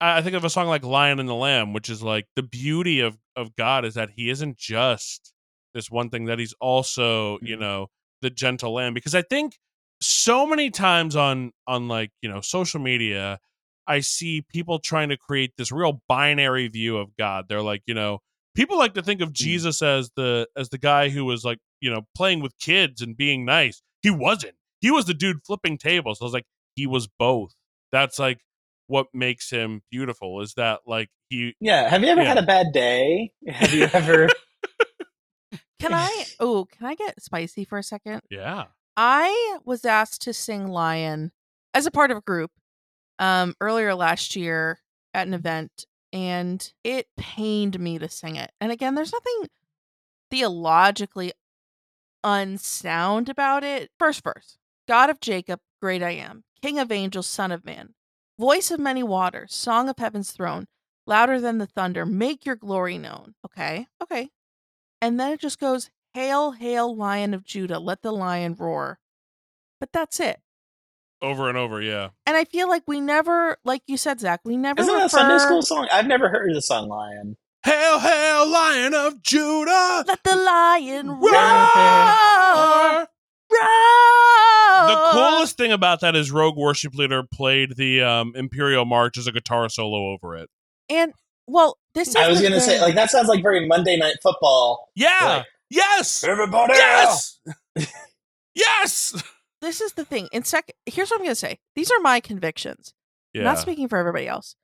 I 0.00 0.18
I 0.18 0.22
think 0.22 0.34
of 0.36 0.44
a 0.44 0.50
song 0.50 0.68
like 0.68 0.84
"Lion 0.84 1.18
and 1.20 1.28
the 1.28 1.34
Lamb," 1.34 1.72
which 1.72 1.90
is 1.90 2.02
like 2.02 2.26
the 2.36 2.42
beauty 2.42 3.00
of 3.00 3.18
of 3.36 3.56
God 3.56 3.84
is 3.84 3.94
that 3.94 4.10
He 4.10 4.30
isn't 4.30 4.56
just 4.58 5.32
this 5.74 5.90
one 5.90 6.10
thing; 6.10 6.26
that 6.26 6.38
He's 6.38 6.54
also 6.60 7.38
you 7.44 7.56
Mhm. 7.56 7.60
know 7.60 7.88
the 8.22 8.30
gentle 8.30 8.74
Lamb. 8.74 8.94
Because 8.94 9.14
I 9.14 9.22
think 9.22 9.58
so 10.00 10.46
many 10.46 10.70
times 10.70 11.16
on 11.16 11.52
on 11.66 11.88
like 11.88 12.10
you 12.22 12.28
know 12.28 12.40
social 12.40 12.80
media, 12.80 13.40
I 13.86 14.00
see 14.00 14.42
people 14.42 14.78
trying 14.78 15.08
to 15.10 15.16
create 15.16 15.52
this 15.56 15.72
real 15.72 16.02
binary 16.08 16.68
view 16.68 16.96
of 16.98 17.16
God. 17.16 17.46
They're 17.48 17.62
like 17.62 17.82
you 17.86 17.94
know 17.94 18.20
people 18.54 18.78
like 18.78 18.94
to 18.94 19.02
think 19.02 19.20
of 19.20 19.32
Jesus 19.32 19.82
as 19.82 20.10
the 20.16 20.48
as 20.56 20.68
the 20.68 20.78
guy 20.78 21.08
who 21.08 21.24
was 21.24 21.44
like 21.44 21.58
you 21.80 21.90
know 21.90 22.02
playing 22.14 22.40
with 22.40 22.56
kids 22.58 23.00
and 23.02 23.16
being 23.16 23.44
nice. 23.44 23.82
He 24.02 24.10
wasn't. 24.10 24.54
He 24.80 24.90
was 24.90 25.04
the 25.06 25.14
dude 25.14 25.44
flipping 25.46 25.78
tables. 25.78 26.18
I 26.20 26.24
was 26.24 26.32
like 26.32 26.46
he 26.74 26.86
was 26.86 27.08
both. 27.18 27.52
That's 27.92 28.18
like 28.18 28.40
what 28.88 29.06
makes 29.14 29.48
him 29.50 29.82
beautiful 29.90 30.40
is 30.40 30.54
that 30.54 30.80
like 30.86 31.08
he 31.28 31.54
Yeah, 31.60 31.88
have 31.88 32.02
you 32.02 32.08
ever 32.08 32.22
Yeah. 32.22 32.28
had 32.28 32.38
a 32.38 32.42
bad 32.46 32.72
day? 32.72 33.32
Have 33.48 33.72
you 33.72 33.88
ever? 33.92 34.28
can 35.80 35.94
I? 35.94 36.24
Oh, 36.40 36.66
can 36.70 36.86
I 36.86 36.94
get 36.94 37.22
spicy 37.22 37.64
for 37.64 37.78
a 37.78 37.82
second? 37.82 38.20
yeah 38.30 38.64
I 38.96 39.58
was 39.64 39.84
asked 39.84 40.22
to 40.22 40.34
sing 40.34 40.66
Lion 40.66 41.32
as 41.72 41.86
a 41.86 41.90
part 41.90 42.10
of 42.10 42.18
a 42.18 42.22
group 42.22 42.50
um, 43.18 43.54
earlier 43.60 43.94
last 43.94 44.36
year 44.36 44.80
at 45.14 45.26
an 45.26 45.32
event, 45.32 45.86
and 46.12 46.72
it 46.84 47.06
pained 47.16 47.80
me 47.80 47.98
to 47.98 48.08
sing 48.08 48.36
it. 48.36 48.52
And 48.60 48.70
again, 48.70 48.94
there's 48.94 49.12
nothing 49.12 49.48
theologically 50.30 51.32
unsound 52.24 53.28
about 53.28 53.64
it. 53.64 53.90
First 53.98 54.22
verse 54.22 54.58
God 54.86 55.10
of 55.10 55.20
Jacob, 55.20 55.60
great 55.80 56.02
I 56.02 56.10
am, 56.10 56.44
King 56.60 56.78
of 56.78 56.92
angels, 56.92 57.26
Son 57.26 57.50
of 57.52 57.64
man, 57.64 57.94
voice 58.38 58.70
of 58.70 58.80
many 58.80 59.02
waters, 59.02 59.54
song 59.54 59.88
of 59.88 59.98
heaven's 59.98 60.32
throne, 60.32 60.66
louder 61.06 61.40
than 61.40 61.58
the 61.58 61.66
thunder, 61.66 62.06
make 62.06 62.44
your 62.46 62.56
glory 62.56 62.98
known. 62.98 63.34
Okay, 63.44 63.86
okay. 64.02 64.30
And 65.00 65.18
then 65.18 65.32
it 65.32 65.40
just 65.40 65.58
goes, 65.58 65.90
Hail, 66.14 66.52
hail, 66.52 66.94
lion 66.94 67.32
of 67.32 67.44
Judah, 67.44 67.78
let 67.78 68.02
the 68.02 68.12
lion 68.12 68.54
roar. 68.58 68.98
But 69.80 69.92
that's 69.92 70.20
it. 70.20 70.40
Over 71.22 71.48
and 71.48 71.56
over 71.56 71.80
yeah 71.80 72.08
And 72.26 72.36
I 72.36 72.44
feel 72.44 72.68
like 72.68 72.82
we 72.86 73.00
never, 73.00 73.56
like 73.64 73.82
you 73.86 73.96
said, 73.96 74.20
Zach, 74.20 74.40
we 74.44 74.56
never 74.56 74.80
Isn't 74.80 74.92
that 74.92 75.00
a 75.00 75.04
refer, 75.04 75.18
Sunday 75.18 75.38
school 75.38 75.62
song? 75.62 75.88
I've 75.92 76.06
never 76.06 76.28
heard 76.28 76.54
the 76.54 76.60
song 76.62 76.88
Lion. 76.88 77.36
hail 77.64 77.98
hail 78.00 78.48
lion 78.50 78.92
of 78.94 79.22
judah 79.22 80.04
Let 80.06 80.22
the 80.24 80.34
lion 80.36 81.08
roar. 81.08 81.30
Roar! 81.32 83.08
roar. 83.52 84.88
the 84.88 85.10
coolest 85.12 85.56
thing 85.56 85.72
about 85.72 86.00
that 86.00 86.16
is 86.16 86.30
rogue 86.32 86.56
worship 86.56 86.94
leader 86.94 87.22
played 87.22 87.76
the 87.76 88.02
um 88.02 88.32
imperial 88.34 88.84
march 88.84 89.16
as 89.18 89.26
a 89.26 89.32
guitar 89.32 89.68
solo 89.68 90.12
over 90.12 90.36
it 90.36 90.48
And 90.88 91.12
well, 91.46 91.76
this 91.94 92.08
is 92.08 92.16
I 92.16 92.28
was 92.28 92.40
gonna 92.40 92.60
say 92.60 92.80
like 92.80 92.94
that 92.94 93.10
sounds 93.10 93.28
like 93.28 93.42
very 93.42 93.66
Monday 93.66 93.96
Night 93.96 94.16
Football. 94.22 94.88
yeah 94.94 95.18
Like, 95.38 95.46
yes 95.70 96.24
Everybody, 96.24 96.74
yes 96.74 97.38
yes 98.54 99.22
this 99.62 99.80
is 99.80 99.94
the 99.94 100.04
thing. 100.04 100.28
In 100.32 100.44
sec, 100.44 100.70
here's 100.84 101.10
what 101.10 101.20
I'm 101.20 101.24
gonna 101.24 101.34
say. 101.34 101.58
These 101.74 101.90
are 101.90 102.00
my 102.00 102.20
convictions. 102.20 102.92
I'm 103.34 103.40
yeah 103.40 103.44
Not 103.44 103.58
speaking 103.58 103.88
for 103.88 103.96
everybody 103.96 104.28
else. 104.28 104.56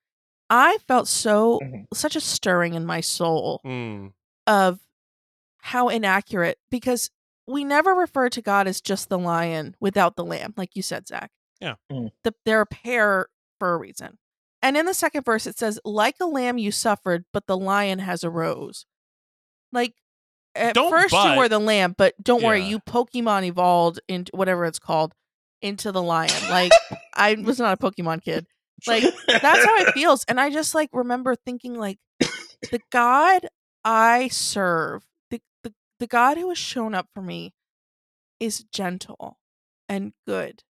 I 0.50 0.78
felt 0.86 1.08
so 1.08 1.60
Mhm. 1.62 1.86
such 1.94 2.14
a 2.16 2.20
stirring 2.20 2.74
in 2.74 2.84
my 2.84 3.00
soul 3.00 3.60
Mm, 3.64 4.12
of 4.46 4.80
how 5.62 5.88
inaccurate 5.88 6.58
because 6.70 7.10
we 7.46 7.64
never 7.64 7.94
refer 7.94 8.28
to 8.28 8.42
God 8.42 8.66
as 8.68 8.80
just 8.82 9.08
the 9.08 9.18
lion 9.18 9.74
without 9.80 10.16
the 10.16 10.24
lamb, 10.24 10.52
like 10.56 10.76
you 10.76 10.82
said, 10.82 11.08
Zach. 11.08 11.30
Yeah. 11.60 11.76
Mm. 11.90 12.10
The, 12.24 12.34
they're 12.44 12.60
a 12.60 12.66
pair 12.66 13.28
for 13.58 13.72
a 13.72 13.78
reason. 13.78 14.18
And 14.60 14.76
in 14.76 14.86
the 14.86 14.94
second 14.94 15.24
verse, 15.24 15.46
it 15.46 15.56
says, 15.58 15.80
"Like 15.84 16.16
a 16.20 16.26
lamb 16.26 16.58
you 16.58 16.70
suffered, 16.72 17.24
but 17.32 17.46
the 17.46 17.56
lion 17.56 18.00
has 18.00 18.22
arose." 18.24 18.86
Like 19.72 19.94
at 20.54 20.74
Don't 20.74 20.90
first 20.90 21.12
but. 21.12 21.32
you 21.32 21.38
were 21.38 21.48
the 21.48 21.58
lamb, 21.58 21.94
but 21.96 22.14
don't 22.22 22.42
worry, 22.42 22.64
you 22.64 22.80
Pokemon 22.80 23.44
evolved 23.44 24.00
into 24.08 24.30
whatever 24.34 24.64
it's 24.64 24.78
called 24.78 25.14
into 25.62 25.92
the 25.92 26.02
lion. 26.02 26.32
Like 26.50 26.72
I 27.14 27.34
was 27.34 27.58
not 27.58 27.80
a 27.80 27.82
Pokemon 27.82 28.22
kid 28.22 28.46
like 28.86 29.02
that's 29.26 29.64
how 29.64 29.76
it 29.78 29.88
feels 29.94 30.24
and 30.28 30.40
i 30.40 30.50
just 30.50 30.74
like 30.74 30.90
remember 30.92 31.34
thinking 31.34 31.74
like 31.74 31.98
the 32.70 32.80
god 32.90 33.46
i 33.84 34.28
serve 34.28 35.04
the, 35.30 35.40
the 35.64 35.72
the 35.98 36.06
god 36.06 36.36
who 36.36 36.48
has 36.48 36.58
shown 36.58 36.94
up 36.94 37.08
for 37.14 37.22
me 37.22 37.52
is 38.38 38.64
gentle 38.72 39.38
and 39.88 40.12
good 40.26 40.62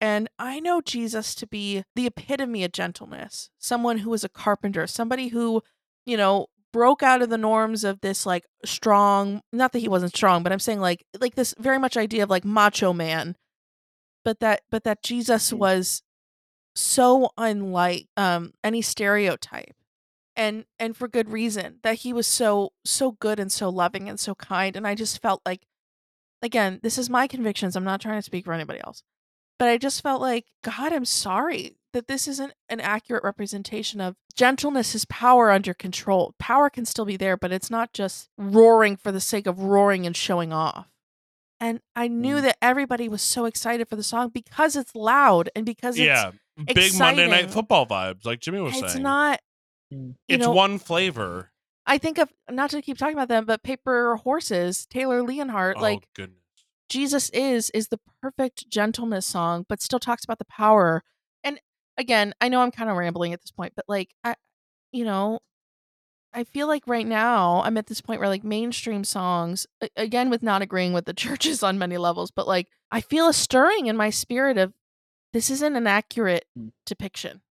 and 0.00 0.28
i 0.38 0.60
know 0.60 0.80
jesus 0.80 1.34
to 1.34 1.46
be 1.46 1.82
the 1.94 2.06
epitome 2.06 2.62
of 2.62 2.72
gentleness 2.72 3.50
someone 3.58 3.98
who 3.98 4.12
is 4.14 4.22
a 4.22 4.28
carpenter 4.28 4.86
somebody 4.86 5.28
who 5.28 5.62
you 6.04 6.16
know 6.16 6.46
broke 6.76 7.02
out 7.02 7.22
of 7.22 7.30
the 7.30 7.38
norms 7.38 7.84
of 7.84 8.00
this 8.02 8.26
like 8.26 8.44
strong 8.64 9.40
not 9.50 9.72
that 9.72 9.78
he 9.78 9.88
wasn't 9.88 10.14
strong 10.14 10.42
but 10.42 10.52
i'm 10.52 10.58
saying 10.58 10.78
like 10.80 11.02
like 11.18 11.34
this 11.34 11.54
very 11.58 11.78
much 11.78 11.96
idea 11.96 12.22
of 12.22 12.28
like 12.28 12.44
macho 12.44 12.92
man 12.92 13.34
but 14.26 14.40
that 14.40 14.60
but 14.70 14.84
that 14.84 15.02
jesus 15.02 15.50
Mm. 15.52 15.58
was 15.58 16.02
so 16.74 17.30
unlike 17.38 18.08
um 18.18 18.52
any 18.62 18.82
stereotype 18.82 19.74
and 20.36 20.66
and 20.78 20.94
for 20.94 21.08
good 21.08 21.30
reason 21.30 21.78
that 21.82 22.00
he 22.00 22.12
was 22.12 22.26
so 22.26 22.72
so 22.84 23.12
good 23.12 23.40
and 23.40 23.50
so 23.50 23.70
loving 23.70 24.06
and 24.10 24.20
so 24.20 24.34
kind 24.34 24.76
and 24.76 24.86
i 24.86 24.94
just 24.94 25.22
felt 25.22 25.40
like 25.46 25.62
again 26.42 26.78
this 26.82 26.98
is 26.98 27.08
my 27.08 27.26
convictions 27.26 27.74
i'm 27.74 27.84
not 27.84 28.02
trying 28.02 28.18
to 28.18 28.22
speak 28.22 28.44
for 28.44 28.52
anybody 28.52 28.80
else 28.84 29.02
but 29.58 29.68
i 29.68 29.78
just 29.78 30.02
felt 30.02 30.20
like 30.20 30.44
god 30.62 30.92
i'm 30.92 31.06
sorry 31.06 31.78
that 31.96 32.08
this 32.08 32.28
isn't 32.28 32.52
an 32.68 32.78
accurate 32.80 33.24
representation 33.24 34.00
of 34.00 34.14
gentleness 34.34 34.94
is 34.94 35.06
power 35.06 35.50
under 35.50 35.72
control 35.72 36.34
power 36.38 36.68
can 36.68 36.84
still 36.84 37.06
be 37.06 37.16
there 37.16 37.36
but 37.36 37.50
it's 37.50 37.70
not 37.70 37.92
just 37.94 38.28
roaring 38.36 38.96
for 38.96 39.10
the 39.10 39.20
sake 39.20 39.46
of 39.46 39.58
roaring 39.60 40.04
and 40.06 40.14
showing 40.16 40.52
off 40.52 40.88
and 41.58 41.80
i 41.96 42.06
knew 42.06 42.36
Mm. 42.36 42.42
that 42.42 42.58
everybody 42.60 43.08
was 43.08 43.22
so 43.22 43.46
excited 43.46 43.88
for 43.88 43.96
the 43.96 44.02
song 44.02 44.28
because 44.28 44.76
it's 44.76 44.94
loud 44.94 45.48
and 45.56 45.64
because 45.64 45.96
it's 45.96 46.04
yeah 46.06 46.32
big 46.74 46.92
monday 46.98 47.26
night 47.28 47.50
football 47.50 47.86
vibes 47.86 48.26
like 48.26 48.40
jimmy 48.40 48.60
was 48.60 48.72
it's 48.72 48.80
saying 48.80 48.90
It's 48.92 48.98
not 49.02 49.40
Mm. 49.94 50.16
it's 50.28 50.44
know, 50.44 50.52
one 50.52 50.78
flavor 50.78 51.50
I 51.86 51.98
think 51.98 52.18
of 52.18 52.28
not 52.50 52.70
to 52.70 52.82
keep 52.82 52.98
talking 52.98 53.14
about 53.14 53.28
them, 53.28 53.44
but 53.44 53.62
Paper 53.62 54.16
Horses, 54.16 54.84
Taylor 54.86 55.22
Leonhardt, 55.22 55.76
oh 55.78 55.80
like 55.80 56.08
goodness 56.16 56.40
Jesus 56.90 57.30
is 57.30 57.70
is 57.70 57.86
the 57.88 58.00
perfect 58.20 58.68
gentleness 58.68 59.24
song, 59.26 59.64
but 59.68 59.80
still 59.80 60.00
talks 60.00 60.24
about 60.24 60.38
the 60.40 60.44
power. 60.46 61.04
Again, 61.98 62.34
I 62.40 62.48
know 62.48 62.60
I'm 62.60 62.70
kind 62.70 62.90
of 62.90 62.96
rambling 62.96 63.32
at 63.32 63.40
this 63.40 63.50
point, 63.50 63.72
but 63.76 63.84
like 63.88 64.14
I, 64.24 64.34
you 64.92 65.04
know, 65.04 65.40
I 66.34 66.44
feel 66.44 66.66
like 66.66 66.86
right 66.86 67.06
now 67.06 67.62
I'm 67.64 67.78
at 67.78 67.86
this 67.86 68.00
point 68.00 68.20
where 68.20 68.28
like 68.28 68.44
mainstream 68.44 69.04
songs, 69.04 69.66
again 69.96 70.28
with 70.28 70.42
not 70.42 70.62
agreeing 70.62 70.92
with 70.92 71.06
the 71.06 71.14
churches 71.14 71.62
on 71.62 71.78
many 71.78 71.96
levels, 71.96 72.30
but 72.30 72.46
like 72.46 72.68
I 72.90 73.00
feel 73.00 73.28
a 73.28 73.32
stirring 73.32 73.86
in 73.86 73.96
my 73.96 74.10
spirit 74.10 74.58
of 74.58 74.74
this 75.32 75.50
isn't 75.50 75.76
an 75.76 75.86
accurate 75.86 76.46
Mm. 76.58 76.72
depiction, 76.86 77.42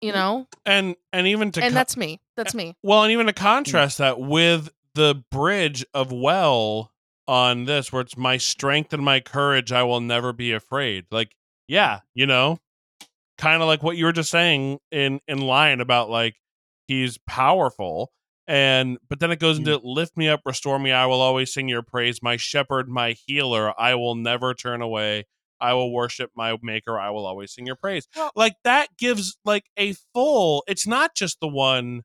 you 0.00 0.12
know, 0.12 0.46
and 0.66 0.96
and 1.12 1.26
even 1.26 1.50
to 1.52 1.62
and 1.62 1.74
that's 1.74 1.96
me. 1.96 2.20
That's 2.36 2.54
me. 2.54 2.76
well, 2.82 3.02
and 3.02 3.12
even 3.12 3.26
to 3.26 3.32
contrast 3.32 3.98
that 3.98 4.20
with 4.20 4.70
the 4.94 5.22
bridge 5.30 5.84
of 5.94 6.10
well 6.12 6.92
on 7.28 7.64
this, 7.64 7.92
where 7.92 8.02
it's 8.02 8.16
my 8.16 8.36
strength 8.36 8.92
and 8.92 9.04
my 9.04 9.20
courage, 9.20 9.70
I 9.72 9.82
will 9.84 10.00
never 10.00 10.32
be 10.32 10.52
afraid. 10.52 11.06
Like, 11.10 11.36
yeah, 11.68 12.00
you 12.14 12.26
know, 12.26 12.58
kind 13.40 13.62
of 13.62 13.66
like 13.68 13.82
what 13.82 13.96
you 13.96 14.04
were 14.04 14.12
just 14.12 14.30
saying 14.30 14.78
in 14.92 15.18
in 15.26 15.38
line 15.40 15.80
about 15.80 16.10
like 16.10 16.34
he's 16.86 17.18
powerful 17.26 18.12
and 18.46 18.98
but 19.08 19.18
then 19.20 19.30
it 19.30 19.38
goes 19.38 19.58
into 19.58 19.80
lift 19.82 20.16
me 20.16 20.28
up 20.28 20.40
restore 20.44 20.78
me 20.78 20.92
i 20.92 21.06
will 21.06 21.20
always 21.20 21.52
sing 21.52 21.68
your 21.68 21.82
praise. 21.82 22.22
My 22.22 22.36
shepherd 22.36 22.88
my 22.88 23.16
healer 23.26 23.72
i 23.80 23.94
will 23.94 24.14
never 24.14 24.54
turn 24.54 24.82
away. 24.82 25.26
I 25.60 25.74
will 25.74 25.92
worship 25.92 26.30
my 26.36 26.56
maker 26.62 26.98
i 26.98 27.10
will 27.10 27.26
always 27.26 27.52
sing 27.54 27.66
your 27.66 27.76
praise. 27.76 28.06
Like 28.36 28.54
that 28.64 28.88
gives 28.98 29.36
like 29.44 29.64
a 29.78 29.94
full 30.14 30.62
it's 30.68 30.86
not 30.86 31.14
just 31.14 31.38
the 31.40 31.48
one 31.48 32.02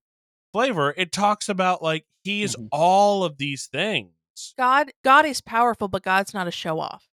flavor 0.54 0.94
it 0.98 1.12
talks 1.12 1.50
about 1.50 1.82
like 1.82 2.06
he's 2.24 2.56
Mhm. 2.56 2.68
all 2.72 3.24
of 3.24 3.38
these 3.38 3.68
things. 3.72 4.12
God, 4.58 4.92
God 5.04 5.26
is 5.26 5.40
powerful, 5.42 5.88
but 5.88 6.04
God's 6.04 6.34
not 6.34 6.48
a 6.48 6.52
show 6.52 6.80
off, 6.80 7.08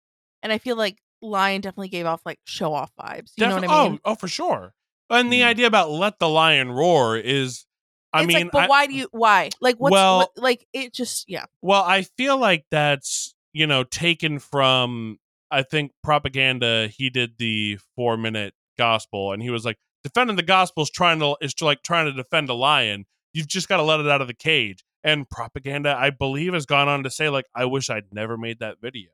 and 0.42 0.52
I 0.54 0.58
feel 0.58 0.76
like 0.78 0.98
Lion 1.22 1.62
definitely 1.62 1.90
gave 1.90 2.06
off 2.06 2.22
like 2.26 2.40
show 2.46 2.74
off 2.74 2.92
vibes. 3.00 3.32
You 3.38 3.48
know 3.48 3.56
what 3.56 3.70
I 3.70 3.90
mean? 3.90 4.00
oh, 4.06 4.12
oh 4.12 4.16
for 4.16 4.28
sure 4.28 4.74
and 5.12 5.34
the 5.34 5.42
Mhm. 5.42 5.46
idea 5.46 5.68
about 5.68 5.90
let 5.90 6.20
the 6.20 6.30
lion 6.30 6.72
roar 6.72 7.18
is 7.18 7.66
i 8.14 8.20
it's 8.22 8.28
mean 8.28 8.38
like, 8.46 8.52
but 8.52 8.64
I- 8.64 8.68
why 8.68 8.86
do 8.88 8.94
you? 8.94 9.08
Why? 9.12 9.50
Like, 9.60 9.76
what's 9.78 9.92
Well- 9.92 10.18
what, 10.20 10.32
like? 10.36 10.68
It 10.74 10.94
just, 10.94 11.28
yeah. 11.30 11.46
Well, 11.64 11.84
I 11.84 12.04
feel 12.04 12.38
like 12.38 12.66
that's, 12.72 13.34
you 13.54 13.66
know, 13.68 13.84
taken 13.84 14.40
from 14.40 15.18
I 15.52 15.64
think 15.64 15.94
propaganda 16.04 16.88
he 16.90 17.10
did 17.10 17.38
the 17.40 17.80
4 17.96 18.18
minute 18.18 18.54
gospel 18.78 19.32
and 19.34 19.42
he 19.42 19.50
was 19.50 19.66
like 19.66 19.78
defending 20.04 20.36
the 20.36 20.44
gospel 20.44 20.84
is 20.84 20.90
trying 20.92 21.20
to 21.20 21.36
is 21.42 21.54
to 21.56 21.66
like 21.66 21.82
trying 21.84 22.06
to 22.06 22.14
defend 22.14 22.50
a 22.50 22.54
lion. 22.54 23.06
You've 23.34 23.48
just 23.48 23.68
got 23.68 23.78
to 23.78 23.84
let 23.84 24.00
it 24.00 24.08
out 24.08 24.22
of 24.22 24.28
the 24.28 24.34
cage. 24.36 24.84
And 25.04 25.28
propaganda 25.30 25.96
I 25.98 26.10
believe 26.12 26.54
has 26.54 26.66
gone 26.68 26.88
on 26.88 27.04
to 27.04 27.10
say 27.10 27.30
like 27.30 27.46
I 27.56 27.66
wish 27.66 27.90
I'd 27.90 28.14
never 28.14 28.38
made 28.38 28.60
that 28.60 28.80
video. 28.82 29.10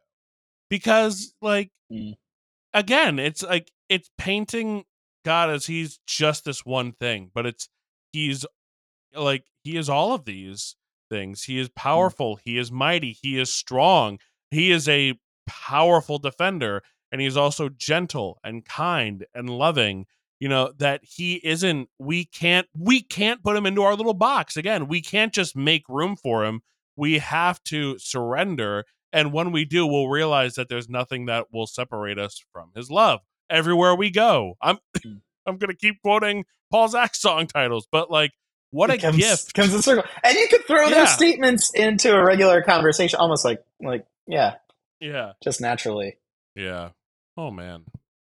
Because 0.70 1.34
like 1.42 1.72
Mm. 1.92 2.16
again, 2.74 3.20
it's 3.20 3.44
like 3.44 3.72
it's 3.90 4.10
painting 4.18 4.86
God 5.24 5.50
as 5.50 5.68
he's 5.68 6.00
just 6.08 6.46
this 6.46 6.66
one 6.66 6.94
thing, 6.94 7.32
but 7.34 7.46
it's 7.46 7.70
he's 8.14 8.46
like 9.16 9.46
he 9.64 9.78
is 9.78 9.90
all 9.90 10.14
of 10.14 10.26
these 10.26 10.76
things. 11.10 11.44
He 11.44 11.60
is 11.60 11.70
powerful, 11.70 12.40
he 12.44 12.58
is 12.58 12.72
mighty, 12.72 13.12
he 13.22 13.40
is 13.40 13.54
strong, 13.54 14.20
he 14.52 14.72
is 14.72 14.88
a 14.90 15.20
powerful 15.48 16.18
defender, 16.20 16.84
and 17.12 17.22
he's 17.22 17.38
also 17.38 17.70
gentle 17.70 18.40
and 18.44 18.66
kind 18.66 19.26
and 19.34 19.50
loving. 19.50 20.06
You 20.40 20.50
know, 20.50 20.74
that 20.80 21.02
he 21.04 21.36
isn't 21.46 21.90
we 21.98 22.26
can't 22.26 22.68
we 22.78 23.02
can't 23.02 23.44
put 23.44 23.56
him 23.56 23.66
into 23.66 23.84
our 23.84 23.96
little 23.96 24.14
box. 24.14 24.58
Again, 24.58 24.88
we 24.88 25.02
can't 25.02 25.34
just 25.34 25.56
make 25.56 25.84
room 25.90 26.16
for 26.18 26.44
him. 26.46 26.62
We 26.98 27.20
have 27.20 27.64
to 27.66 27.98
surrender. 28.00 28.86
And 29.16 29.32
when 29.32 29.52
we 29.54 29.64
do, 29.64 29.88
we'll 29.88 30.10
realize 30.10 30.56
that 30.56 30.68
there's 30.68 30.90
nothing 30.90 31.28
that 31.28 31.46
will 31.52 31.68
separate 31.68 32.20
us 32.20 32.44
from 32.52 32.72
his 32.76 32.92
love 32.92 33.22
everywhere 33.50 33.96
we 33.96 34.12
go. 34.12 34.56
I'm 34.62 34.78
Mm. 35.00 35.22
I'm 35.48 35.58
gonna 35.58 35.74
keep 35.76 36.02
quoting 36.02 36.44
Paul 36.72 36.88
Zach 36.90 37.16
song 37.16 37.48
titles, 37.48 37.88
but 37.92 38.12
like 38.12 38.32
what 38.72 38.90
a 38.90 38.98
comes, 38.98 39.16
gift. 39.18 39.54
comes 39.54 39.74
in 39.74 39.82
circle, 39.82 40.04
and 40.24 40.36
you 40.36 40.48
could 40.50 40.66
throw 40.66 40.88
Yeah. 40.88 40.96
those 41.02 41.12
statements 41.14 41.72
into 41.74 42.12
a 42.14 42.26
regular 42.26 42.62
conversation, 42.62 43.18
almost 43.20 43.46
like 43.46 43.64
like 43.82 44.06
yeah, 44.28 44.56
Yeah. 45.00 45.34
just 45.44 45.62
naturally. 45.62 46.18
Yeah. 46.56 46.90
Oh 47.38 47.52
man. 47.52 47.84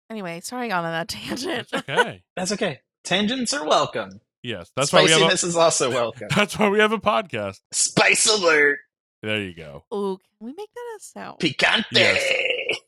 Anyway, 0.09 0.41
sorry, 0.41 0.65
I 0.65 0.67
got 0.69 0.83
on 0.85 0.91
that 0.91 1.07
tangent. 1.07 1.59
It's 1.61 1.73
okay. 1.73 2.23
That's 2.35 2.51
okay. 2.51 2.79
Tangents 3.05 3.53
are 3.53 3.65
welcome. 3.65 4.19
yes. 4.41 4.71
That's 4.75 4.91
why 4.91 5.03
we 5.03 5.11
have 5.11 5.19
Spiciness 5.19 5.43
a, 5.43 5.47
is 5.47 5.55
also 5.55 5.89
welcome. 5.91 6.27
that's 6.35 6.57
why 6.59 6.67
we 6.69 6.79
have 6.79 6.91
a 6.93 6.97
podcast. 6.97 7.59
Spice 7.71 8.25
alert, 8.27 8.79
There 9.23 9.39
you 9.41 9.53
go. 9.55 9.85
Oh, 9.89 10.17
can 10.37 10.47
we 10.47 10.53
make 10.53 10.69
that 10.73 10.97
a 10.97 10.99
sound? 11.01 11.39
picante. 11.39 11.85
Yes. 11.93 12.21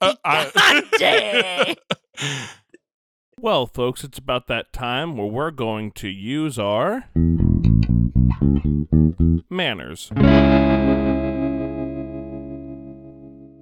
Uh, 0.01 0.15
I- 0.25 1.77
well, 3.39 3.65
folks, 3.65 4.03
it's 4.03 4.17
about 4.17 4.47
that 4.47 4.73
time 4.73 5.15
where 5.15 5.27
we're 5.27 5.51
going 5.51 5.91
to 5.93 6.09
use 6.09 6.59
our 6.59 7.05
manners. 9.49 10.11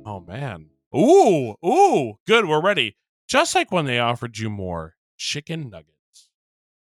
Oh 0.06 0.20
man. 0.20 0.72
Ooh, 0.96 1.56
ooh, 1.64 2.14
good, 2.28 2.46
we're 2.48 2.62
ready. 2.62 2.98
Just 3.28 3.54
like 3.54 3.72
when 3.72 3.86
they 3.86 4.00
offered 4.00 4.38
you 4.40 4.50
more 4.50 4.96
chicken 5.18 5.70
nuggets 5.70 6.30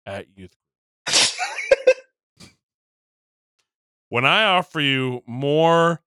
at 0.05 0.27
youth. 0.35 0.55
When 4.09 4.25
I 4.25 4.43
offer 4.43 4.79
you 4.79 5.21
more 5.27 6.01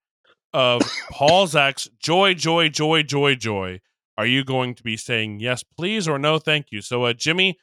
of 0.53 0.83
Paul 1.11 1.47
Zach's 1.47 1.89
joy, 2.01 2.35
joy, 2.35 2.69
joy, 2.69 3.05
joy, 3.05 3.37
joy, 3.37 3.81
are 4.19 4.27
you 4.27 4.45
going 4.45 4.75
to 4.75 4.83
be 4.83 4.97
saying 4.97 5.39
yes, 5.39 5.63
please, 5.63 6.09
or 6.09 6.19
no, 6.19 6.39
thank 6.39 6.67
you? 6.73 6.83
So, 6.83 7.05
uh, 7.05 7.13
Jimmy, 7.13 7.59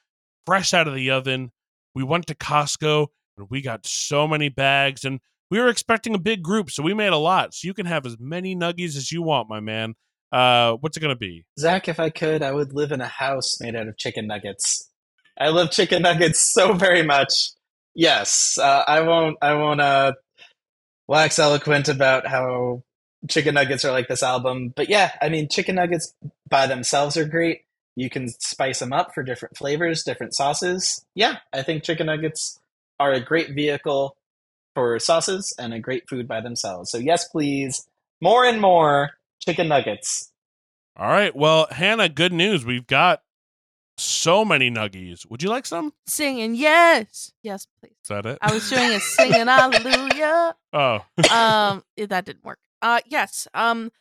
fresh 0.46 0.74
out 0.74 0.88
of 0.88 0.96
the 0.96 1.12
oven, 1.12 1.52
we 1.94 2.04
went 2.04 2.26
to 2.28 2.36
Costco 2.36 3.08
and 3.38 3.48
we 3.50 3.62
got 3.62 3.86
so 3.86 4.28
many 4.28 4.48
bags, 4.48 5.04
and 5.04 5.20
we 5.52 5.60
were 5.60 5.68
expecting 5.68 6.16
a 6.16 6.20
big 6.20 6.42
group, 6.42 6.72
so 6.72 6.84
we 6.84 6.94
made 6.94 7.12
a 7.12 7.18
lot. 7.18 7.54
So 7.54 7.68
you 7.68 7.74
can 7.74 7.86
have 7.86 8.06
as 8.06 8.18
many 8.18 8.56
nuggies 8.56 8.96
as 8.96 9.12
you 9.12 9.22
want, 9.22 9.50
my 9.50 9.60
man. 9.60 9.96
Uh, 10.32 10.74
what's 10.80 10.96
it 10.96 11.02
gonna 11.02 11.16
be? 11.16 11.46
Zach, 11.60 11.88
if 11.90 12.00
I 12.00 12.10
could, 12.12 12.44
I 12.44 12.52
would 12.52 12.74
live 12.74 12.92
in 12.92 13.02
a 13.02 13.08
house 13.08 13.60
made 13.60 13.76
out 13.76 13.88
of 13.88 13.98
chicken 13.98 14.28
nuggets. 14.28 14.90
I 15.38 15.50
love 15.50 15.72
chicken 15.72 16.04
nuggets 16.04 16.40
so 16.54 16.74
very 16.74 17.04
much. 17.04 17.34
Yes, 17.96 18.58
uh, 18.62 18.84
I 18.88 19.02
won't. 19.02 19.38
I 19.42 19.56
won't 19.56 19.82
uh, 19.82 20.14
wax 21.10 21.40
eloquent 21.40 21.90
about 21.90 22.28
how 22.28 22.84
chicken 23.28 23.56
nuggets 23.56 23.84
are 23.84 23.92
like 23.92 24.08
this 24.08 24.22
album, 24.22 24.72
but 24.76 24.90
yeah, 24.90 25.12
I 25.20 25.30
mean, 25.30 25.50
chicken 25.50 25.76
nuggets 25.76 26.14
by 26.48 26.68
themselves 26.68 27.18
are 27.18 27.26
great. 27.26 27.62
You 27.96 28.12
can 28.12 28.30
spice 28.30 28.78
them 28.80 28.94
up 28.94 29.16
for 29.16 29.24
different 29.24 29.58
flavors, 29.58 30.04
different 30.04 30.36
sauces. 30.36 31.04
Yeah, 31.16 31.38
I 31.52 31.64
think 31.64 31.84
chicken 31.84 32.06
nuggets 32.06 32.60
are 33.00 33.12
a 33.12 33.20
great 33.20 33.56
vehicle 33.56 34.16
for 34.76 35.00
sauces 35.00 35.52
and 35.58 35.74
a 35.74 35.80
great 35.80 36.08
food 36.08 36.28
by 36.28 36.42
themselves. 36.42 36.92
So 36.92 37.00
yes, 37.00 37.28
please, 37.28 37.88
more 38.22 38.46
and 38.46 38.62
more 38.62 39.10
chicken 39.44 39.68
nuggets. 39.68 40.32
All 40.96 41.10
right. 41.10 41.36
Well, 41.36 41.68
Hannah, 41.72 42.10
good 42.10 42.34
news. 42.34 42.66
We've 42.66 42.86
got 42.86 43.24
so 44.00 44.44
many 44.46 44.70
nuggies. 44.72 45.30
Would 45.30 45.44
you 45.44 45.50
like 45.50 45.66
some? 45.66 45.94
Singing 46.08 46.56
yes, 46.56 47.32
yes, 47.44 47.68
please. 47.80 47.92
Is 48.04 48.08
that 48.10 48.26
it? 48.26 48.38
I 48.42 48.54
was 48.54 48.70
doing 48.70 48.92
a 48.92 49.00
singing 49.00 49.48
hallelujah. 49.48 50.56
oh, 50.74 51.00
Um, 51.32 51.84
that 51.98 52.26
didn't 52.26 52.44
work. 52.44 52.60
Uh, 52.82 53.00
yes. 53.06 53.48
Um, 53.54 53.92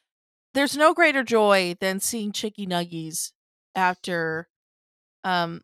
there's 0.54 0.76
no 0.76 0.94
greater 0.94 1.22
joy 1.22 1.76
than 1.80 2.00
seeing 2.00 2.32
Chicky 2.32 2.66
Nuggies 2.66 3.32
after, 3.74 4.48
um, 5.24 5.62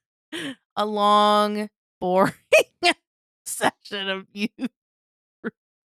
a 0.76 0.86
long, 0.86 1.68
boring 2.00 2.32
session 3.46 4.08
of 4.08 4.26
youth. 4.32 4.70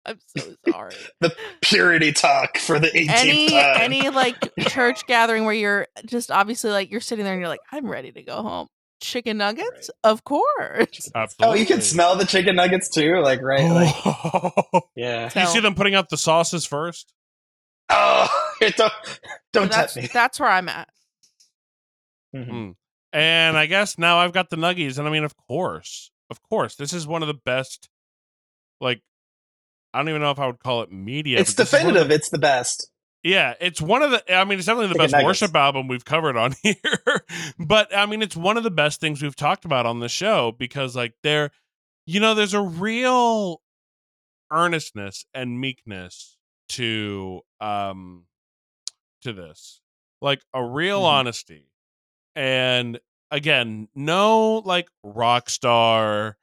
I'm 0.05 0.19
so 0.37 0.55
sorry. 0.69 0.95
The 1.21 1.33
purity 1.61 2.11
talk 2.11 2.57
for 2.57 2.77
the 2.79 2.87
18th 2.87 3.09
any 3.09 3.49
time. 3.49 3.75
any 3.79 4.09
like 4.09 4.51
church 4.67 5.05
gathering 5.07 5.45
where 5.45 5.53
you're 5.53 5.87
just 6.05 6.29
obviously 6.31 6.71
like 6.71 6.91
you're 6.91 6.99
sitting 7.01 7.23
there 7.23 7.33
and 7.33 7.39
you're 7.39 7.49
like 7.49 7.61
I'm 7.71 7.89
ready 7.89 8.11
to 8.11 8.21
go 8.23 8.41
home. 8.41 8.67
Chicken 9.01 9.37
nuggets, 9.37 9.89
of 10.03 10.23
course. 10.23 11.11
absolutely. 11.13 11.35
Oh, 11.41 11.53
you 11.59 11.65
can 11.65 11.81
smell 11.81 12.15
the 12.15 12.25
chicken 12.25 12.55
nuggets 12.55 12.89
too, 12.89 13.19
like 13.21 13.41
right, 13.41 13.69
like 13.69 14.83
yeah. 14.95 15.29
You 15.35 15.47
see 15.47 15.59
them 15.59 15.75
putting 15.75 15.93
out 15.95 16.09
the 16.09 16.17
sauces 16.17 16.65
first? 16.65 17.13
Oh, 17.89 18.27
don't 18.77 18.93
don't 19.51 19.71
that's 19.71 19.95
me. 19.97 20.07
that's 20.13 20.39
where 20.39 20.49
I'm 20.49 20.69
at. 20.69 20.87
Mhm. 22.35 22.75
And 23.11 23.57
I 23.57 23.65
guess 23.67 23.97
now 23.99 24.17
I've 24.19 24.31
got 24.33 24.49
the 24.49 24.55
nuggies, 24.55 24.97
and 24.97 25.07
I 25.07 25.11
mean, 25.11 25.23
of 25.23 25.35
course, 25.37 26.09
of 26.29 26.41
course, 26.41 26.75
this 26.75 26.93
is 26.93 27.05
one 27.05 27.21
of 27.21 27.27
the 27.27 27.33
best. 27.45 27.89
Like, 28.81 29.01
I 29.93 29.99
don't 29.99 30.09
even 30.09 30.21
know 30.21 30.31
if 30.31 30.39
I 30.39 30.47
would 30.47 30.59
call 30.59 30.81
it 30.81 30.91
media. 30.91 31.39
It's 31.39 31.53
but 31.53 31.63
this 31.69 31.73
is 31.73 31.73
one 31.73 31.81
of 31.81 31.85
definitive. 31.93 32.09
the- 32.09 32.15
It's 32.15 32.29
the 32.29 32.39
best. 32.39 32.89
yeah, 33.23 33.53
it's 33.61 33.79
one 33.81 34.01
of 34.03 34.11
the. 34.11 34.35
I 34.35 34.43
mean, 34.43 34.57
it's 34.57 34.65
definitely 34.65 34.87
the 34.87 34.93
Chicken 34.95 35.03
best 35.05 35.11
nuggets. 35.13 35.25
worship 35.41 35.55
album 35.55 35.87
we've 35.87 36.03
covered 36.05 36.35
on 36.37 36.53
here. 36.63 36.77
but 37.59 37.95
I 37.95 38.05
mean, 38.05 38.21
it's 38.21 38.35
one 38.35 38.57
of 38.57 38.63
the 38.63 38.71
best 38.71 38.99
things 38.99 39.21
we've 39.21 39.35
talked 39.35 39.65
about 39.65 39.85
on 39.85 39.99
the 39.99 40.09
show 40.09 40.51
because, 40.57 40.95
like, 40.95 41.13
there, 41.23 41.51
you 42.05 42.19
know, 42.19 42.33
there's 42.33 42.53
a 42.53 42.61
real 42.61 43.61
earnestness 44.51 45.25
and 45.33 45.59
meekness 45.59 46.37
to 46.69 47.41
um 47.61 48.25
to 49.21 49.33
this, 49.33 49.81
like 50.21 50.41
a 50.53 50.63
real 50.63 51.01
Mhm. 51.01 51.05
honesty, 51.07 51.69
and 52.35 52.99
again, 53.31 53.87
no 53.95 54.57
like 54.65 54.89
rock 55.03 55.49
star 55.49 56.37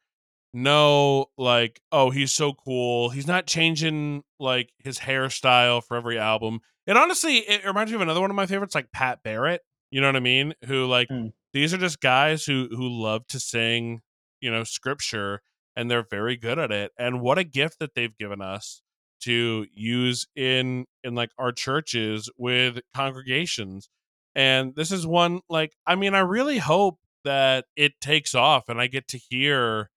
no 0.53 1.27
like 1.37 1.79
oh 1.91 2.09
he's 2.09 2.31
so 2.31 2.53
cool. 2.53 3.09
He's 3.09 3.27
not 3.27 3.47
changing 3.47 4.23
like 4.39 4.71
his 4.79 4.99
hairstyle 4.99 5.83
for 5.83 5.95
every 5.97 6.17
album. 6.19 6.59
It 6.87 6.97
honestly 6.97 7.37
it 7.37 7.65
reminds 7.65 7.91
me 7.91 7.95
of 7.95 8.01
another 8.01 8.21
one 8.21 8.29
of 8.29 8.35
my 8.35 8.45
favorites 8.45 8.75
like 8.75 8.91
pat 8.91 9.23
barrett 9.23 9.61
you 9.91 10.01
know 10.01 10.07
what 10.07 10.15
i 10.15 10.21
mean? 10.21 10.53
Who 10.65 10.85
like 10.85 11.07
Hmm. 11.09 11.27
these 11.53 11.73
are 11.73 11.77
just 11.77 12.01
guys 12.01 12.45
who 12.45 12.67
who 12.71 12.87
love 12.89 13.27
to 13.27 13.39
sing 13.39 14.01
you 14.41 14.49
know 14.51 14.63
scripture 14.63 15.41
and 15.75 15.89
they're 15.89 16.05
very 16.09 16.35
good 16.35 16.59
at 16.59 16.71
it 16.71 16.91
and 16.97 17.21
what 17.21 17.37
a 17.37 17.43
gift 17.43 17.79
that 17.79 17.93
they've 17.95 18.17
given 18.17 18.41
us 18.41 18.81
to 19.21 19.67
use 19.73 20.25
in 20.35 20.85
in 21.03 21.13
like 21.15 21.29
our 21.37 21.51
churches 21.51 22.29
with 22.37 22.79
congregations 22.95 23.89
and 24.35 24.75
this 24.75 24.91
is 24.91 25.05
one 25.05 25.41
like 25.49 25.73
i 25.85 25.95
mean 25.95 26.15
i 26.15 26.19
really 26.19 26.57
hope 26.57 26.97
that 27.23 27.65
it 27.75 27.93
takes 28.01 28.33
off 28.33 28.67
and 28.67 28.81
i 28.81 28.87
get 28.87 29.07
to 29.07 29.17
hear 29.29 29.89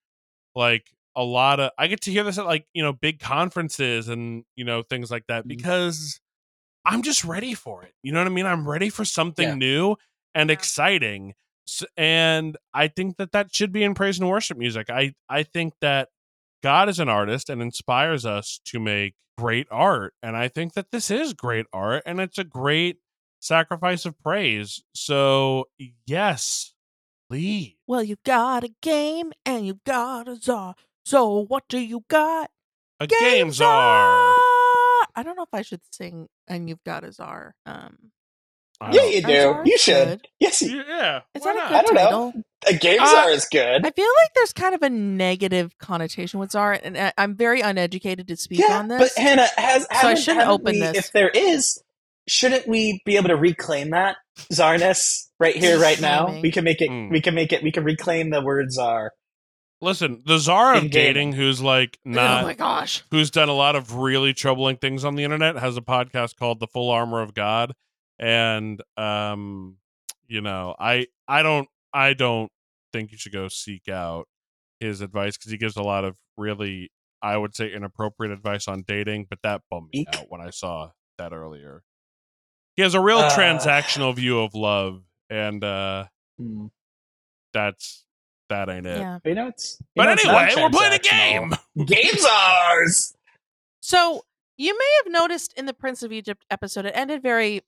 like 0.55 0.91
a 1.17 1.25
lot 1.25 1.61
of 1.61 1.71
I 1.79 1.87
get 1.89 2.01
to 2.03 2.11
hear 2.13 2.25
this 2.25 2.39
at 2.39 2.47
like, 2.47 2.67
you 2.75 2.83
know, 2.83 2.93
big 2.93 3.21
conferences 3.21 4.09
and, 4.09 4.45
you 4.57 4.65
know, 4.65 4.83
things 4.83 5.11
like 5.11 5.25
that 5.29 5.47
Mhm. 5.47 5.49
because 5.49 6.21
I'm 6.87 7.03
just 7.03 7.25
ready 7.25 7.55
for 7.55 7.83
it. 7.85 7.95
You 8.03 8.13
know 8.13 8.21
what 8.21 8.27
I 8.29 8.31
mean? 8.31 8.47
I'm 8.47 8.69
ready 8.69 8.91
for 8.91 9.05
something 9.05 9.51
Yeah. 9.51 9.55
new 9.59 9.97
and 10.35 10.51
Yeah. 10.51 10.55
exciting. 10.55 11.35
S 11.69 11.85
and 11.97 12.57
I 12.75 12.89
think 12.89 13.17
that 13.19 13.33
that 13.33 13.55
should 13.55 13.73
be 13.73 13.85
in 13.85 13.95
praise 13.95 14.19
and 14.21 14.29
worship 14.29 14.59
music. 14.59 14.91
I 14.91 15.15
I 15.31 15.45
think 15.45 15.75
that 15.81 16.11
God 16.63 16.89
is 16.91 17.01
an 17.01 17.09
artist 17.09 17.51
and 17.51 17.63
inspires 17.63 18.27
us 18.27 18.61
to 18.67 18.81
make 18.81 19.15
great 19.39 19.69
art. 19.71 20.15
And 20.23 20.37
I 20.37 20.49
think 20.49 20.75
that 20.75 20.91
this 20.93 21.11
is 21.11 21.35
great 21.35 21.67
art 21.73 22.03
and 22.07 22.21
it's 22.21 22.39
a 22.39 22.45
great 22.45 22.99
sacrifice 23.41 24.07
of 24.07 24.19
praise. 24.21 24.83
So, 24.95 25.67
yes, 26.07 26.74
please. 27.31 27.75
Well, 27.87 28.03
you've 28.03 28.23
got 28.25 28.65
a 28.65 28.71
game 28.83 29.33
and 29.45 29.67
you've 29.67 29.85
got 29.85 30.29
a 30.29 30.37
czar. 30.37 30.75
So 31.05 31.45
what 31.49 31.65
do 31.69 31.79
you 31.79 32.05
got? 32.09 32.51
A 33.01 33.07
Game 33.07 33.19
game 33.21 33.53
czar. 33.53 33.67
czar! 33.67 34.35
I 35.17 35.23
don't 35.23 35.37
know 35.37 35.43
if 35.43 35.53
I 35.53 35.63
should 35.63 35.81
sing 35.93 36.29
and 36.49 36.69
you've 36.69 36.83
got 36.85 37.05
a 37.05 37.13
czar. 37.13 37.55
Um, 37.67 38.11
Yeah, 38.93 39.05
you 39.07 39.23
do. 39.23 39.61
You 39.65 39.79
should. 39.79 40.09
good. 40.09 40.29
Yes, 40.41 40.63
you, 40.63 40.83
Yeah. 40.87 41.21
is 41.35 41.43
why 41.45 41.55
that 41.55 41.71
a 41.71 41.73
not? 41.73 41.85
good 41.87 41.97
I 41.99 42.11
don't 42.11 42.11
know. 42.35 42.43
a 42.69 42.75
game 42.75 43.01
Uh, 43.01 43.07
czar 43.07 43.31
is 43.31 43.47
good. 43.51 43.87
I 43.87 43.91
feel 43.91 44.07
like 44.23 44.35
there's 44.35 44.53
kind 44.53 44.75
of 44.75 44.83
a 44.83 44.91
negative 44.91 45.77
connotation 45.79 46.41
with 46.41 46.51
czar, 46.53 46.73
and 46.83 46.97
I- 46.99 47.13
I'm 47.19 47.37
very 47.37 47.61
uneducated 47.61 48.27
to 48.29 48.37
speak 48.37 48.61
yeah, 48.61 48.79
on 48.79 48.89
this. 48.89 49.13
but. 49.15 49.23
Hannah 49.23 49.49
has. 49.57 49.83
So 50.01 50.09
I 50.09 50.15
shouldn't 50.15 50.41
haven't 50.41 50.55
open 50.55 50.73
we- 50.75 50.81
this. 50.81 50.97
If 50.99 51.13
there 51.13 51.29
is, 51.31 51.83
shouldn't 52.29 52.67
we 52.67 53.01
be 53.05 53.17
able 53.17 53.29
to 53.29 53.37
reclaim 53.37 53.91
that 53.91 54.17
czarness 54.53 55.31
right 55.39 55.57
here, 55.57 55.79
right 55.79 56.01
now? 56.01 56.41
We 56.41 56.51
can 56.51 56.65
make 56.65 56.81
it. 56.81 56.91
Mm. 56.91 57.11
We 57.11 57.21
can 57.21 57.35
make 57.35 57.53
it. 57.53 57.63
We 57.63 57.73
can 57.73 57.85
reclaim 57.85 58.31
the 58.31 58.43
word 58.43 58.73
czar. 58.73 59.13
Listen, 59.81 60.23
the 60.25 60.39
czar 60.39 60.77
of 60.77 60.85
In 60.85 60.91
dating, 60.91 61.33
who's 61.33 61.61
like 61.61 61.99
not, 62.05 62.45
oh 62.45 62.47
my 62.47 62.55
gosh! 62.55 63.05
who's 63.11 63.31
done 63.31 63.49
a 63.49 63.55
lot 63.55 63.77
of 63.77 63.95
really 63.95 64.33
troubling 64.33 64.77
things 64.77 65.05
on 65.05 65.15
the 65.15 65.25
internet, 65.25 65.57
has 65.57 65.77
a 65.77 65.83
podcast 65.83 66.37
called 66.37 66.61
"The 66.61 66.67
Full 66.67 66.91
Armor 66.91 67.21
of 67.21 67.35
God," 67.35 67.75
and 68.19 68.81
um, 68.97 69.77
you 70.27 70.41
know, 70.41 70.75
I 70.79 71.09
I 71.29 71.43
don't 71.43 71.69
I 71.93 72.15
don't 72.15 72.51
think 72.93 73.13
you 73.13 73.19
should 73.19 73.33
go 73.33 73.49
seek 73.49 73.89
out 73.89 74.27
his 74.81 75.01
advice 75.01 75.37
because 75.37 75.51
he 75.51 75.59
gives 75.59 75.77
a 75.77 75.83
lot 75.83 76.05
of 76.05 76.17
really, 76.39 76.91
I 77.21 77.37
would 77.37 77.55
say, 77.55 77.73
inappropriate 77.73 78.33
advice 78.33 78.69
on 78.69 78.85
dating. 78.87 79.27
But 79.29 79.41
that 79.43 79.63
bummed 79.71 79.91
me 79.93 80.01
Eek. 80.01 80.17
out 80.17 80.27
when 80.29 80.41
I 80.41 80.51
saw 80.51 80.93
that 81.19 81.33
earlier. 81.33 81.83
He 82.77 82.83
has 82.83 82.95
a 82.95 83.01
real 83.01 83.19
Uh. 83.19 83.31
transactional 83.31 84.15
view 84.15 84.41
of 84.41 84.55
love, 84.55 85.03
and 85.31 85.63
uh 85.65 86.07
Hmm. 86.39 86.67
that's 87.53 88.05
that 88.51 88.69
ain't 88.69 88.87
it. 88.87 88.99
Yeah. 88.99 89.19
You 89.25 89.35
know, 89.35 89.49
it's. 89.49 89.79
you 89.81 89.87
But 89.97 90.05
know, 90.07 90.13
it's 90.13 90.25
anyway, 90.25 90.53
we're 90.57 90.71
playing 90.71 90.93
a 90.95 90.99
game. 90.99 91.55
Games 91.77 91.91
Game 91.91 92.21
czars. 92.21 93.15
So 93.81 94.25
you 94.57 94.77
may 94.77 94.91
have 95.05 95.13
noticed 95.13 95.53
in 95.57 95.67
the 95.67 95.73
Prince 95.75 96.03
of 96.03 96.13
Egypt 96.13 96.45
episode, 96.51 96.85
it 96.87 96.93
ended 96.97 97.23
very 97.23 97.63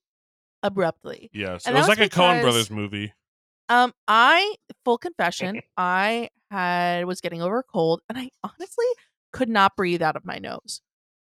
abruptly. 0.63 1.29
Yes, 1.33 1.65
And 1.65 1.75
it 1.75 1.79
was 1.79 1.87
that 1.87 1.91
like 1.97 1.99
was 1.99 2.07
a 2.07 2.11
Coen 2.11 2.41
Brothers 2.41 2.69
movie. 2.71 3.13
Um, 3.69 3.93
I 4.07 4.55
full 4.85 4.97
confession, 4.97 5.61
I 5.77 6.29
had 6.51 7.05
was 7.05 7.19
getting 7.21 7.41
over 7.41 7.59
a 7.59 7.63
cold, 7.63 8.01
and 8.09 8.17
I 8.17 8.29
honestly 8.43 8.85
could 9.33 9.49
not 9.49 9.75
breathe 9.75 10.01
out 10.01 10.15
of 10.15 10.25
my 10.25 10.37
nose. 10.37 10.81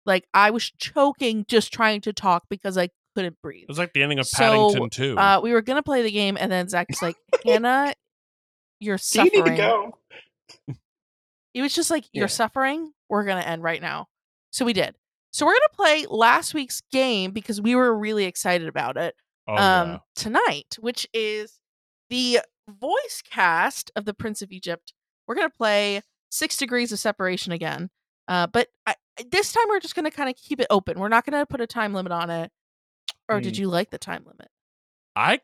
Like 0.04 0.26
I 0.34 0.50
was 0.50 0.70
choking 0.78 1.44
just 1.48 1.72
trying 1.72 2.00
to 2.02 2.12
talk 2.12 2.44
because 2.48 2.76
I 2.76 2.90
couldn't 3.16 3.40
breathe. 3.42 3.62
It 3.62 3.68
was 3.68 3.78
like 3.78 3.94
the 3.94 4.02
ending 4.02 4.18
of 4.18 4.26
So, 4.26 4.38
Paddington 4.38 4.90
too. 4.90 5.18
Uh, 5.18 5.40
we 5.42 5.52
were 5.52 5.62
gonna 5.62 5.82
play 5.82 6.02
the 6.02 6.10
game, 6.10 6.36
and 6.38 6.52
then 6.52 6.68
Zach's 6.68 7.00
like, 7.00 7.16
"Hannah, 7.44 7.94
you're 8.78 8.98
Do 8.98 9.24
you 9.24 9.30
need 9.30 9.44
to 9.44 9.56
go? 9.56 9.98
It 11.54 11.62
was 11.62 11.74
just 11.74 11.90
like, 11.90 12.04
"You're 12.12 12.24
Yeah. 12.24 12.28
suffering. 12.28 12.92
We're 13.08 13.24
gonna 13.24 13.40
end 13.40 13.62
right 13.62 13.80
now." 13.80 14.08
So 14.50 14.66
we 14.66 14.74
did. 14.74 14.94
So 15.32 15.46
we're 15.46 15.54
gonna 15.54 15.68
play 15.72 16.06
last 16.10 16.52
week's 16.52 16.82
game 16.92 17.30
because 17.30 17.58
we 17.60 17.74
were 17.74 17.96
really 17.96 18.24
excited 18.26 18.68
about 18.68 18.98
it 18.98 19.14
oh, 19.48 19.54
um 19.54 19.88
yeah. 19.88 19.98
tonight, 20.14 20.76
which 20.80 21.06
is 21.14 21.58
the 22.10 22.40
voice 22.68 23.22
cast 23.24 23.90
of 23.96 24.04
the 24.04 24.12
Prince 24.14 24.42
of 24.42 24.52
Egypt. 24.52 24.92
We're 25.26 25.36
gonna 25.36 25.48
play 25.48 26.02
Six 26.30 26.58
Degrees 26.58 26.92
of 26.92 26.98
Separation 26.98 27.52
again, 27.52 27.88
uh, 28.28 28.46
but 28.46 28.68
I, 28.86 28.94
this 29.30 29.52
time 29.52 29.64
we're 29.68 29.80
just 29.80 29.94
gonna 29.94 30.10
kind 30.10 30.28
of 30.28 30.36
keep 30.36 30.60
it 30.60 30.66
open. 30.68 30.98
We're 31.00 31.08
not 31.08 31.24
gonna 31.24 31.46
put 31.46 31.62
a 31.62 31.66
time 31.66 31.94
limit 31.94 32.12
on 32.12 32.28
it. 32.28 32.50
Or 33.28 33.40
did 33.40 33.54
Mm. 33.54 33.58
you 33.58 33.68
like 33.68 33.90
the 33.90 33.98
time 33.98 34.24
limit? 34.24 34.48
I 35.14 35.40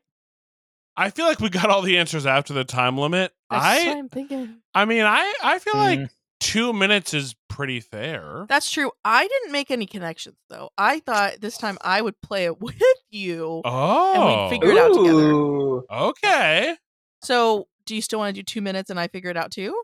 I 0.97 1.11
feel 1.11 1.27
like 1.27 1.41
we 1.41 1.49
got 1.49 1.71
all 1.71 1.83
the 1.83 1.99
answers 1.99 2.27
after 2.27 2.53
the 2.53 2.65
time 2.65 2.99
limit. 2.99 3.33
That's 3.51 3.85
what 3.85 3.95
I 3.95 3.99
I'm 3.99 4.09
thinking. 4.09 4.57
I 4.75 4.85
mean 4.85 5.05
I 5.05 5.35
I 5.43 5.59
feel 5.59 5.77
like 5.79 5.99
Mm. 6.01 6.11
two 6.41 6.73
minutes 6.73 7.15
is 7.15 7.35
pretty 7.49 7.81
fair. 7.81 8.45
That's 8.49 8.71
true. 8.71 8.91
I 9.05 9.27
didn't 9.27 9.53
make 9.53 9.71
any 9.71 9.87
connections 9.87 10.37
though. 10.49 10.71
I 10.77 11.01
thought 11.01 11.41
this 11.41 11.57
time 11.59 11.79
I 11.81 12.03
would 12.03 12.21
play 12.21 12.45
it 12.45 12.61
with 12.61 12.81
you. 13.11 13.63
oh, 13.65 14.49
figure 14.51 14.71
it 14.71 14.79
out 14.79 14.95
together. 14.95 15.83
Okay. 15.91 16.77
So, 17.23 17.69
do 17.87 17.95
you 17.95 18.03
still 18.03 18.19
want 18.19 18.35
to 18.35 18.41
do 18.41 18.45
two 18.45 18.61
minutes 18.61 18.91
and 18.91 18.99
I 18.99 19.07
figure 19.09 19.31
it 19.31 19.37
out 19.37 19.51
too? 19.53 19.81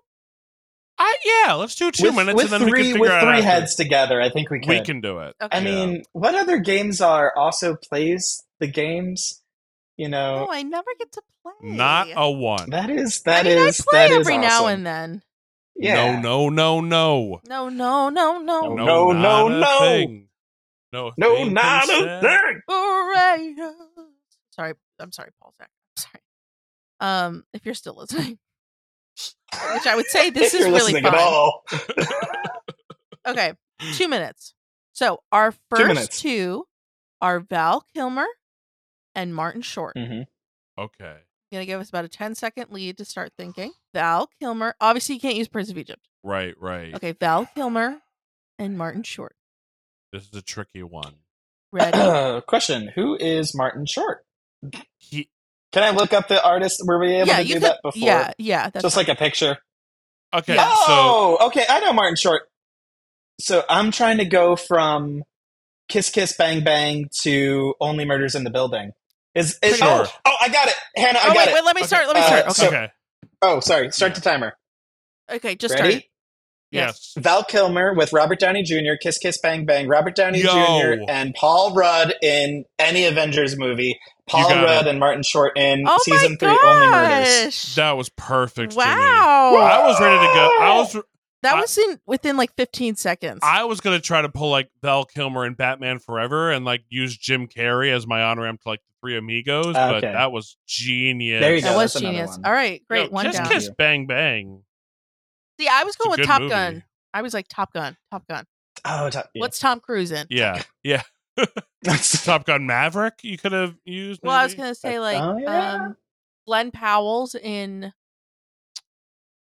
I 0.98 1.16
yeah. 1.46 1.54
Let's 1.54 1.74
do 1.76 1.90
two 1.90 2.06
with, 2.06 2.16
minutes 2.16 2.36
with 2.36 2.52
and 2.52 2.62
then 2.62 2.68
three 2.68 2.80
we 2.80 2.84
can 2.84 2.92
figure 2.94 3.00
with 3.02 3.10
out 3.10 3.20
three 3.22 3.30
after. 3.38 3.42
heads 3.48 3.74
together. 3.76 4.20
I 4.20 4.30
think 4.30 4.50
we 4.50 4.60
could. 4.60 4.68
We 4.68 4.80
can 4.82 5.00
do 5.00 5.18
it. 5.20 5.36
Okay. 5.40 5.56
I 5.56 5.60
Yeah. 5.60 5.86
mean, 5.86 6.02
what 6.12 6.34
other 6.34 6.58
games 6.58 7.00
are 7.00 7.32
also 7.36 7.76
plays 7.76 8.44
the 8.60 8.66
games? 8.66 9.42
You 9.96 10.08
know, 10.08 10.46
oh, 10.48 10.52
I 10.52 10.62
never 10.62 10.90
get 10.98 11.10
to 11.12 11.22
play. 11.42 11.52
Not 11.76 12.08
a 12.14 12.30
one. 12.30 12.70
that 12.70 12.88
is 12.90 13.20
I 13.26 13.30
that 13.42 13.44
mean, 13.46 13.58
is 13.58 13.80
I 13.80 13.84
play 13.90 14.08
that 14.08 14.10
is 14.12 14.18
every 14.28 14.38
now 14.38 14.62
awesome. 14.64 14.68
and 14.74 14.86
then. 14.86 15.22
Yeah. 15.76 16.20
No, 16.20 16.48
no, 16.48 16.80
no, 16.80 16.80
no. 16.80 17.40
No, 17.48 17.68
no, 17.68 18.08
no, 18.08 18.38
no. 18.38 18.62
No, 18.62 18.74
No, 18.74 19.12
no, 19.12 19.48
not 19.48 19.52
a 19.52 19.60
no. 19.60 19.78
thing. 19.80 20.28
No, 20.92 21.12
No, 21.16 21.34
thing 21.36 21.52
not 21.52 21.84
a 21.84 21.86
can 21.92 22.20
thing. 22.22 22.60
Hooray. 22.68 23.54
Sorry, 24.50 24.72
I'm 24.98 25.12
sorry, 25.12 25.30
Paul 25.40 25.54
Zach. 25.58 25.68
I'm 25.70 26.02
sorry. 26.02 26.22
Um, 27.00 27.44
if 27.52 27.64
you're 27.64 27.74
still 27.74 27.94
listening, 27.96 28.38
which 29.74 29.86
I 29.86 29.94
would 29.96 30.06
say 30.06 30.30
this 30.30 30.54
if 30.54 30.60
is 30.60 30.66
really 30.66 30.80
listening 30.80 31.02
fun. 31.04 31.14
at 31.14 31.20
all. 31.20 31.64
Okay, 33.26 33.52
two 33.94 34.08
minutes. 34.08 34.54
So 34.94 35.20
our 35.32 35.52
first 35.70 36.12
two, 36.20 36.28
minutes. 36.28 36.64
are 37.20 37.40
Val 37.40 37.84
Kilmer 37.94 38.26
and 39.14 39.34
Martin 39.34 39.60
Short. 39.60 39.96
Mhm. 39.96 40.26
Okay. 40.78 41.16
Gonna 41.52 41.66
give 41.66 41.80
us 41.80 41.88
about 41.90 42.04
a 42.04 42.08
10 42.08 42.34
second 42.34 42.70
lead 42.70 42.96
to 42.98 43.04
start 43.04 43.32
thinking. 43.36 43.72
Val 43.92 44.30
Kilmer. 44.40 44.74
Obviously, 44.80 45.16
you 45.16 45.20
can't 45.20 45.36
use 45.36 45.48
Prince 45.48 45.70
of 45.70 45.76
Egypt. 45.76 46.08
Right, 46.22 46.54
right. 46.58 46.94
Okay, 46.94 47.12
Val 47.12 47.46
Kilmer 47.54 48.00
and 48.58 48.78
Martin 48.78 49.02
Short. 49.02 49.34
This 50.12 50.22
is 50.22 50.34
a 50.34 50.42
tricky 50.42 50.82
one. 50.82 51.16
Ready? 51.70 52.40
Question: 52.46 52.88
Who 52.94 53.14
is 53.16 53.54
Martin 53.54 53.84
Short? 53.84 54.24
He 54.96 55.28
Can 55.72 55.82
I 55.82 55.90
look 55.90 56.12
up 56.12 56.28
the 56.28 56.42
artist? 56.42 56.80
Were 56.84 56.98
we 56.98 57.14
able 57.14 57.28
yeah, 57.28 57.36
to 57.36 57.42
you 57.42 57.48
do 57.54 57.60
could. 57.60 57.62
that 57.64 57.78
before? 57.82 58.00
Yeah, 58.08 58.32
yeah. 58.38 58.70
That's 58.70 58.82
Just 58.82 58.96
like 58.96 59.08
a 59.08 59.14
picture. 59.14 59.58
okay. 60.34 60.54
Yeah. 60.54 60.68
So 60.68 60.76
Oh, 60.88 61.38
okay. 61.48 61.64
I 61.68 61.80
know 61.80 61.92
Martin 61.92 62.16
Short. 62.16 62.42
So 63.40 63.62
I'm 63.68 63.90
trying 63.90 64.18
to 64.18 64.24
go 64.24 64.56
from 64.56 65.22
Kiss 65.88 66.10
Kiss 66.10 66.34
Bang 66.36 66.64
Bang 66.64 67.08
to 67.22 67.74
Only 67.80 68.04
Murders 68.04 68.34
in 68.34 68.44
the 68.44 68.50
Building. 68.50 68.92
Is 69.34 69.58
is 69.62 69.76
Sure. 69.76 69.86
oh, 70.06 70.12
oh 70.26 70.36
I 70.40 70.48
got 70.48 70.68
it. 70.68 70.74
Hannah, 70.96 71.18
I 71.18 71.22
oh 71.22 71.26
got 71.28 71.36
wait, 71.36 71.48
it. 71.48 71.54
wait. 71.54 71.64
Let 71.64 71.76
me 71.76 71.80
Okay, 71.82 71.86
start. 71.86 72.06
Let 72.06 72.16
me 72.16 72.22
uh, 72.22 72.26
start. 72.26 72.42
Okay, 72.44 72.52
so- 72.54 72.66
okay. 72.68 72.88
Oh, 73.42 73.60
sorry. 73.60 73.92
Start 73.92 74.14
the 74.14 74.20
timer. 74.20 74.54
okay. 75.30 75.54
Just 75.54 75.74
Ready? 75.74 75.90
start. 75.92 76.04
Yes. 76.70 77.14
Val 77.16 77.44
Kilmer 77.44 77.94
with 77.94 78.12
Robert 78.12 78.38
Downey 78.40 78.62
Jr., 78.62 78.96
Kiss 79.00 79.16
Kiss 79.18 79.38
Bang 79.40 79.64
Bang, 79.64 79.88
Robert 79.88 80.14
Downey 80.16 80.40
Yo. 80.42 80.50
Jr., 80.50 81.02
and 81.08 81.34
Paul 81.34 81.72
Rudd 81.74 82.14
in 82.20 82.64
any 82.78 83.04
Avengers 83.06 83.56
movie. 83.56 83.98
Paul 84.28 84.48
got 84.48 84.64
Rudd 84.64 84.86
and 84.86 84.98
Martin 84.98 85.22
Short 85.22 85.56
in 85.56 85.84
Oh 85.86 85.98
season 86.02 86.32
my 86.32 86.36
three, 86.36 86.58
Only 86.64 86.86
Murders. 86.88 87.74
That 87.76 87.96
was 87.96 88.08
perfect. 88.10 88.72
Jimmy. 88.72 88.84
wow. 88.84 89.54
I 89.56 89.86
was 89.86 90.00
ready 90.00 90.18
to 90.26 90.32
go. 90.34 90.58
I 90.60 90.76
was 90.76 90.96
that 91.42 91.54
I- 91.56 91.60
was 91.60 91.78
in 91.78 92.00
within 92.06 92.36
like 92.36 92.54
15 92.56 92.96
seconds. 92.96 93.40
I 93.42 93.64
was 93.64 93.80
gonna 93.80 94.00
try 94.00 94.22
to 94.22 94.28
pull 94.28 94.50
like 94.50 94.70
Val 94.82 95.04
Kilmer 95.04 95.44
and 95.44 95.56
Batman 95.56 95.98
Forever 95.98 96.50
and 96.50 96.64
like 96.64 96.82
use 96.88 97.16
Jim 97.16 97.46
Carrey 97.46 97.92
as 97.94 98.06
my 98.06 98.22
honor 98.22 98.42
ramp 98.42 98.60
to 98.62 98.68
like 98.68 98.80
the 98.80 98.92
Three 99.00 99.16
Amigos, 99.16 99.74
but 99.74 99.96
Okay. 100.04 100.12
that 100.12 100.32
was 100.32 100.56
genius. 100.66 101.40
There 101.40 101.54
you 101.54 101.60
that 101.62 101.76
was 101.76 101.92
that's 101.92 102.02
genius. 102.04 102.38
All 102.44 102.52
right, 102.52 102.82
great. 102.88 103.04
Yo, 103.06 103.10
one 103.10 103.24
just 103.24 103.38
down. 103.38 103.48
kiss 103.48 103.70
bang 103.78 104.06
bang. 104.06 104.62
See, 105.60 105.68
I 105.68 105.84
was 105.84 105.94
a 105.94 105.98
going 106.04 106.18
with 106.18 106.26
Top 106.26 106.40
movie. 106.40 106.50
Gun. 106.50 106.84
I 107.14 107.22
was 107.22 107.34
like 107.34 107.46
Top 107.48 107.72
Gun, 107.72 107.96
Top 108.10 108.26
Gun. 108.28 108.44
Oh, 108.84 109.10
top, 109.10 109.28
yeah. 109.34 109.40
What's 109.40 109.58
Tom 109.58 109.80
Cruise 109.80 110.12
in? 110.12 110.26
Yeah, 110.30 110.62
yeah. 110.84 111.02
Top 112.24 112.44
Gun 112.46 112.66
Maverick. 112.66 113.14
You 113.22 113.38
could 113.38 113.52
have 113.52 113.74
used. 113.84 114.20
Well, 114.22 114.34
I 114.34 114.44
was 114.44 114.54
gonna 114.54 114.74
say 114.74 114.98
like 115.00 115.20
Oh, 115.20 115.36
yeah. 115.38 115.72
um, 115.74 115.96
Glen 116.46 116.70
Powell's 116.70 117.34
in. 117.34 117.92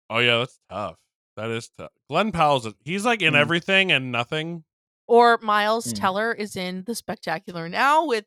Oh 0.10 0.20
yeah, 0.20 0.40
that's 0.40 0.60
tough. 0.70 0.98
That 1.38 1.50
is 1.50 1.70
tough. 1.78 1.92
Glen 2.10 2.32
Powell's 2.32 2.68
he's 2.84 3.06
like 3.06 3.22
in 3.22 3.34
Mm. 3.34 3.38
everything 3.40 3.92
and 3.92 4.12
nothing. 4.12 4.64
Or 5.08 5.38
Miles 5.42 5.86
Hmm. 5.88 5.94
Teller 5.94 6.32
is 6.34 6.56
in 6.56 6.84
The 6.86 6.96
Spectacular 6.96 7.68
Now 7.70 8.06
with 8.06 8.26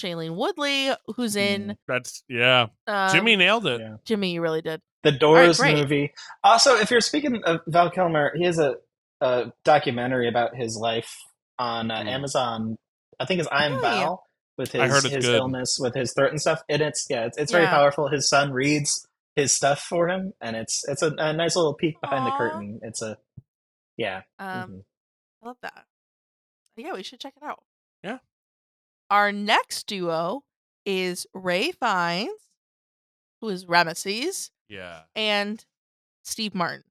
Shailene 0.00 0.36
Woodley, 0.36 0.90
who's 1.16 1.36
in. 1.36 1.76
That's 1.86 2.22
yeah. 2.28 2.66
Um, 2.86 3.10
Jimmy 3.12 3.36
nailed 3.36 3.66
it. 3.66 3.80
yeah. 3.80 3.96
Jimmy, 4.04 4.32
you 4.32 4.42
really 4.42 4.62
did. 4.62 4.80
The 5.04 5.12
Doors 5.12 5.58
great. 5.58 5.76
movie. 5.76 6.12
Also, 6.44 6.76
if 6.76 6.90
you're 6.90 7.00
speaking 7.00 7.42
of 7.44 7.60
Val 7.66 7.90
Kilmer, 7.90 8.32
he 8.36 8.44
has 8.44 8.58
a, 8.58 8.74
a 9.20 9.52
documentary 9.64 10.28
about 10.28 10.54
his 10.56 10.76
life 10.76 11.16
on 11.58 11.90
uh, 11.90 12.02
Hmm. 12.02 12.08
Amazon. 12.08 12.76
I 13.20 13.24
think 13.24 13.40
it's 13.40 13.48
I'm 13.50 13.72
Really? 13.72 13.82
Val 13.82 14.24
with 14.56 14.72
his 14.72 14.80
I 14.82 14.88
heard 14.88 15.04
it's 15.04 15.14
his 15.14 15.24
good. 15.26 15.36
illness 15.36 15.78
with 15.80 15.94
his 15.94 16.12
throat 16.14 16.30
and 16.30 16.40
stuff. 16.40 16.62
And 16.68 16.82
it's 16.82 17.06
yeah, 17.10 17.26
it's, 17.26 17.38
it's 17.38 17.52
very 17.52 17.64
Yeah. 17.64 17.70
powerful. 17.70 18.08
His 18.08 18.28
son 18.28 18.52
reads 18.52 19.06
his 19.36 19.52
stuff 19.52 19.80
for 19.80 20.08
him, 20.08 20.32
and 20.40 20.56
it's 20.56 20.82
it's 20.88 21.02
a, 21.02 21.12
a 21.18 21.32
nice 21.32 21.54
little 21.56 21.74
peek 21.74 22.00
behind 22.00 22.26
the 22.26 22.30
curtain. 22.36 22.80
It's 22.82 23.02
a 23.02 23.16
yeah. 23.96 24.22
Um, 24.38 24.48
mhm. 24.70 24.82
I 25.42 25.46
love 25.46 25.56
that. 25.62 25.84
Yeah, 26.76 26.92
we 26.94 27.02
should 27.02 27.20
check 27.20 27.34
it 27.36 27.44
out. 27.44 27.62
Yeah. 28.02 28.18
Our 29.10 29.32
next 29.32 29.86
duo 29.86 30.42
is 30.86 31.26
Ralph 31.34 31.76
Fiennes, 31.80 32.30
who 33.40 33.48
is 33.48 33.64
Ramesses, 33.66 34.50
Yeah. 34.68 35.02
and 35.16 35.64
Steve 36.24 36.54
Martin. 36.54 36.84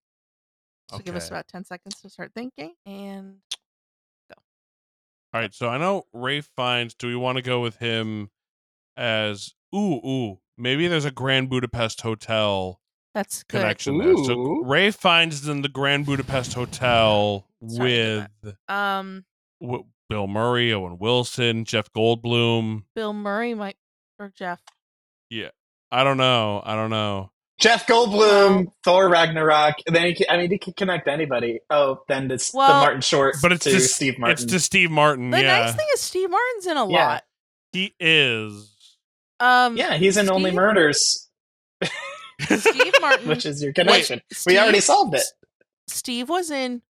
So 0.89 0.99
give 0.99 1.15
us 1.17 1.27
about 1.27 1.47
10 1.49 1.65
seconds 1.65 2.01
to 2.01 2.09
start 2.09 2.31
thinking. 2.33 2.73
And 2.85 3.39
All 5.37 5.41
right. 5.43 5.53
So 5.53 5.69
I 5.69 5.77
know 5.77 6.07
Ralph 6.13 6.49
Fiennes. 6.55 6.95
Do 6.95 7.05
we 7.07 7.15
want 7.15 7.35
to 7.35 7.43
go 7.43 7.61
with 7.61 7.77
him 7.77 8.31
as 8.97 9.53
ooh 9.75 9.97
ooh? 10.03 10.39
Maybe 10.57 10.87
there's 10.87 11.05
a 11.05 11.11
Grand 11.11 11.47
Budapest 11.47 12.01
Hotel 12.01 12.81
that's 13.13 13.43
good. 13.43 13.59
connection 13.61 13.99
there. 13.99 14.15
So 14.15 14.31
Ooh. 14.33 14.63
Ralph 14.65 14.95
Fiennes 14.95 15.35
is 15.43 15.47
in 15.47 15.61
the 15.61 15.69
Grand 15.69 16.07
Budapest 16.07 16.55
Hotel 16.55 17.45
Sorry 17.67 18.27
with 18.43 18.55
Um, 18.67 19.25
w- 19.61 19.85
Bill 20.09 20.25
Murray, 20.25 20.73
Owen 20.73 20.97
Wilson, 20.97 21.65
Jeff 21.65 21.91
Goldblum. 21.93 22.85
Bill 22.95 23.13
Murray 23.13 23.53
might, 23.53 23.77
or 24.17 24.31
Jeff. 24.35 24.61
Yeah. 25.29 25.49
I 25.91 26.03
don't 26.03 26.17
know. 26.17 26.63
I 26.65 26.73
don't 26.75 26.89
know. 26.89 27.29
Jeff 27.59 27.87
Goldblum, 27.87 28.71
Thor 28.83 29.09
Ragnarok. 29.09 29.75
Then 29.87 30.05
he 30.05 30.13
can, 30.15 30.27
I 30.29 30.37
mean, 30.37 30.51
he 30.51 30.57
can 30.59 30.73
connect 30.73 31.07
anybody. 31.07 31.59
Oh, 31.69 32.01
then 32.07 32.29
it's 32.29 32.51
the 32.51 32.57
Martin 32.57 33.01
Short 33.01 33.35
But 33.41 33.51
it's 33.51 33.63
to 33.63 33.71
to 33.71 33.79
Steve 33.81 34.19
Martin. 34.19 34.33
It's 34.33 34.45
to 34.45 34.59
Steve 34.59 34.91
Martin. 34.91 35.31
The 35.31 35.41
yeah, 35.41 35.59
nice 35.61 35.75
thing 35.75 35.87
is 35.93 36.01
Steve 36.01 36.29
Martin's 36.29 36.67
in 36.67 36.77
a 36.77 36.89
Yeah. 36.89 37.07
lot. 37.07 37.23
he 37.71 37.93
is. 37.99 38.71
Um, 39.39 39.75
yeah, 39.77 39.95
he's 39.97 40.17
in 40.17 40.29
Only 40.29 40.51
Murders, 40.51 41.29
Steve 42.41 42.93
Martin. 43.01 43.27
which 43.27 43.45
is 43.45 43.61
your 43.61 43.73
connection. 43.73 44.21
Steve, 44.31 44.53
we 44.53 44.59
already 44.59 44.79
solved 44.79 45.13
it. 45.15 45.23
Steve 45.87 46.27
was 46.29 46.49
in 46.51 46.81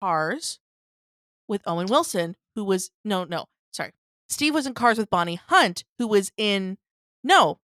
Cars 0.00 0.58
with 1.48 1.62
Owen 1.66 1.86
Wilson, 1.86 2.36
who 2.54 2.64
was 2.64 2.90
no, 3.04 3.24
no, 3.24 3.46
sorry. 3.72 3.92
Steve 4.28 4.54
was 4.54 4.66
in 4.66 4.74
Cars 4.74 4.98
with 4.98 5.10
Bonnie 5.10 5.40
Hunt, 5.48 5.84
who 5.98 6.06
was 6.08 6.30
in 6.36 6.78
no. 7.24 7.58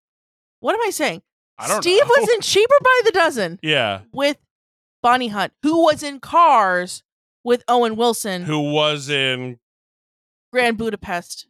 What 0.61 0.75
am 0.75 0.81
I 0.87 0.91
saying? 0.91 1.23
I 1.63 1.69
don't 1.69 1.83
Steve 1.83 2.03
know. 2.03 2.11
was 2.19 2.29
in 2.35 2.41
Cheaper 2.41 2.75
by 2.83 3.01
the 3.05 3.13
Dozen 3.13 3.59
Yeah, 3.63 4.01
with 4.13 4.37
Bonnie 5.03 5.29
Hunt, 5.29 5.53
who 5.63 5.83
was 5.85 6.03
in 6.03 6.21
Cars 6.21 7.03
with 7.45 7.65
Owen 7.69 7.97
Wilson, 7.97 8.43
who 8.45 8.73
was 8.73 9.09
in 9.09 9.59
Grand 10.53 10.79
Budapest 10.79 11.47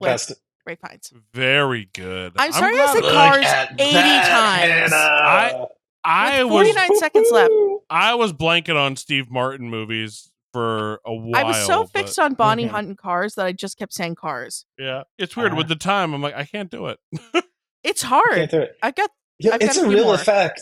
with 0.00 0.08
Best. 0.10 0.32
Ralph 0.66 0.78
Fiennes. 0.80 1.12
very 1.34 1.88
good. 1.92 2.32
I'm 2.36 2.52
sorry 2.52 2.74
I 2.78 2.92
glad- 2.92 2.92
said 2.92 3.12
Cars 3.12 3.46
80 3.80 3.92
that, 3.94 4.28
times. 4.28 4.92
Hannah. 4.92 5.66
I 6.04 6.42
With 6.44 6.52
was 6.52 6.66
49 6.72 6.98
seconds 6.98 7.28
left. 7.32 7.52
I 7.90 8.14
was 8.14 8.32
blanking 8.32 8.76
on 8.76 8.96
Steve 8.96 9.30
Martin 9.30 9.70
movies 9.70 10.30
for 10.52 11.00
a 11.06 11.12
while. 11.14 11.36
I 11.36 11.44
was 11.44 11.64
so 11.66 11.82
but- 11.84 11.90
fixed 11.92 12.18
on 12.18 12.34
Bonnie 12.34 12.66
Mhm. 12.66 12.70
Hunt 12.70 12.88
and 12.88 12.98
Cars 12.98 13.34
that 13.36 13.46
I 13.46 13.52
just 13.52 13.78
kept 13.78 13.92
saying 13.92 14.16
Cars. 14.16 14.64
Yeah, 14.78 15.02
it's 15.18 15.36
weird. 15.36 15.52
Uh-huh. 15.52 15.58
With 15.58 15.68
the 15.68 15.76
time, 15.76 16.12
I'm 16.14 16.22
like, 16.22 16.34
I 16.34 16.44
can't 16.44 16.70
do 16.70 16.86
it. 16.88 16.98
It's 17.84 18.02
Can't 18.04 18.22
hard. 18.24 18.48
do 18.50 18.60
it. 18.60 18.76
I 18.80 18.92
got 18.92 19.10
Yeah, 19.38 19.54
I've 19.54 19.62
it's 19.62 19.76
a 19.76 19.84
a 19.84 19.88
real 19.88 20.04
more. 20.04 20.14
effect. 20.14 20.60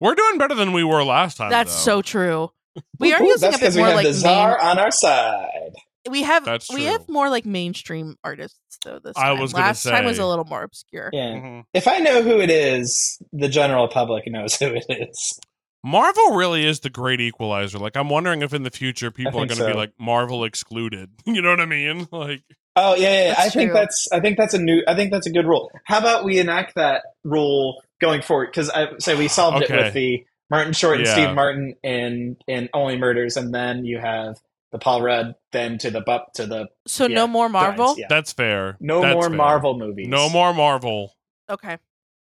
We're 0.00 0.14
doing 0.14 0.38
better 0.38 0.54
than 0.54 0.72
we 0.72 0.84
were 0.84 1.04
last 1.04 1.36
time. 1.36 1.50
that's 1.50 1.74
though. 1.84 1.96
so 1.96 2.02
true. 2.02 2.50
We 2.98 3.12
are 3.12 3.20
Ooh, 3.22 3.26
using 3.26 3.50
that's 3.50 3.56
a 3.62 3.66
bit 3.66 3.74
we 3.74 3.78
more 3.80 3.86
have 3.88 3.96
like 3.96 4.06
the 4.06 4.12
czar 4.14 4.56
main- 4.58 4.66
on 4.68 4.78
our 4.78 4.90
side. 4.90 5.74
we 6.08 6.22
have 6.22 6.44
That's 6.44 6.72
we 6.72 6.84
have 6.84 7.06
more 7.08 7.28
like 7.28 7.44
mainstream 7.44 8.16
artists 8.24 8.58
though 8.84 9.00
this 9.02 9.14
I 9.16 9.30
time. 9.30 9.40
was 9.40 9.52
gonna 9.52 9.66
Last 9.66 9.82
time 9.82 10.04
was 10.06 10.18
a 10.18 10.26
little 10.26 10.44
more 10.46 10.62
obscure. 10.62 11.10
Yeah. 11.12 11.32
Mhm. 11.34 11.64
If 11.74 11.86
I 11.88 11.98
know 11.98 12.22
who 12.22 12.40
it 12.40 12.48
is, 12.50 13.18
the 13.32 13.48
general 13.48 13.88
public 13.88 14.24
knows 14.28 14.54
who 14.58 14.66
it 14.74 14.86
is. 14.88 15.40
Marvel 15.84 16.34
really 16.36 16.66
is 16.66 16.80
the 16.80 16.90
great 16.90 17.20
equalizer. 17.22 17.78
Like, 17.78 17.96
I'm 17.96 18.10
wondering 18.10 18.42
if 18.42 18.52
in 18.52 18.64
the 18.64 18.70
future 18.70 19.10
people 19.10 19.40
are 19.40 19.46
going 19.46 19.58
to 19.60 19.66
be 19.66 19.72
like 19.72 19.92
Marvel 19.98 20.44
excluded. 20.44 21.10
You 21.26 21.40
know 21.42 21.48
what 21.50 21.60
I 21.60 21.64
mean? 21.66 22.06
Like, 22.12 22.42
Oh 22.82 22.94
yeah, 22.94 23.00
yeah, 23.12 23.22
yeah. 23.28 23.34
That's 23.34 23.40
I 23.46 23.48
think 23.50 23.72
that's 23.72 24.08
I 24.12 24.20
think 24.20 24.36
that's 24.38 24.54
a 24.54 24.58
new 24.58 24.82
I 24.88 24.94
think 24.94 25.12
that's 25.12 25.26
a 25.26 25.30
good 25.30 25.46
rule. 25.46 25.70
How 25.84 25.98
about 25.98 26.24
we 26.24 26.38
enact 26.38 26.74
that 26.76 27.02
rule 27.24 27.82
going 28.00 28.22
forward? 28.22 28.48
Because 28.50 28.70
I 28.70 28.86
say 28.98 29.14
we 29.14 29.28
solved 29.28 29.62
Okay. 29.64 29.74
it 29.74 29.84
with 29.84 29.94
the 29.94 30.24
Martin 30.50 30.72
Short 30.72 30.96
and 30.98 31.06
Yeah. 31.06 31.12
Steve 31.12 31.34
Martin 31.34 31.74
in 31.82 32.36
in 32.46 32.68
Only 32.72 32.96
Murders, 32.96 33.36
and 33.36 33.54
then 33.54 33.84
you 33.84 33.98
have 33.98 34.36
the 34.72 34.78
Paul 34.78 35.02
Rudd, 35.02 35.34
then 35.52 35.78
to 35.78 35.90
the 35.90 36.00
bup 36.00 36.32
to 36.34 36.46
the 36.46 36.68
So 36.86 37.06
Yeah, 37.06 37.14
no 37.16 37.26
more 37.26 37.48
Marvel? 37.48 37.86
Giants, 37.86 38.00
yeah. 38.00 38.06
that's 38.08 38.32
fair. 38.32 38.76
no 38.80 39.00
That's 39.02 39.14
more 39.14 39.28
fair. 39.28 39.36
Marvel 39.36 39.76
movies. 39.78 40.08
No 40.08 40.30
more 40.30 40.54
Marvel. 40.54 41.12
Okay. 41.50 41.76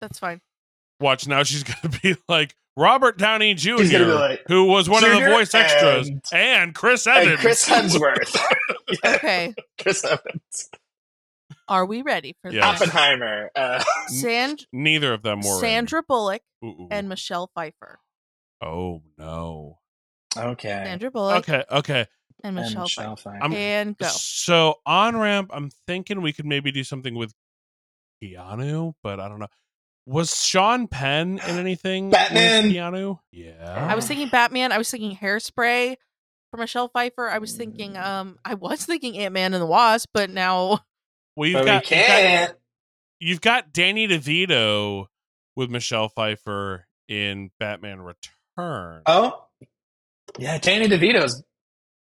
That's 0.02 0.20
fine. 0.20 0.42
Watch 1.00 1.28
now. 1.28 1.44
She's 1.44 1.64
going 1.82 1.92
to 1.92 2.00
be 2.02 2.16
like 2.28 2.56
Robert 2.78 3.18
Downey 3.18 3.54
Jr., 3.54 3.76
He's 3.78 3.92
gonna 3.92 4.06
be 4.06 4.12
like, 4.12 4.44
who 4.48 4.66
was 4.66 4.90
one 4.90 5.04
of 5.04 5.12
the 5.12 5.20
voice 5.30 5.54
extras, 5.54 6.08
and- 6.10 6.22
and 6.34 6.76
Chris 6.76 7.08
Evans. 7.08 7.30
and 7.32 7.40
Chris 7.40 7.68
Hemsworth. 7.70 8.38
Yeah, 9.04 9.16
Okay. 9.16 9.54
Chris 9.82 10.04
Evans. 10.04 10.70
Are 11.68 11.86
we 11.86 12.02
ready 12.04 12.36
for 12.42 12.52
Yes. 12.52 12.80
this? 12.80 12.90
Oppenheimer. 12.90 13.50
Uh, 13.56 13.84
Sand- 14.08 14.68
Neither 14.72 15.14
of 15.14 15.24
them 15.24 15.40
were. 15.42 15.56
in. 15.56 15.60
Sandra 15.60 16.04
Bullock 16.08 16.42
Ooh, 16.64 16.68
ooh. 16.68 16.88
and 16.92 17.10
Michelle 17.10 17.50
Pfeiffer. 17.56 18.00
oh 18.62 19.02
no. 19.18 19.80
okay. 20.38 20.68
Sandra 20.86 21.10
Bullock 21.10 21.38
Okay. 21.50 21.64
Okay. 21.72 22.06
and 22.44 22.56
And 22.56 22.56
Michelle, 22.58 22.84
Michelle 22.84 23.16
Pfeiffer. 23.16 23.30
Pfeiffer. 23.32 23.44
I'm- 23.44 23.54
And 23.54 23.98
go. 23.98 24.08
So 24.08 24.76
on 24.86 25.18
ramp, 25.18 25.50
I'm 25.54 25.72
thinking 25.88 26.22
we 26.22 26.32
could 26.34 26.46
maybe 26.46 26.72
do 26.72 26.84
something 26.84 27.16
with 27.16 27.34
Keanu, 28.24 28.94
but 29.02 29.20
I 29.20 29.28
don't 29.28 29.40
know. 29.40 29.48
Was 30.08 30.44
Sean 30.46 30.88
Penn 30.88 31.40
in 31.48 31.58
anything? 31.58 32.10
Batman. 32.12 32.66
Keanu. 32.72 33.20
Yeah. 33.32 33.88
I 33.90 33.96
was 33.96 34.08
thinking 34.08 34.30
Batman. 34.30 34.72
I 34.72 34.78
was 34.78 34.90
thinking 34.92 35.16
Hairspray 35.16 35.96
for 36.52 36.58
Michelle 36.58 36.90
Pfeiffer. 36.90 37.28
I 37.30 37.40
was 37.40 37.54
thinking 37.56 37.98
um 37.98 38.38
I 38.46 38.54
was 38.54 38.86
thinking 38.86 39.18
Ant 39.18 39.34
Man 39.34 39.54
and 39.54 39.62
the 39.62 39.66
Wasp, 39.68 40.10
but 40.14 40.30
now 40.30 40.80
Well, 41.36 41.50
you've 41.50 41.66
but 41.66 41.66
we 41.66 41.66
got, 41.66 41.92
you've 41.92 42.08
got 42.08 42.56
you've 43.20 43.42
got 43.42 43.74
Danny 43.74 44.08
DeVito 44.08 45.08
with 45.56 45.70
Michelle 45.70 46.10
Pfeiffer 46.10 46.86
in 47.08 47.50
Batman 47.60 48.02
Return. 48.02 49.02
Oh, 49.06 49.46
yeah. 50.38 50.58
Danny 50.60 50.88
DeVito's 50.88 51.44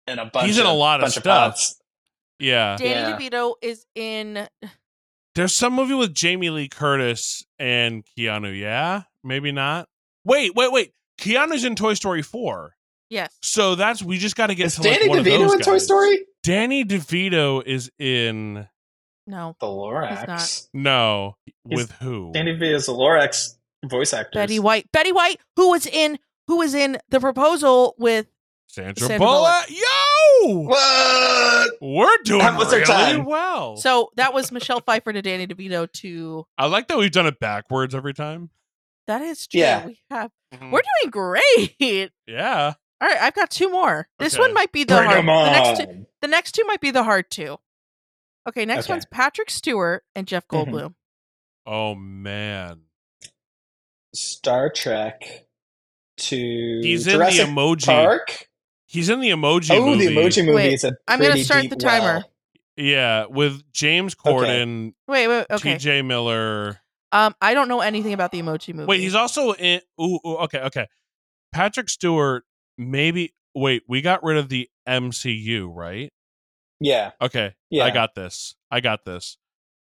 in 0.07 0.19
a 0.19 0.25
bunch. 0.25 0.47
He's 0.47 0.57
in 0.57 0.65
a 0.65 0.73
lot 0.73 0.99
of 1.01 1.05
bunch 1.05 1.13
stuff. 1.13 1.23
pots. 1.51 1.81
yeah. 2.39 2.77
Danny 2.77 2.89
Yeah. 2.89 3.17
DeVito 3.29 3.53
is 3.61 3.85
in 3.95 4.47
There's 5.35 5.55
some 5.55 5.73
movie 5.73 5.93
with 5.93 6.13
Jamie 6.13 6.49
Lee 6.49 6.67
Curtis 6.67 7.45
and 7.57 8.03
Keanu, 8.17 8.57
yeah? 8.59 9.03
Maybe 9.23 9.51
not. 9.51 9.87
Wait, 10.25 10.53
wait, 10.55 10.71
wait. 10.71 10.91
Keanu's 11.19 11.63
in 11.63 11.75
Toy 11.75 11.93
Story 11.93 12.21
4. 12.21 12.73
yes. 13.09 13.33
So 13.41 13.75
that's 13.75 14.01
we 14.03 14.17
just 14.17 14.35
got 14.35 14.47
to 14.47 14.55
get 14.55 14.67
Is 14.67 14.75
to 14.75 14.81
like 14.81 14.97
Danny 14.99 15.09
one 15.09 15.19
of 15.19 15.25
DeVito 15.25 15.39
those 15.39 15.53
in 15.53 15.59
Toy 15.59 15.71
guys. 15.73 15.83
Story? 15.85 16.19
Danny 16.43 16.83
DeVito 16.83 17.63
is 17.65 17.91
in 17.99 18.67
No. 19.27 19.55
The 19.59 19.67
He's 19.67 19.75
Lorax. 19.75 20.27
not. 20.27 20.61
no 20.73 21.35
He's- 21.45 21.77
with 21.77 21.91
who? 21.93 22.31
Danny 22.33 22.53
DeVito 22.57 22.75
is 22.75 22.85
the 22.87 22.93
Lorax 22.93 23.55
voice 23.85 24.13
actor. 24.13 24.31
Betty 24.39 24.59
White. 24.59 24.91
Betty 24.91 25.11
White, 25.11 25.39
who 25.55 25.69
was 25.71 25.85
in 25.87 26.19
who 26.47 26.57
was 26.57 26.73
in 26.73 26.97
the 27.09 27.19
proposal 27.19 27.95
with 27.97 28.27
Sandra, 28.67 29.07
Sandra 29.07 29.19
Bullock. 29.25 29.65
Yo, 30.43 30.57
What? 30.63 31.71
we're 31.81 32.17
doing 32.23 32.39
That 32.39 32.57
was 32.57 32.67
our 32.73 32.79
really 32.79 32.85
time. 32.85 33.25
well. 33.25 33.77
so 33.77 34.11
that 34.15 34.33
was 34.33 34.51
Michelle 34.51 34.81
Pfeiffer 34.81 35.13
to 35.13 35.21
Danny 35.21 35.47
DeVito 35.47 35.91
to 35.93 36.45
I 36.57 36.65
like 36.67 36.87
that 36.87 36.97
we've 36.97 37.11
done 37.11 37.27
it 37.27 37.39
backwards 37.39 37.93
every 37.95 38.13
time. 38.13 38.49
that 39.07 39.21
is 39.21 39.47
true. 39.47 39.59
Yeah. 39.61 39.85
We 39.85 39.99
have 40.09 40.31
Mhm. 40.53 40.71
we're 40.71 40.81
doing 41.01 41.11
great. 41.11 42.11
yeah. 42.27 42.73
All 43.01 43.07
right, 43.07 43.19
I've 43.21 43.33
got 43.33 43.49
two 43.49 43.69
more. 43.69 44.07
This 44.19 44.35
Okay. 44.35 44.41
one 44.41 44.53
might 44.53 44.71
be 44.71 44.83
the 44.83 44.95
Bring 44.95 45.05
hard. 45.07 45.17
'em 45.19 45.25
The 45.25 45.51
next 45.51 45.79
two, 45.79 46.05
the 46.21 46.27
next 46.27 46.51
two 46.53 46.63
might 46.65 46.81
be 46.81 46.91
the 46.91 47.03
hard 47.03 47.31
two. 47.31 47.57
Okay, 48.47 48.65
next 48.65 48.85
Okay. 48.85 48.93
one's 48.93 49.05
Patrick 49.05 49.49
Stewart 49.49 50.03
and 50.15 50.27
Jeff 50.27 50.47
Mhm. 50.47 50.65
Goldblum. 50.67 50.93
Oh 51.65 51.95
man. 51.95 52.83
Star 54.13 54.69
Trek 54.69 55.45
to 56.17 56.35
He's 56.83 57.07
in 57.07 57.17
the 57.19 57.25
emoji. 57.25 57.85
Park. 57.85 58.49
He's 58.91 59.07
in 59.09 59.21
the 59.21 59.29
emoji 59.29 59.71
Oh, 59.71 59.85
movie. 59.85 60.07
the 60.07 60.15
emoji 60.15 60.39
movie 60.45 60.55
Wait, 60.55 60.73
is 60.73 60.83
a 60.83 60.91
I'm 61.07 61.19
gonna 61.21 61.37
start 61.43 61.69
the 61.69 61.77
timer. 61.77 62.05
well. 62.19 62.31
Yeah, 62.75 63.25
with 63.29 63.63
James 63.71 64.15
Corden, 64.15 64.93
Wait, 65.07 65.27
wait, 65.27 65.45
okay. 65.49 65.73
T.J. 65.73 66.01
Miller. 66.01 66.79
Um, 67.13 67.35
I 67.41 67.53
don't 67.53 67.67
know 67.69 67.79
anything 67.81 68.13
about 68.13 68.31
the 68.31 68.41
Emoji 68.41 68.73
Movie. 68.73 68.87
Wait, 68.87 68.99
he's 69.01 69.15
also 69.15 69.53
in. 69.53 69.81
Ooh, 70.01 70.19
ooh, 70.25 70.35
okay, 70.43 70.59
okay. 70.61 70.87
Patrick 71.53 71.89
Stewart. 71.89 72.43
Maybe. 72.77 73.33
Wait, 73.53 73.83
we 73.87 74.01
got 74.01 74.23
rid 74.23 74.37
of 74.37 74.49
the 74.49 74.69
MCU, 74.87 75.69
right? 75.73 76.11
Yeah, 76.79 77.11
Okay, 77.21 77.53
yeah. 77.69 77.83
I 77.85 77.91
got 77.91 78.15
this. 78.15 78.55
I 78.71 78.79
got 78.79 79.05
this. 79.05 79.37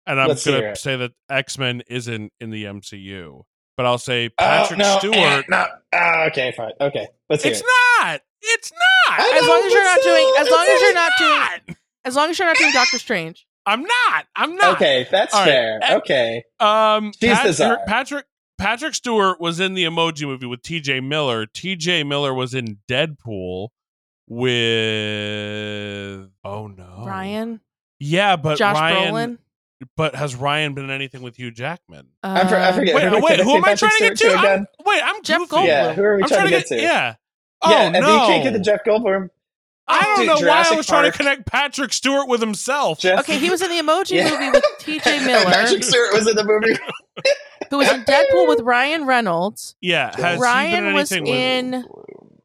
And 0.07 0.21
I'm 0.21 0.29
Let's 0.29 0.45
gonna 0.45 0.77
say 0.77 0.97
that 0.97 1.13
X 1.31 1.57
Men 1.59 1.83
isn't 1.89 2.33
in 2.41 2.51
the 2.51 2.65
MCU, 2.65 3.43
but 3.77 3.87
I'll 3.87 3.99
say 3.99 4.27
Oh, 4.29 4.31
Patrick 4.39 4.79
no, 4.79 4.95
eh, 4.95 4.99
Stewart. 4.99 5.45
no. 5.49 5.67
Ah, 5.93 6.25
okay, 6.27 6.53
fine. 6.57 6.73
Okay, 6.81 7.07
let's 7.29 7.43
hear 7.43 7.53
It's 7.53 7.61
it. 7.61 7.67
not. 8.01 8.21
It's 8.43 8.73
not. 8.73 9.21
I 9.21 9.39
As 9.41 9.47
long 9.49 9.63
as 9.65 9.73
you're 9.73 9.85
not 9.85 10.01
still, 10.01 10.15
doing- 10.15 10.35
as 10.39 10.51
long 10.51 10.61
as 10.63 10.69
you're 10.69 10.79
really 10.81 10.95
not 10.95 11.13
doing- 11.19 11.77
as 12.05 12.15
long 12.17 12.31
as 12.31 12.39
you're 12.39 12.49
not 12.49 12.57
doing 12.59 12.73
Doctor 12.73 12.99
Strange. 12.99 13.47
I'm 13.67 13.83
not. 13.83 14.27
I'm 14.37 14.57
not. 14.57 14.77
Okay, 14.77 15.07
that's 15.11 15.33
All 15.33 15.41
right. 15.41 15.47
fair. 15.49 15.79
Eh, 15.83 15.95
Okay, 15.97 16.43
Um, 16.61 17.13
She's 17.13 17.21
the 17.21 17.27
Patrick, 17.35 17.55
czar. 17.55 17.79
Patrick 17.87 18.27
Patrick 18.59 18.95
Stewart 18.95 19.41
was 19.41 19.59
in 19.59 19.73
the 19.75 19.85
Emoji 19.85 20.27
Movie 20.27 20.47
with 20.47 20.63
T.J. 20.63 21.01
Miller. 21.01 21.47
T.J. 21.47 22.05
Miller 22.05 22.33
was 22.35 22.55
in 22.55 22.79
Deadpool 22.89 23.69
with. 24.85 26.31
Oh 26.45 26.67
no, 26.69 27.05
Ryan, 27.07 27.61
Yeah, 27.99 28.37
but 28.37 28.59
Josh 28.59 28.77
Ryan. 28.77 29.15
Brolin. 29.15 29.39
But 29.97 30.15
has 30.15 30.35
Ryan 30.35 30.75
been 30.75 30.91
anything 30.91 31.23
with 31.23 31.37
Hugh 31.37 31.51
Jackman? 31.51 32.09
I, 32.23 32.47
for, 32.49 32.57
I 32.57 32.69
Uh, 32.69 32.73
forget. 32.73 32.95
Wait, 32.95 33.05
who, 33.09 33.21
wait, 33.23 33.41
who 33.41 33.57
am 33.57 33.65
I 33.65 33.75
trying 33.75 33.93
to 33.99 34.05
get 34.09 34.19
Stewart 34.19 34.33
to? 34.35 34.39
again? 34.39 34.51
I'm- 34.51 34.67
wait, 34.87 35.03
I'm 35.05 35.23
Jeff 35.23 35.39
goofy. 35.41 35.55
Goldblum. 35.57 35.67
Yeah, 35.67 35.93
who 35.95 36.03
are 36.03 36.17
we 36.17 36.23
I'm 36.23 36.29
trying, 36.29 36.45
to 36.45 36.51
get, 36.51 36.67
to? 36.67 36.77
Yeah. 36.77 36.83
Yeah, 36.83 37.15
oh 37.63 37.71
and 37.73 37.93
no! 37.95 38.13
you 38.13 38.19
can't 38.27 38.45
get 38.45 38.53
the 38.53 38.59
Jeff 38.61 38.85
Goldblum. 38.85 39.29
I 39.87 40.03
don't 40.03 40.17
Dude, 40.19 40.27
know 40.29 40.33
why 40.35 40.39
I 40.39 40.41
Jurassic 40.41 40.77
was 40.79 40.87
trying 40.87 41.11
to 41.13 41.17
connect 41.17 41.47
Patrick 41.47 41.93
Stewart 41.93 42.27
with 42.29 42.41
himself. 42.41 43.01
Jeff, 43.01 43.21
Okay, 43.21 43.39
he 43.39 43.51
was 43.51 43.61
in 43.63 43.69
the 43.71 43.77
Emoji 43.77 44.13
Yeah. 44.17 44.31
Movie 44.31 44.51
with 44.51 44.65
T.J. 44.79 45.21
Miller, 45.27 45.45
Patrick 45.45 45.85
Stewart 45.85 46.13
was 46.15 46.27
in 46.27 46.37
the 46.37 46.45
movie. 46.45 46.79
who 47.71 47.79
was 47.79 47.91
in 47.91 48.03
Deadpool 48.05 48.49
with 48.49 48.61
Ryan 48.61 49.05
Reynolds. 49.07 49.77
yeah, 49.83 50.07
has 50.07 50.17
he 50.17 50.27
been 50.31 50.41
Ryan 50.41 50.95
was 50.95 51.13
anything 51.13 51.35
in 51.35 51.71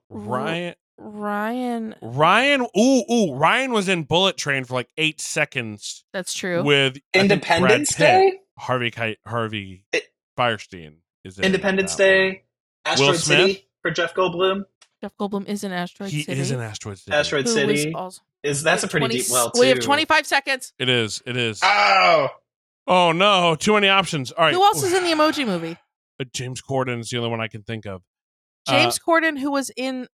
with 0.09 0.27
Ryan? 0.27 0.75
Ryan. 0.99 1.95
Ryan, 2.01 2.67
ooh, 2.77 3.03
ooh, 3.11 3.33
Ryan 3.35 3.71
was 3.71 3.87
in 3.89 4.03
Bullet 4.03 4.37
Train 4.37 4.63
for 4.65 4.73
like 4.75 4.89
eight 4.97 5.19
seconds 5.21 6.03
That's 6.13 6.33
true. 6.33 6.63
with 6.63 6.97
Independence 7.13 7.95
Brad 7.95 8.21
Pitt. 8.21 8.31
Day. 8.33 8.39
Harvey 8.57 8.91
Kite, 8.91 9.17
Harvey 9.25 9.85
It- 9.93 10.11
Fierstein 10.37 10.97
is 11.23 11.37
in 11.39 11.45
Independence 11.45 11.95
that 11.95 12.03
one. 12.03 12.31
Day. 12.31 12.43
Asteroid 12.85 13.15
Smith? 13.17 13.39
City 13.39 13.67
for 13.81 13.91
Jeff 13.91 14.13
Goldblum. 14.13 14.63
Jeff 15.01 15.15
Goldblum 15.17 15.47
is 15.47 15.63
in 15.63 15.71
Asteroid 15.71 16.09
He 16.11 16.23
City. 16.23 16.35
He 16.35 16.41
is 16.41 16.51
in 16.51 16.59
Asteroid 16.59 16.97
City. 16.97 17.15
Asteroid 17.15 17.45
who 17.45 17.53
City 17.53 17.85
was 17.87 17.95
also- 17.95 18.21
is 18.43 18.63
that's 18.63 18.83
a 18.83 18.87
pretty 18.87 19.05
20 19.07 19.17
deep 19.17 19.27
well 19.31 19.51
too. 19.51 19.59
We 19.61 19.67
have 19.69 19.79
25 19.79 20.25
seconds. 20.25 20.73
It 20.79 20.87
is. 20.89 21.21
It 21.25 21.35
is. 21.37 21.59
Oh, 21.63 22.29
oh 22.87 23.11
no, 23.11 23.55
too 23.55 23.73
many 23.73 23.89
options. 23.89 24.31
All 24.31 24.45
right. 24.45 24.53
Who 24.53 24.61
else 24.63 24.81
is 24.83 24.93
in 24.93 25.03
the 25.03 25.11
Emoji 25.11 25.45
Movie? 25.45 25.77
Uh, 26.19 26.25
James 26.33 26.61
Corden 26.61 26.99
is 26.99 27.09
the 27.09 27.17
only 27.17 27.29
one 27.29 27.39
I 27.41 27.47
can 27.47 27.63
think 27.63 27.85
of. 27.85 28.01
Uh, 28.67 28.71
James 28.73 28.99
Corden, 28.99 29.39
who 29.39 29.51
was 29.51 29.71
in 29.77 30.07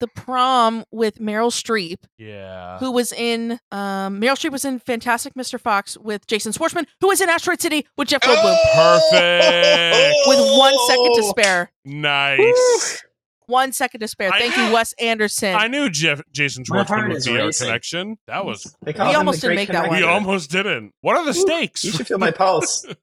the 0.00 0.08
prom 0.08 0.84
with 0.90 1.18
Meryl 1.18 1.50
Streep, 1.50 1.98
yeah. 2.18 2.78
who 2.78 2.90
was 2.90 3.12
in 3.12 3.52
um, 3.70 4.20
Meryl 4.20 4.36
Streep 4.36 4.52
was 4.52 4.64
in 4.64 4.78
Fantastic 4.78 5.34
Mr. 5.34 5.60
Fox 5.60 5.96
with 5.96 6.26
Jason 6.26 6.52
Schwartzman, 6.52 6.86
who 7.00 7.08
was 7.08 7.20
in 7.20 7.28
Asteroid 7.28 7.60
City 7.60 7.86
with 7.96 8.08
Jeff 8.08 8.20
Goldblum. 8.22 8.56
Perfect. 8.74 10.16
With 10.26 10.58
one 10.58 10.74
second 10.86 11.14
to 11.14 11.22
spare. 11.24 11.72
Nice. 11.84 13.04
One 13.46 13.72
second 13.72 14.00
to 14.00 14.08
spare. 14.08 14.30
Thank 14.32 14.56
knew- 14.56 14.64
you, 14.64 14.72
Wes 14.72 14.92
Anderson. 14.94 15.54
I 15.54 15.68
knew 15.68 15.88
Jeff 15.88 16.20
Jason 16.32 16.64
Schwartzman 16.64 17.12
would 17.12 17.22
be 17.24 17.40
our 17.40 17.52
connection. 17.52 18.18
That 18.26 18.44
was. 18.44 18.76
We 18.84 18.92
almost 18.94 19.40
didn't 19.40 19.50
Great 19.56 19.68
make 19.68 19.68
that 19.68 19.88
one. 19.88 19.96
We 19.98 20.02
almost 20.02 20.50
didn't. 20.50 20.92
What 21.00 21.16
are 21.16 21.24
the 21.24 21.34
stakes? 21.34 21.84
You 21.84 21.92
should 21.92 22.06
feel 22.08 22.18
my 22.18 22.32
pulse. 22.32 22.84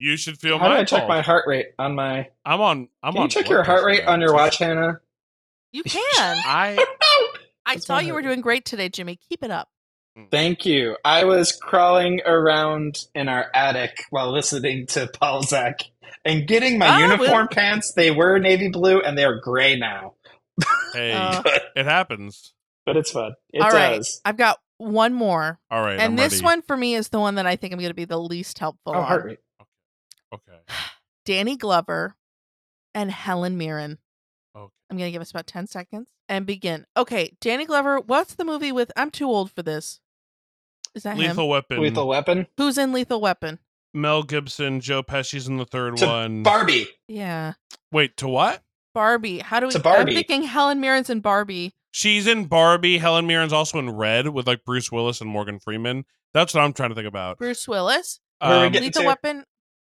You 0.00 0.16
should 0.16 0.38
feel 0.38 0.60
How 0.60 0.68
do 0.68 0.74
my 0.74 0.80
I 0.80 0.84
check 0.84 1.08
my 1.08 1.20
heart 1.20 1.44
rate 1.48 1.70
on 1.76 1.96
my? 1.96 2.28
I'm 2.44 2.60
on. 2.60 2.88
I'm 3.02 3.14
Can 3.14 3.22
on. 3.22 3.26
you 3.26 3.30
check 3.30 3.48
your 3.48 3.64
heart 3.64 3.84
rate 3.84 4.04
on 4.04 4.20
your 4.20 4.32
watch, 4.32 4.58
Hannah? 4.58 5.00
You 5.72 5.82
can. 5.86 6.02
I. 6.46 6.76
I 7.66 7.74
That's 7.74 7.86
saw 7.86 7.98
you 7.98 8.14
were 8.14 8.22
doing 8.22 8.40
great 8.40 8.64
today, 8.64 8.88
Jimmy. 8.88 9.18
Keep 9.28 9.44
it 9.44 9.50
up. 9.50 9.68
Thank 10.30 10.64
you. 10.64 10.96
I 11.04 11.24
was 11.24 11.52
crawling 11.52 12.22
around 12.24 13.04
in 13.14 13.28
our 13.28 13.46
attic 13.54 14.04
while 14.10 14.32
listening 14.32 14.86
to 14.88 15.06
Paul 15.20 15.42
Zach 15.42 15.80
and 16.24 16.46
getting 16.48 16.78
my 16.78 16.88
Ah, 16.88 16.98
uniform 17.00 17.28
well- 17.30 17.48
pants. 17.48 17.92
They 17.92 18.10
were 18.10 18.38
navy 18.38 18.68
blue 18.68 19.00
and 19.00 19.16
they're 19.18 19.38
gray 19.40 19.76
now, 19.76 20.14
Hey, 20.94 21.12
Uh, 21.12 21.42
but, 21.44 21.62
it 21.76 21.84
happens. 21.84 22.54
but 22.86 22.96
it's 22.96 23.10
fun. 23.12 23.34
It 23.52 23.60
All 23.62 23.70
right. 23.70 23.96
does. 23.98 24.20
I've 24.24 24.38
got 24.38 24.58
one 24.78 25.12
more. 25.12 25.60
All 25.70 25.80
right. 25.82 25.92
and 26.00 26.02
I'm 26.02 26.16
this 26.16 26.34
ready. 26.34 26.44
one 26.46 26.62
for 26.62 26.76
me 26.76 26.94
is 26.94 27.10
the 27.10 27.20
one 27.20 27.34
that 27.36 27.46
I 27.46 27.56
think 27.56 27.72
I'm 27.74 27.78
going 27.78 27.90
to 27.90 27.94
be 27.94 28.06
the 28.06 28.18
least 28.18 28.58
helpful 28.58 28.94
Oh, 28.96 29.00
on. 29.00 29.06
heart 29.06 29.24
rate. 29.24 29.38
Okay. 30.34 30.58
Danny 31.26 31.56
Glover 31.56 32.16
and 32.94 33.10
Helen 33.10 33.58
Mirren. 33.58 33.98
Okay. 34.90 34.94
I'm 34.94 34.98
going 34.98 35.08
to 35.08 35.12
give 35.12 35.22
us 35.22 35.30
about 35.30 35.46
10 35.46 35.66
seconds 35.66 36.08
and 36.28 36.46
begin. 36.46 36.86
Okay, 36.96 37.36
Danny 37.40 37.64
Glover, 37.66 38.00
what's 38.00 38.34
the 38.34 38.44
movie 38.44 38.72
with 38.72 38.90
I'm 38.96 39.10
too 39.10 39.26
old 39.26 39.50
for 39.52 39.62
this? 39.62 40.00
Is 40.94 41.02
that 41.02 41.16
him? 41.16 41.28
Lethal 41.28 41.48
Weapon. 41.48 41.80
Lethal 41.82 42.08
Weapon. 42.08 42.46
Who's 42.56 42.78
in 42.78 42.92
Lethal 42.92 43.20
Weapon? 43.20 43.58
Mel 43.94 44.22
Gibson. 44.22 44.80
Joe 44.80 45.02
Pesci's 45.02 45.46
in 45.48 45.56
the 45.58 45.64
third 45.66 45.96
To 45.98 46.06
one. 46.06 46.42
Barbie. 46.42 46.88
Yeah. 47.06 47.54
Wait, 47.92 48.16
to 48.18 48.28
what? 48.28 48.62
Barbie. 48.94 49.38
How 49.40 49.60
do 49.60 49.66
we 49.66 49.72
To 49.72 49.78
Barbie. 49.78 50.12
I'm 50.12 50.16
thinking 50.16 50.42
Helen 50.44 50.80
Mirren's 50.80 51.10
in 51.10 51.20
Barbie. 51.20 51.74
She's 51.90 52.26
in 52.26 52.46
Barbie. 52.46 52.98
Helen 52.98 53.26
Mirren's 53.26 53.52
also 53.52 53.78
in 53.78 53.90
Red 53.90 54.28
with 54.28 54.46
like 54.46 54.64
Bruce 54.64 54.90
Willis 54.90 55.20
and 55.20 55.30
Morgan 55.30 55.58
Freeman. 55.58 56.04
That's 56.34 56.54
what 56.54 56.62
I'm 56.62 56.72
trying 56.72 56.90
to 56.90 56.94
think 56.94 57.08
about. 57.08 57.38
Bruce 57.38 57.66
Willis. 57.68 58.20
Where 58.40 58.50
are 58.52 58.60
we 58.60 58.66
Um, 58.66 58.72
Lethal 58.84 59.02
to? 59.02 59.06
Weapon. 59.08 59.44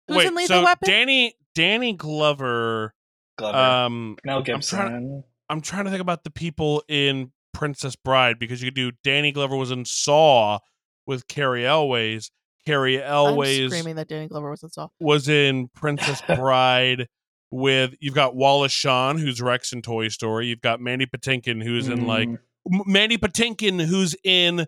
Who's 0.09 0.17
wait, 0.19 0.27
in 0.29 0.35
Lethal 0.35 0.61
so 0.61 0.65
Weapon? 0.65 0.89
Danny 0.89 1.35
Danny 1.55 1.93
Glover. 1.95 2.95
Glover. 3.37 3.57
Um, 3.59 4.17
Mel 4.25 4.43
trying- 4.43 4.57
Gibson. 4.57 5.25
I'm 5.49 5.61
trying 5.61 5.85
to 5.85 5.91
think 5.91 6.01
about 6.01 6.25
the 6.25 6.31
people 6.31 6.83
in 6.89 7.33
Princess 7.53 7.95
Bride 7.97 8.39
because 8.39 8.63
you 8.63 8.69
could 8.69 8.75
do 8.75 8.93
Danny 9.05 9.33
Glover 9.33 9.57
was 9.57 9.71
in 9.71 9.85
Saw 9.85 10.59
with 11.07 11.29
Cary 11.29 11.67
Elwes. 11.67 12.31
Cary 12.65 13.03
I'm 13.03 13.11
Elwes 13.11 13.71
screaming 13.73 13.97
that 13.97 14.09
Danny 14.09 14.29
Glover 14.29 14.51
was 14.51 14.63
in 14.63 14.71
Saw. 14.71 14.89
was 15.01 15.29
in 15.29 15.69
Princess 15.75 16.23
Bride 16.27 17.09
with 17.51 17.95
you've 18.01 18.15
got 18.15 18.35
Wallace 18.37 18.73
Shawn 18.73 19.19
who's 19.19 19.43
Rex 19.43 19.73
in 19.73 19.83
Toy 19.83 20.09
Story. 20.09 20.47
You've 20.47 20.63
got 20.63 20.81
Mandy 20.81 21.05
Patinkin 21.07 21.63
who's 21.63 21.89
in 21.89 22.07
like 22.07 22.29
Mm. 22.29 22.39
M- 22.73 22.83
Mandy 22.87 23.19
Patinkin 23.19 23.85
who's 23.85 24.15
in 24.25 24.67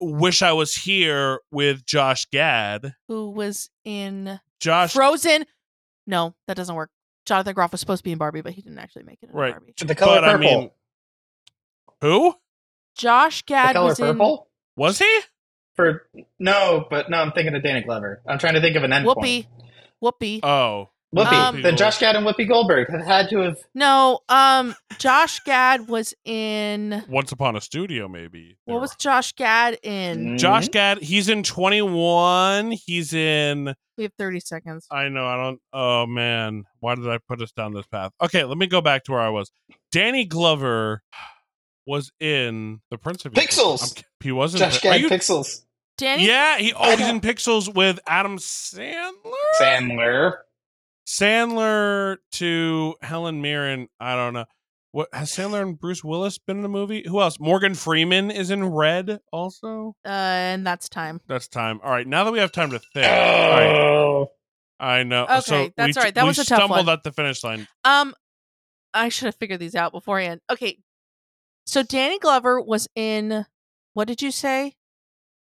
Wish 0.00 0.40
I 0.42 0.52
Was 0.52 0.74
Here 0.74 1.40
with 1.50 1.84
Josh 1.84 2.24
Gad. 2.32 2.94
Who 3.08 3.30
was 3.30 3.68
in 3.84 4.40
Josh 4.60 4.92
Frozen? 4.94 5.44
No, 6.06 6.34
that 6.46 6.56
doesn't 6.56 6.74
work. 6.74 6.90
Jonathan 7.26 7.54
Groff 7.54 7.72
was 7.72 7.80
supposed 7.80 8.00
to 8.00 8.04
be 8.04 8.12
in 8.12 8.18
Barbie, 8.18 8.40
but 8.40 8.52
he 8.52 8.62
didn't 8.62 8.78
actually 8.78 9.04
make 9.04 9.18
it 9.22 9.30
in 9.30 9.34
Right. 9.36 9.52
Barbie. 9.52 9.74
the 9.78 9.94
color 9.94 10.20
but, 10.20 10.24
I 10.24 10.32
purple. 10.32 10.40
mean, 10.60 10.70
who 12.00 12.34
Josh 12.96 13.42
the 13.42 13.46
Gad 13.46 13.72
color 13.74 13.88
was 13.88 14.00
in 14.00 14.18
was 14.76 14.98
he? 14.98 15.20
For 15.74 16.06
no, 16.38 16.86
but 16.90 17.08
no, 17.10 17.18
I'm 17.18 17.32
thinking 17.32 17.54
of 17.54 17.62
Danny 17.62 17.82
Glover. 17.82 18.22
I'm 18.26 18.38
trying 18.38 18.54
to 18.54 18.60
think 18.60 18.76
of 18.76 18.82
an 18.84 18.92
end 18.92 19.06
Whoopi. 19.06 19.46
Whoopi. 20.02 20.40
Oh, 20.42 20.90
Whoopi. 21.14 21.32
Um, 21.32 21.60
then 21.62 21.76
Josh 21.76 21.98
Gad 21.98 22.16
and 22.16 22.26
Whoopi 22.26 22.48
Goldberg 22.48 22.88
have 22.90 23.04
had 23.04 23.28
to 23.30 23.38
have. 23.40 23.58
no, 23.74 24.20
um, 24.30 24.74
Josh 24.98 25.40
Gad 25.40 25.88
was 25.88 26.14
in. 26.24 27.04
Once 27.08 27.32
Upon 27.32 27.54
a 27.54 27.60
Studio, 27.60 28.08
maybe. 28.08 28.56
What 28.64 28.80
was 28.80 28.96
Josh 28.96 29.32
Gad 29.32 29.78
in? 29.82 30.38
Josh 30.38 30.68
Mhm. 30.68 30.72
Gad? 30.72 30.98
He's 31.02 31.28
in 31.28 31.42
Twenty 31.42 31.82
One. 31.82 32.72
He's 32.72 33.12
in. 33.12 33.74
We 33.98 34.04
have 34.04 34.12
thirty 34.18 34.40
seconds. 34.40 34.86
I 34.90 35.08
know. 35.10 35.26
I 35.26 35.36
don't. 35.36 35.60
Oh 35.74 36.06
man, 36.06 36.64
why 36.80 36.94
did 36.94 37.06
I 37.08 37.18
put 37.28 37.42
us 37.42 37.52
down 37.52 37.74
this 37.74 37.86
path? 37.86 38.12
Okay, 38.22 38.44
let 38.44 38.56
me 38.56 38.66
go 38.66 38.80
back 38.80 39.04
to 39.04 39.12
where 39.12 39.20
I 39.20 39.28
was. 39.28 39.52
Danny 39.90 40.24
Glover 40.24 41.02
was 41.86 42.10
in 42.20 42.80
the 42.90 42.96
Prince 42.96 43.24
of 43.26 43.32
Pixels! 43.32 43.96
I'm- 43.98 44.04
He 44.22 44.32
wasn't. 44.32 44.60
Josh 44.62 44.78
Are 44.78 44.80
Gad 44.92 45.00
you- 45.02 45.08
Pixels. 45.10 45.64
Danny. 45.98 46.26
yeah, 46.26 46.56
he. 46.56 46.72
Oh, 46.72 46.96
he's 46.96 47.06
in 47.06 47.20
Pixels 47.20 47.72
with 47.72 48.00
Adam 48.06 48.38
Sandler. 48.38 49.12
Sandler. 49.60 50.32
Sandler 51.06 52.16
to 52.32 52.94
Helen 53.02 53.40
Mirren. 53.42 53.88
I 54.00 54.14
don't 54.16 54.34
know. 54.34 54.44
What 54.92 55.08
has 55.12 55.30
Sandler 55.32 55.62
and 55.62 55.78
Bruce 55.78 56.04
Willis 56.04 56.36
been 56.38 56.58
in 56.58 56.64
a 56.64 56.68
movie? 56.68 57.02
Who 57.06 57.20
else? 57.20 57.40
Morgan 57.40 57.74
Freeman 57.74 58.30
is 58.30 58.50
in 58.50 58.64
Red. 58.64 59.20
Also, 59.32 59.96
Uh, 60.04 60.08
and 60.08 60.66
that's 60.66 60.88
time. 60.88 61.20
that's 61.26 61.48
time. 61.48 61.80
All 61.82 61.90
right, 61.90 62.06
now 62.06 62.24
that 62.24 62.32
we 62.32 62.38
have 62.40 62.52
time 62.52 62.70
to 62.70 62.78
think. 62.78 63.06
All 63.06 63.12
right, 63.12 63.74
Oh. 63.74 64.32
I 64.78 65.02
know. 65.04 65.24
Okay, 65.24 65.40
so 65.40 65.70
that's 65.76 65.96
we, 65.96 66.00
all 66.00 66.04
right. 66.04 66.14
That 66.14 66.24
was 66.26 66.38
a 66.38 66.44
tough 66.44 66.58
one. 66.58 66.68
stumbled 66.68 66.86
one. 66.88 66.92
at 66.94 67.04
the 67.04 67.12
finish 67.12 67.42
line. 67.44 67.68
Um, 67.84 68.14
I 68.92 69.08
should 69.08 69.26
have 69.26 69.36
figured 69.36 69.60
these 69.60 69.74
out 69.76 69.92
beforehand. 69.92 70.40
Okay, 70.50 70.78
so 71.66 71.82
Danny 71.82 72.18
Glover 72.18 72.60
was 72.60 72.88
in. 72.94 73.46
What 73.94 74.08
did 74.08 74.20
you 74.22 74.30
say? 74.30 74.74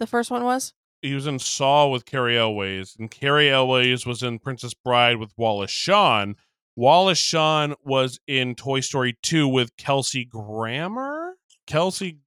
The 0.00 0.06
first 0.06 0.30
one 0.30 0.44
was 0.44 0.74
He 1.02 1.14
was 1.14 1.26
in 1.26 1.38
Saw 1.38 1.88
with 1.88 2.04
Cary 2.04 2.36
Elwes, 2.38 2.94
and 2.98 3.10
Cary 3.10 3.50
Elwes 3.50 4.04
was 4.04 4.22
in 4.22 4.38
Princess 4.38 4.74
Bride 4.74 5.16
with 5.16 5.32
Wallace 5.36 5.70
Shawn, 5.70 6.36
Wallace 6.76 7.18
Shawn 7.18 7.74
was 7.84 8.20
in 8.26 8.54
Toy 8.54 8.80
Story 8.80 9.16
2 9.22 9.48
with 9.48 9.76
Kelsey 9.76 10.24
Grammer. 10.24 11.34
Kelsey, 11.66 12.18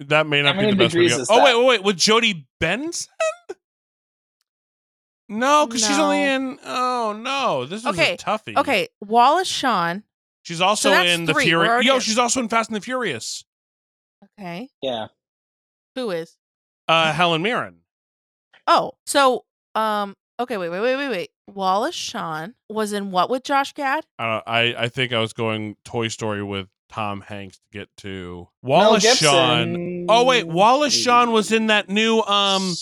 that 0.00 0.26
may 0.26 0.42
not 0.42 0.56
How 0.56 0.60
be 0.62 0.70
the 0.70 0.76
best 0.76 0.94
way 0.94 1.02
to 1.02 1.08
degrees 1.08 1.16
go. 1.16 1.22
is 1.22 1.28
Oh, 1.30 1.44
wait, 1.44 1.56
wait, 1.56 1.66
wait. 1.66 1.82
With 1.84 1.96
Jodi 1.96 2.46
Benson? 2.60 3.12
No, 5.28 5.66
because 5.66 5.86
she's 5.86 5.98
only 5.98 6.22
in. 6.22 6.58
Oh, 6.64 7.14
no. 7.18 7.64
This 7.64 7.80
is 7.82 7.86
Okay, 7.86 8.14
a 8.14 8.16
toughie. 8.18 8.56
Okay, 8.56 8.88
Wallace 9.00 9.48
Shawn. 9.48 10.02
She's 10.42 10.60
also 10.60 10.90
that's 10.90 11.08
in 11.08 11.24
The 11.24 11.32
three. 11.32 11.44
We're 11.44 11.48
Fury. 11.50 11.68
already 11.68 11.86
Yo, 11.86 11.96
at- 11.96 12.02
she's 12.02 12.18
also 12.18 12.40
in 12.40 12.48
Fast 12.48 12.68
and 12.68 12.76
the 12.76 12.80
Furious. 12.80 13.44
Okay, 14.38 14.68
Yeah. 14.82 15.06
who 15.94 16.10
is? 16.10 16.36
Uh, 16.88 17.12
Helen 17.12 17.40
Mirren. 17.42 17.81
Oh, 18.66 18.92
so 19.06 19.44
um, 19.74 20.14
okay, 20.40 20.56
wait, 20.56 20.68
wait, 20.68 20.80
wait, 20.80 20.96
wait, 20.96 21.08
wait. 21.08 21.30
Wallace 21.52 21.94
Shawn 21.94 22.54
was 22.68 22.92
in 22.92 23.10
what 23.10 23.28
with 23.28 23.42
Josh 23.42 23.72
Gad? 23.74 24.04
I, 24.18 24.26
don't, 24.26 24.44
I 24.46 24.84
I 24.84 24.88
think 24.88 25.12
I 25.12 25.18
was 25.18 25.32
going 25.32 25.76
Toy 25.84 26.08
Story 26.08 26.42
with 26.42 26.68
Tom 26.88 27.20
Hanks 27.22 27.56
to 27.58 27.78
get 27.78 27.88
to 27.98 28.48
Wallace 28.62 29.02
Gibson. 29.02 29.28
Shawn. 29.28 30.06
Oh 30.08 30.24
wait, 30.24 30.46
Wallace 30.46 30.94
Shawn 30.94 31.32
was 31.32 31.50
in 31.52 31.66
that 31.66 31.88
new 31.88 32.20
um 32.20 32.74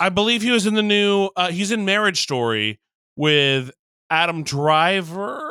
I 0.00 0.10
believe 0.10 0.42
he 0.42 0.50
was 0.52 0.66
in 0.66 0.74
the 0.74 0.82
new 0.82 1.30
uh 1.36 1.50
he's 1.50 1.72
in 1.72 1.84
Marriage 1.84 2.20
Story 2.22 2.78
with 3.16 3.72
Adam 4.10 4.42
Driver. 4.44 5.42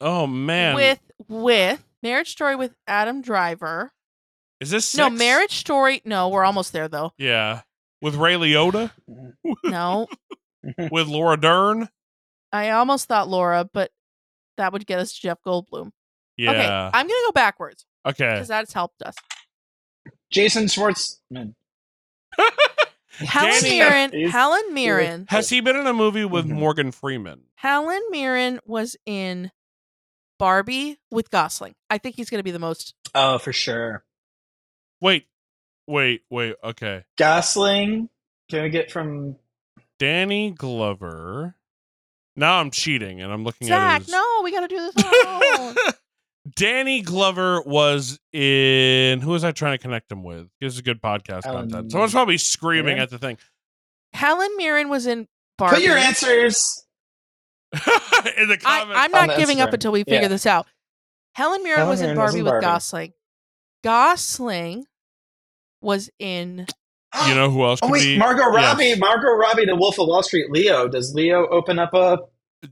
Oh 0.00 0.26
man. 0.26 0.74
With 0.76 1.00
with 1.28 1.84
Marriage 2.02 2.30
Story 2.30 2.56
with 2.56 2.74
Adam 2.86 3.20
Driver. 3.20 3.92
Is 4.60 4.70
this 4.70 4.94
No. 4.96 5.10
Marriage 5.10 5.56
Story. 5.56 6.02
No, 6.04 6.28
we're 6.28 6.44
almost 6.44 6.72
there 6.72 6.88
though. 6.88 7.12
Yeah. 7.18 7.62
With 8.02 8.14
Ray 8.14 8.34
Liotta, 8.34 8.90
No, 9.64 10.06
with 10.90 11.06
Laura 11.08 11.36
Dern. 11.38 11.88
I 12.52 12.70
almost 12.70 13.06
thought 13.08 13.28
Laura, 13.28 13.68
but 13.72 13.90
that 14.56 14.72
would 14.72 14.86
get 14.86 14.98
us 14.98 15.12
Jeff 15.12 15.38
Goldblum. 15.46 15.90
Yeah. 16.36 16.50
Okay, 16.50 16.66
I'm 16.66 17.06
gonna 17.06 17.26
go 17.26 17.32
backwards 17.32 17.84
Okay. 18.06 18.32
because 18.32 18.48
that's 18.48 18.72
helped 18.72 19.02
us. 19.02 19.14
Jason 20.30 20.64
Schwartzman. 20.64 21.54
Helen 23.10 23.52
Danny- 23.62 23.78
Mirren. 23.78 24.12
He's- 24.12 24.32
Helen 24.32 24.72
Mirren. 24.74 25.26
Has 25.28 25.50
he 25.50 25.60
been 25.60 25.76
in 25.76 25.86
a 25.86 25.92
movie 25.92 26.24
with 26.24 26.46
Mhm. 26.46 26.52
Morgan 26.58 26.92
Freeman? 26.92 27.42
Helen 27.56 28.00
Mirren 28.10 28.60
was 28.64 28.96
in 29.04 29.50
Barbie 30.38 30.98
with 31.10 31.30
Gosling. 31.30 31.74
I 31.90 31.98
think 31.98 32.16
he's 32.16 32.30
gonna 32.30 32.42
be 32.42 32.50
the 32.50 32.58
most. 32.58 32.94
Oh, 33.14 33.36
for 33.38 33.52
sure. 33.52 34.04
Wait. 35.00 35.26
Wait, 35.90 36.22
wait. 36.30 36.54
Okay. 36.62 37.02
Gosling. 37.18 38.08
Can 38.48 38.62
we 38.62 38.70
get 38.70 38.92
from? 38.92 39.34
Danny 39.98 40.52
Glover. 40.52 41.56
Now 42.36 42.60
I'm 42.60 42.70
cheating 42.70 43.20
and 43.20 43.32
I'm 43.32 43.42
looking 43.42 43.66
Zach, 43.66 43.96
at 43.96 44.02
his 44.02 44.12
no, 44.12 44.22
we 44.44 44.52
gotta 44.52 44.68
do 44.68 44.76
this 44.76 45.04
alone. 45.04 45.74
Danny 46.54 47.02
Glover 47.02 47.60
was 47.62 48.20
in. 48.32 49.20
Who 49.20 49.30
was 49.30 49.42
I 49.42 49.50
trying 49.50 49.76
to 49.76 49.82
connect 49.82 50.12
him 50.12 50.22
with? 50.22 50.46
This 50.60 50.74
is 50.74 50.80
good 50.80 51.02
podcast 51.02 51.44
Alan 51.44 51.68
content. 51.68 51.90
Someone's 51.90 52.12
probably 52.12 52.38
screaming 52.38 52.84
Mirren? 52.94 53.00
at 53.00 53.10
the 53.10 53.18
thing. 53.18 53.36
Helen 54.12 54.50
Mirren 54.56 54.90
was 54.90 55.08
in 55.08 55.26
Barbie. 55.58 55.76
Put 55.78 55.84
your 55.84 55.96
answers. 55.96 56.86
in 57.72 58.48
the 58.48 58.58
comments. 58.58 58.96
I'm 58.96 59.10
not 59.10 59.30
the 59.30 59.36
giving 59.38 59.60
up 59.60 59.72
until 59.72 59.90
we 59.90 60.04
figure 60.04 60.22
Yeah. 60.22 60.28
this 60.28 60.46
out. 60.46 60.68
Helen 61.34 61.64
Mirren 61.64 61.78
Helen 61.78 61.90
was 61.90 62.00
in 62.00 62.06
Mirren 62.06 62.18
was 62.18 62.30
Barbie 62.32 62.42
with 62.42 62.50
Barbie. 62.52 62.64
Gosling. 62.64 63.12
Gosling 63.82 64.86
was 65.80 66.10
in. 66.18 66.66
you 67.26 67.34
know 67.34 67.50
who 67.50 67.64
else? 67.64 67.80
Oh 67.82 67.90
wait, 67.90 68.02
be? 68.04 68.18
Margot 68.18 68.42
Yes. 68.52 68.54
Robbie. 68.54 68.96
Margot 68.96 69.32
Robbie 69.32 69.64
The 69.66 69.76
Wolf 69.76 69.98
of 69.98 70.06
Wall 70.08 70.22
Street. 70.22 70.50
Leo. 70.50 70.88
Does 70.88 71.14
Leo 71.14 71.46
open 71.48 71.78
up 71.78 71.92
a? 71.94 72.18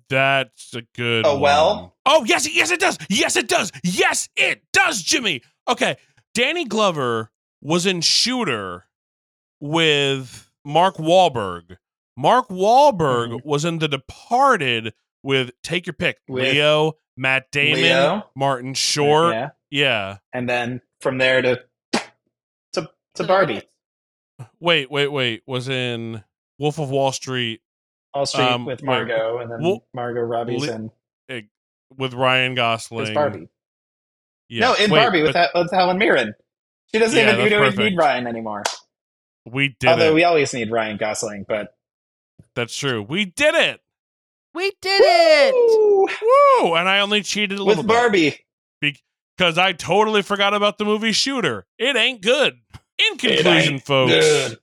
That's 0.09 0.75
a 0.75 0.83
good. 0.95 1.27
A 1.27 1.37
well? 1.37 1.81
one. 1.81 1.91
Oh 2.07 2.25
yes, 2.25 2.53
yes 2.55 2.71
it 2.71 2.81
does. 2.81 2.99
Yes 3.09 3.37
it 3.37 3.49
does. 3.49 3.73
Yes 3.83 4.29
it 4.37 4.63
does, 4.73 5.03
Jimmy. 5.03 5.43
Okay, 5.69 5.97
Danny 6.35 6.65
Glover 6.65 7.31
was 7.63 7.87
in 7.87 8.01
Shooter 8.01 8.85
with 9.61 10.51
Mark 10.65 10.97
Wahlberg. 10.97 11.77
Mark 12.17 12.49
Wahlberg 12.49 13.31
Mhm. 13.33 13.45
was 13.45 13.65
in 13.65 13.79
The 13.79 13.89
Departed 13.89 14.93
with 15.23 15.51
take 15.63 15.87
your 15.87 15.95
pick, 15.95 16.19
With 16.29 16.45
Leo, 16.53 16.95
Matt 17.17 17.51
Damon, 17.51 17.83
Leo. 17.83 18.27
Martin 18.37 18.75
Short. 18.75 19.35
Yeah. 19.35 19.51
Yeah. 19.71 20.17
And 20.33 20.49
then 20.49 20.81
from 21.01 21.19
there 21.19 21.43
to 21.43 21.61
to 23.19 23.23
to 23.23 23.27
the 23.27 23.29
Barbie. 23.29 23.63
Wait, 24.61 24.91
wait, 24.91 25.09
wait. 25.09 25.43
Was 25.47 25.69
in 25.69 26.23
Wolf 26.59 26.79
of 26.79 26.91
Wall 26.91 27.13
Street 27.13 27.61
Wall 28.15 28.27
Street 28.27 28.43
Um, 28.45 28.65
with 28.65 28.81
wait. 28.81 28.87
Margot, 28.87 29.39
and 29.39 29.51
then 29.51 29.63
Well, 29.63 29.87
Margot 29.95 30.21
Robbie's 30.23 30.63
Li- 30.63 30.71
in 30.73 30.91
with 31.97 32.15
Ryan 32.15 32.55
Gosling. 32.55 33.07
is 33.09 33.11
Barbie. 33.15 33.49
Yeah. 34.49 34.61
No, 34.69 34.75
in 34.75 34.91
Wait, 34.91 34.99
Barbie 34.99 35.23
with, 35.23 35.33
but 35.35 35.53
that, 35.53 35.61
with 35.63 35.71
Helen 35.71 35.99
Mirren. 35.99 36.35
She 36.93 36.99
doesn't 36.99 37.19
Yeah, 37.19 37.33
even 37.33 37.45
we 37.45 37.51
don't 37.51 37.61
perfect. 37.65 37.79
need 37.79 37.97
Ryan 37.99 38.27
anymore. 38.27 38.63
we 39.47 39.77
did 39.81 39.89
Although 39.91 40.11
it. 40.11 40.15
we 40.15 40.25
always 40.25 40.53
need 40.55 40.71
Ryan 40.71 40.97
Gosling, 40.97 41.45
but 41.49 41.75
That's 42.55 42.75
true. 42.77 43.03
We 43.03 43.25
did 43.27 43.55
it. 43.55 43.81
We 44.55 44.73
did 44.81 45.03
it. 45.05 45.55
Woo! 45.55 46.07
Woo! 46.63 46.75
And 46.75 46.89
I 46.89 47.01
only 47.01 47.23
cheated 47.23 47.59
a 47.59 47.63
little 47.63 47.83
with 47.83 47.87
Barbie. 47.89 48.45
because 48.81 49.57
I 49.59 49.73
totally 49.73 50.23
forgot 50.23 50.55
about 50.55 50.79
the 50.79 50.85
movie 50.85 51.13
Shooter. 51.13 51.67
It 51.79 51.97
ain't 51.97 52.23
good. 52.23 52.59
In 52.99 53.19
conclusion, 53.19 53.79
folks. 53.79 54.57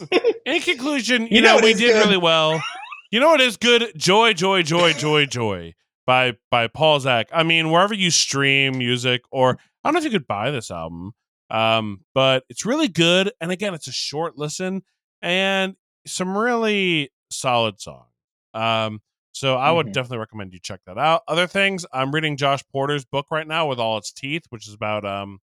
In 0.46 0.60
conclusion, 0.62 1.22
you, 1.22 1.36
You 1.36 1.42
know, 1.42 1.56
know 1.56 1.62
we 1.62 1.74
did 1.74 1.92
good? 1.92 1.98
really 1.98 2.16
well. 2.16 2.62
You 3.10 3.20
know 3.20 3.28
what 3.28 3.40
is 3.40 3.56
good? 3.56 3.92
Joy, 3.96 4.32
joy, 4.32 4.62
joy, 4.62 4.92
joy, 4.94 5.26
joy 5.26 5.74
by 6.06 6.36
by 6.50 6.66
Paul 6.68 6.98
Zach. 7.00 7.28
I 7.32 7.42
mean, 7.42 7.70
wherever 7.70 7.92
you 7.94 8.10
stream 8.10 8.78
music, 8.78 9.22
or 9.30 9.58
I 9.84 9.88
don't 9.88 9.94
know 9.94 9.98
if 9.98 10.04
you 10.04 10.10
could 10.10 10.26
buy 10.26 10.50
this 10.50 10.70
album, 10.70 11.12
um, 11.50 12.00
but 12.14 12.44
it's 12.48 12.64
really 12.64 12.88
good. 12.88 13.32
And 13.40 13.50
again, 13.52 13.74
it's 13.74 13.86
a 13.88 13.92
short 13.92 14.38
listen 14.38 14.82
and 15.20 15.76
some 16.06 16.36
really 16.36 17.10
solid 17.30 17.80
songs. 17.80 18.08
Um, 18.54 19.00
so 19.32 19.56
I 19.56 19.70
would 19.70 19.88
Mhm. 19.88 19.92
definitely 19.92 20.18
recommend 20.18 20.52
you 20.54 20.58
check 20.60 20.80
that 20.86 20.98
out. 20.98 21.22
Other 21.28 21.46
things, 21.46 21.84
I'm 21.92 22.12
reading 22.12 22.36
Josh 22.36 22.62
Porter's 22.72 23.04
book 23.04 23.26
right 23.30 23.46
now 23.46 23.66
with 23.66 23.78
all 23.78 23.98
its 23.98 24.10
teeth, 24.12 24.44
which 24.50 24.66
is 24.68 24.74
about 24.74 25.04
um 25.04 25.40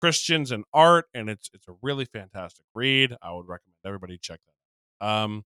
Christians 0.00 0.50
and 0.50 0.64
art, 0.72 1.06
and 1.14 1.28
it's 1.28 1.50
it's 1.54 1.68
a 1.68 1.74
really 1.82 2.04
fantastic 2.04 2.64
read. 2.74 3.16
I 3.22 3.32
would 3.32 3.46
recommend 3.48 3.76
everybody 3.84 4.18
check 4.18 4.40
that. 4.46 5.06
out. 5.06 5.24
Um, 5.24 5.44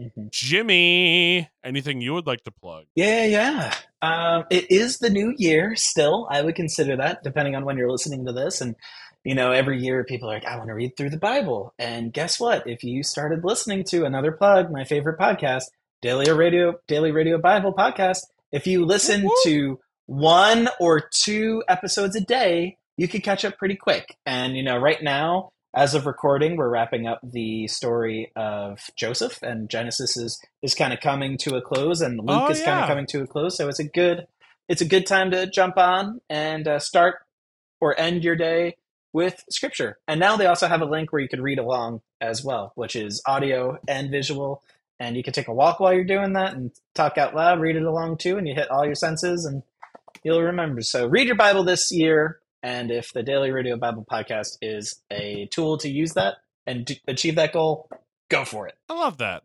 Mhm. 0.00 0.28
Jimmy, 0.32 1.48
anything 1.64 2.00
you 2.00 2.14
would 2.14 2.26
like 2.26 2.42
to 2.42 2.50
plug? 2.50 2.86
Yeah, 2.96 3.26
yeah. 3.26 3.74
Um, 4.02 4.44
it 4.50 4.68
is 4.68 4.98
the 4.98 5.08
new 5.08 5.32
year 5.38 5.76
still. 5.76 6.26
I 6.28 6.42
would 6.42 6.56
consider 6.56 6.96
that, 6.96 7.22
depending 7.22 7.54
on 7.54 7.64
when 7.64 7.76
you're 7.76 7.90
listening 7.90 8.26
to 8.26 8.32
this. 8.32 8.60
And, 8.60 8.74
you 9.24 9.36
know, 9.36 9.52
every 9.52 9.80
year 9.80 10.02
people 10.02 10.28
are 10.28 10.34
like, 10.34 10.46
I 10.46 10.56
want 10.56 10.66
to 10.66 10.74
read 10.74 10.96
through 10.96 11.10
the 11.10 11.16
Bible. 11.16 11.74
And 11.78 12.12
guess 12.12 12.40
what? 12.40 12.66
If 12.66 12.82
you 12.82 13.04
started 13.04 13.44
listening 13.44 13.84
to 13.90 14.04
another 14.04 14.32
plug, 14.32 14.72
my 14.72 14.82
favorite 14.82 15.16
podcast, 15.16 15.66
Daily 16.02 16.28
Radio, 16.32 16.74
Daily 16.88 17.12
Radio 17.12 17.38
Bible 17.38 17.72
Podcast, 17.72 18.22
if 18.50 18.66
you 18.66 18.84
listen 18.84 19.28
to 19.44 19.78
one 20.06 20.68
or 20.80 21.08
two 21.22 21.62
episodes 21.68 22.16
a 22.16 22.20
day, 22.20 22.78
you 22.96 23.08
could 23.08 23.22
catch 23.22 23.44
up 23.44 23.58
pretty 23.58 23.76
quick. 23.76 24.16
And, 24.26 24.56
you 24.56 24.62
know, 24.62 24.78
right 24.78 25.02
now, 25.02 25.50
as 25.74 25.94
of 25.94 26.06
recording, 26.06 26.56
we're 26.56 26.68
wrapping 26.68 27.06
up 27.06 27.20
the 27.22 27.66
story 27.66 28.30
of 28.36 28.78
Joseph, 28.96 29.42
and 29.42 29.68
Genesis 29.68 30.16
is 30.16 30.40
is 30.62 30.74
kind 30.74 30.92
of 30.92 31.00
coming 31.00 31.36
to 31.38 31.56
a 31.56 31.62
close, 31.62 32.00
and 32.00 32.18
Luke 32.18 32.42
Oh, 32.42 32.50
is 32.50 32.62
kind 32.62 32.80
of 32.80 32.86
coming 32.86 33.06
to 33.06 33.22
a 33.22 33.26
close. 33.26 33.56
So 33.56 33.68
it's 33.68 33.80
a 33.80 33.88
good 33.88 34.26
it's 34.68 34.80
a 34.80 34.86
good 34.86 35.06
time 35.06 35.30
to 35.32 35.50
jump 35.50 35.76
on 35.76 36.20
and 36.30 36.66
uh, 36.68 36.78
start 36.78 37.16
or 37.80 37.98
end 37.98 38.22
your 38.22 38.36
day 38.36 38.76
with 39.12 39.42
Scripture. 39.50 39.98
And 40.08 40.20
now 40.20 40.36
they 40.36 40.46
also 40.46 40.68
have 40.68 40.80
a 40.80 40.86
link 40.86 41.12
where 41.12 41.20
you 41.20 41.28
could 41.28 41.40
read 41.42 41.58
along 41.58 42.02
as 42.20 42.44
well, 42.44 42.72
which 42.76 42.96
is 42.96 43.20
audio 43.26 43.78
and 43.88 44.10
visual. 44.10 44.62
And 45.00 45.16
you 45.16 45.22
can 45.24 45.32
take 45.32 45.48
a 45.48 45.52
walk 45.52 45.80
while 45.80 45.92
you're 45.92 46.04
doing 46.04 46.34
that 46.34 46.54
and 46.54 46.70
talk 46.94 47.18
out 47.18 47.34
loud, 47.34 47.60
read 47.60 47.76
it 47.76 47.82
along 47.82 48.18
too, 48.18 48.38
and 48.38 48.46
you 48.46 48.54
hit 48.54 48.70
all 48.70 48.86
your 48.86 48.94
senses 48.94 49.44
and 49.44 49.62
you'll 50.22 50.40
remember. 50.40 50.82
So 50.82 51.06
read 51.06 51.26
your 51.26 51.36
Bible 51.36 51.64
this 51.64 51.90
year. 51.90 52.38
And 52.64 52.90
if 52.90 53.12
the 53.12 53.22
Daily 53.22 53.50
Radio 53.50 53.76
Bible 53.76 54.06
Podcast 54.10 54.56
is 54.62 55.02
a 55.12 55.46
tool 55.52 55.76
to 55.76 55.88
use 55.90 56.14
that 56.14 56.36
and 56.66 56.86
to 56.86 56.96
achieve 57.06 57.34
that 57.34 57.52
goal, 57.52 57.90
go 58.30 58.46
for 58.46 58.66
it. 58.66 58.74
I 58.88 58.94
love 58.94 59.18
that. 59.18 59.42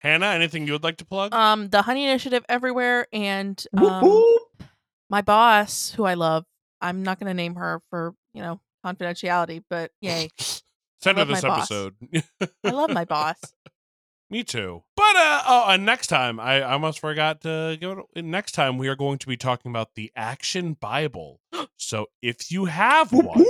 Hannah, 0.00 0.26
anything 0.26 0.66
you 0.66 0.74
would 0.74 0.84
like 0.84 0.98
to 0.98 1.06
plug? 1.06 1.32
Um, 1.32 1.70
the 1.70 1.80
Honey 1.80 2.04
Initiative 2.04 2.44
everywhere, 2.46 3.06
and 3.10 3.64
um, 3.74 4.02
whoop. 4.02 4.62
my 5.08 5.22
boss, 5.22 5.92
who 5.92 6.04
I 6.04 6.12
love. 6.12 6.44
I'm 6.82 7.02
not 7.02 7.18
going 7.18 7.28
to 7.28 7.34
name 7.34 7.54
her 7.54 7.80
for 7.88 8.14
you 8.34 8.42
know 8.42 8.60
confidentiality, 8.84 9.64
but 9.70 9.90
yay, 10.02 10.28
Send 11.00 11.18
her 11.18 11.24
this 11.24 11.44
episode. 11.44 11.94
I 12.64 12.70
love 12.70 12.90
my 12.90 13.04
boss. 13.04 13.36
Me 14.30 14.44
too. 14.44 14.82
But 14.94 15.16
uh 15.16 15.42
oh, 15.46 15.64
and 15.68 15.86
next 15.86 16.08
time 16.08 16.38
I 16.38 16.60
I 16.60 16.72
almost 16.72 17.00
forgot 17.00 17.40
to 17.42 17.78
go. 17.80 18.06
To, 18.14 18.22
next 18.22 18.52
time 18.52 18.76
we 18.76 18.88
are 18.88 18.96
going 18.96 19.16
to 19.18 19.26
be 19.26 19.38
talking 19.38 19.70
about 19.70 19.94
the 19.94 20.12
Action 20.14 20.74
Bible. 20.74 21.40
So 21.76 22.06
if 22.20 22.50
you 22.50 22.66
have 22.66 23.10
one, 23.12 23.44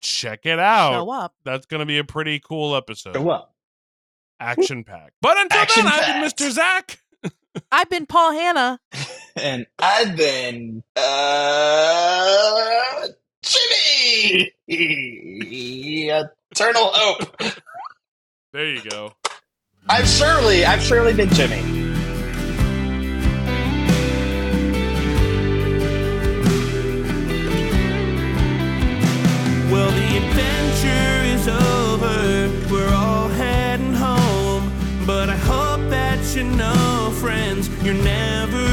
check 0.00 0.46
it 0.46 0.60
out. 0.60 0.92
Show 0.92 1.10
up. 1.10 1.34
That's 1.44 1.66
going 1.66 1.80
to 1.80 1.86
be 1.86 1.98
a 1.98 2.04
pretty 2.04 2.38
cool 2.38 2.76
episode. 2.76 3.14
Show 3.14 3.30
up. 3.30 3.54
Action 4.38 4.84
pack. 4.84 5.12
But 5.20 5.38
until 5.38 5.58
Action 5.58 5.84
then, 5.84 5.92
I've 5.92 6.36
been. 6.36 6.48
Mr. 6.48 6.52
Zach. 6.52 7.00
I've 7.72 7.90
been 7.90 8.06
Paul 8.06 8.30
Hanna. 8.32 8.78
and 9.36 9.66
I've 9.80 10.16
been 10.16 10.84
uh, 10.94 13.08
Jimmy. 13.42 14.52
Eternal 14.68 16.30
hope. 16.92 17.36
There 18.52 18.66
you 18.66 18.82
go. 18.88 19.12
I've 19.90 20.06
surely, 20.06 20.66
I've 20.66 20.82
surely 20.82 21.14
been 21.14 21.30
Jimmy. 21.30 21.62
Well, 29.72 29.90
the 29.90 30.16
adventure 30.18 31.24
is 31.34 31.48
over. 31.48 32.70
We're 32.70 32.94
all 32.94 33.28
heading 33.28 33.94
home. 33.94 34.70
But 35.06 35.30
I 35.30 35.36
hope 35.36 35.88
that 35.88 36.18
you 36.36 36.44
know, 36.44 37.10
friends, 37.18 37.70
you're 37.82 37.94
never 37.94 38.67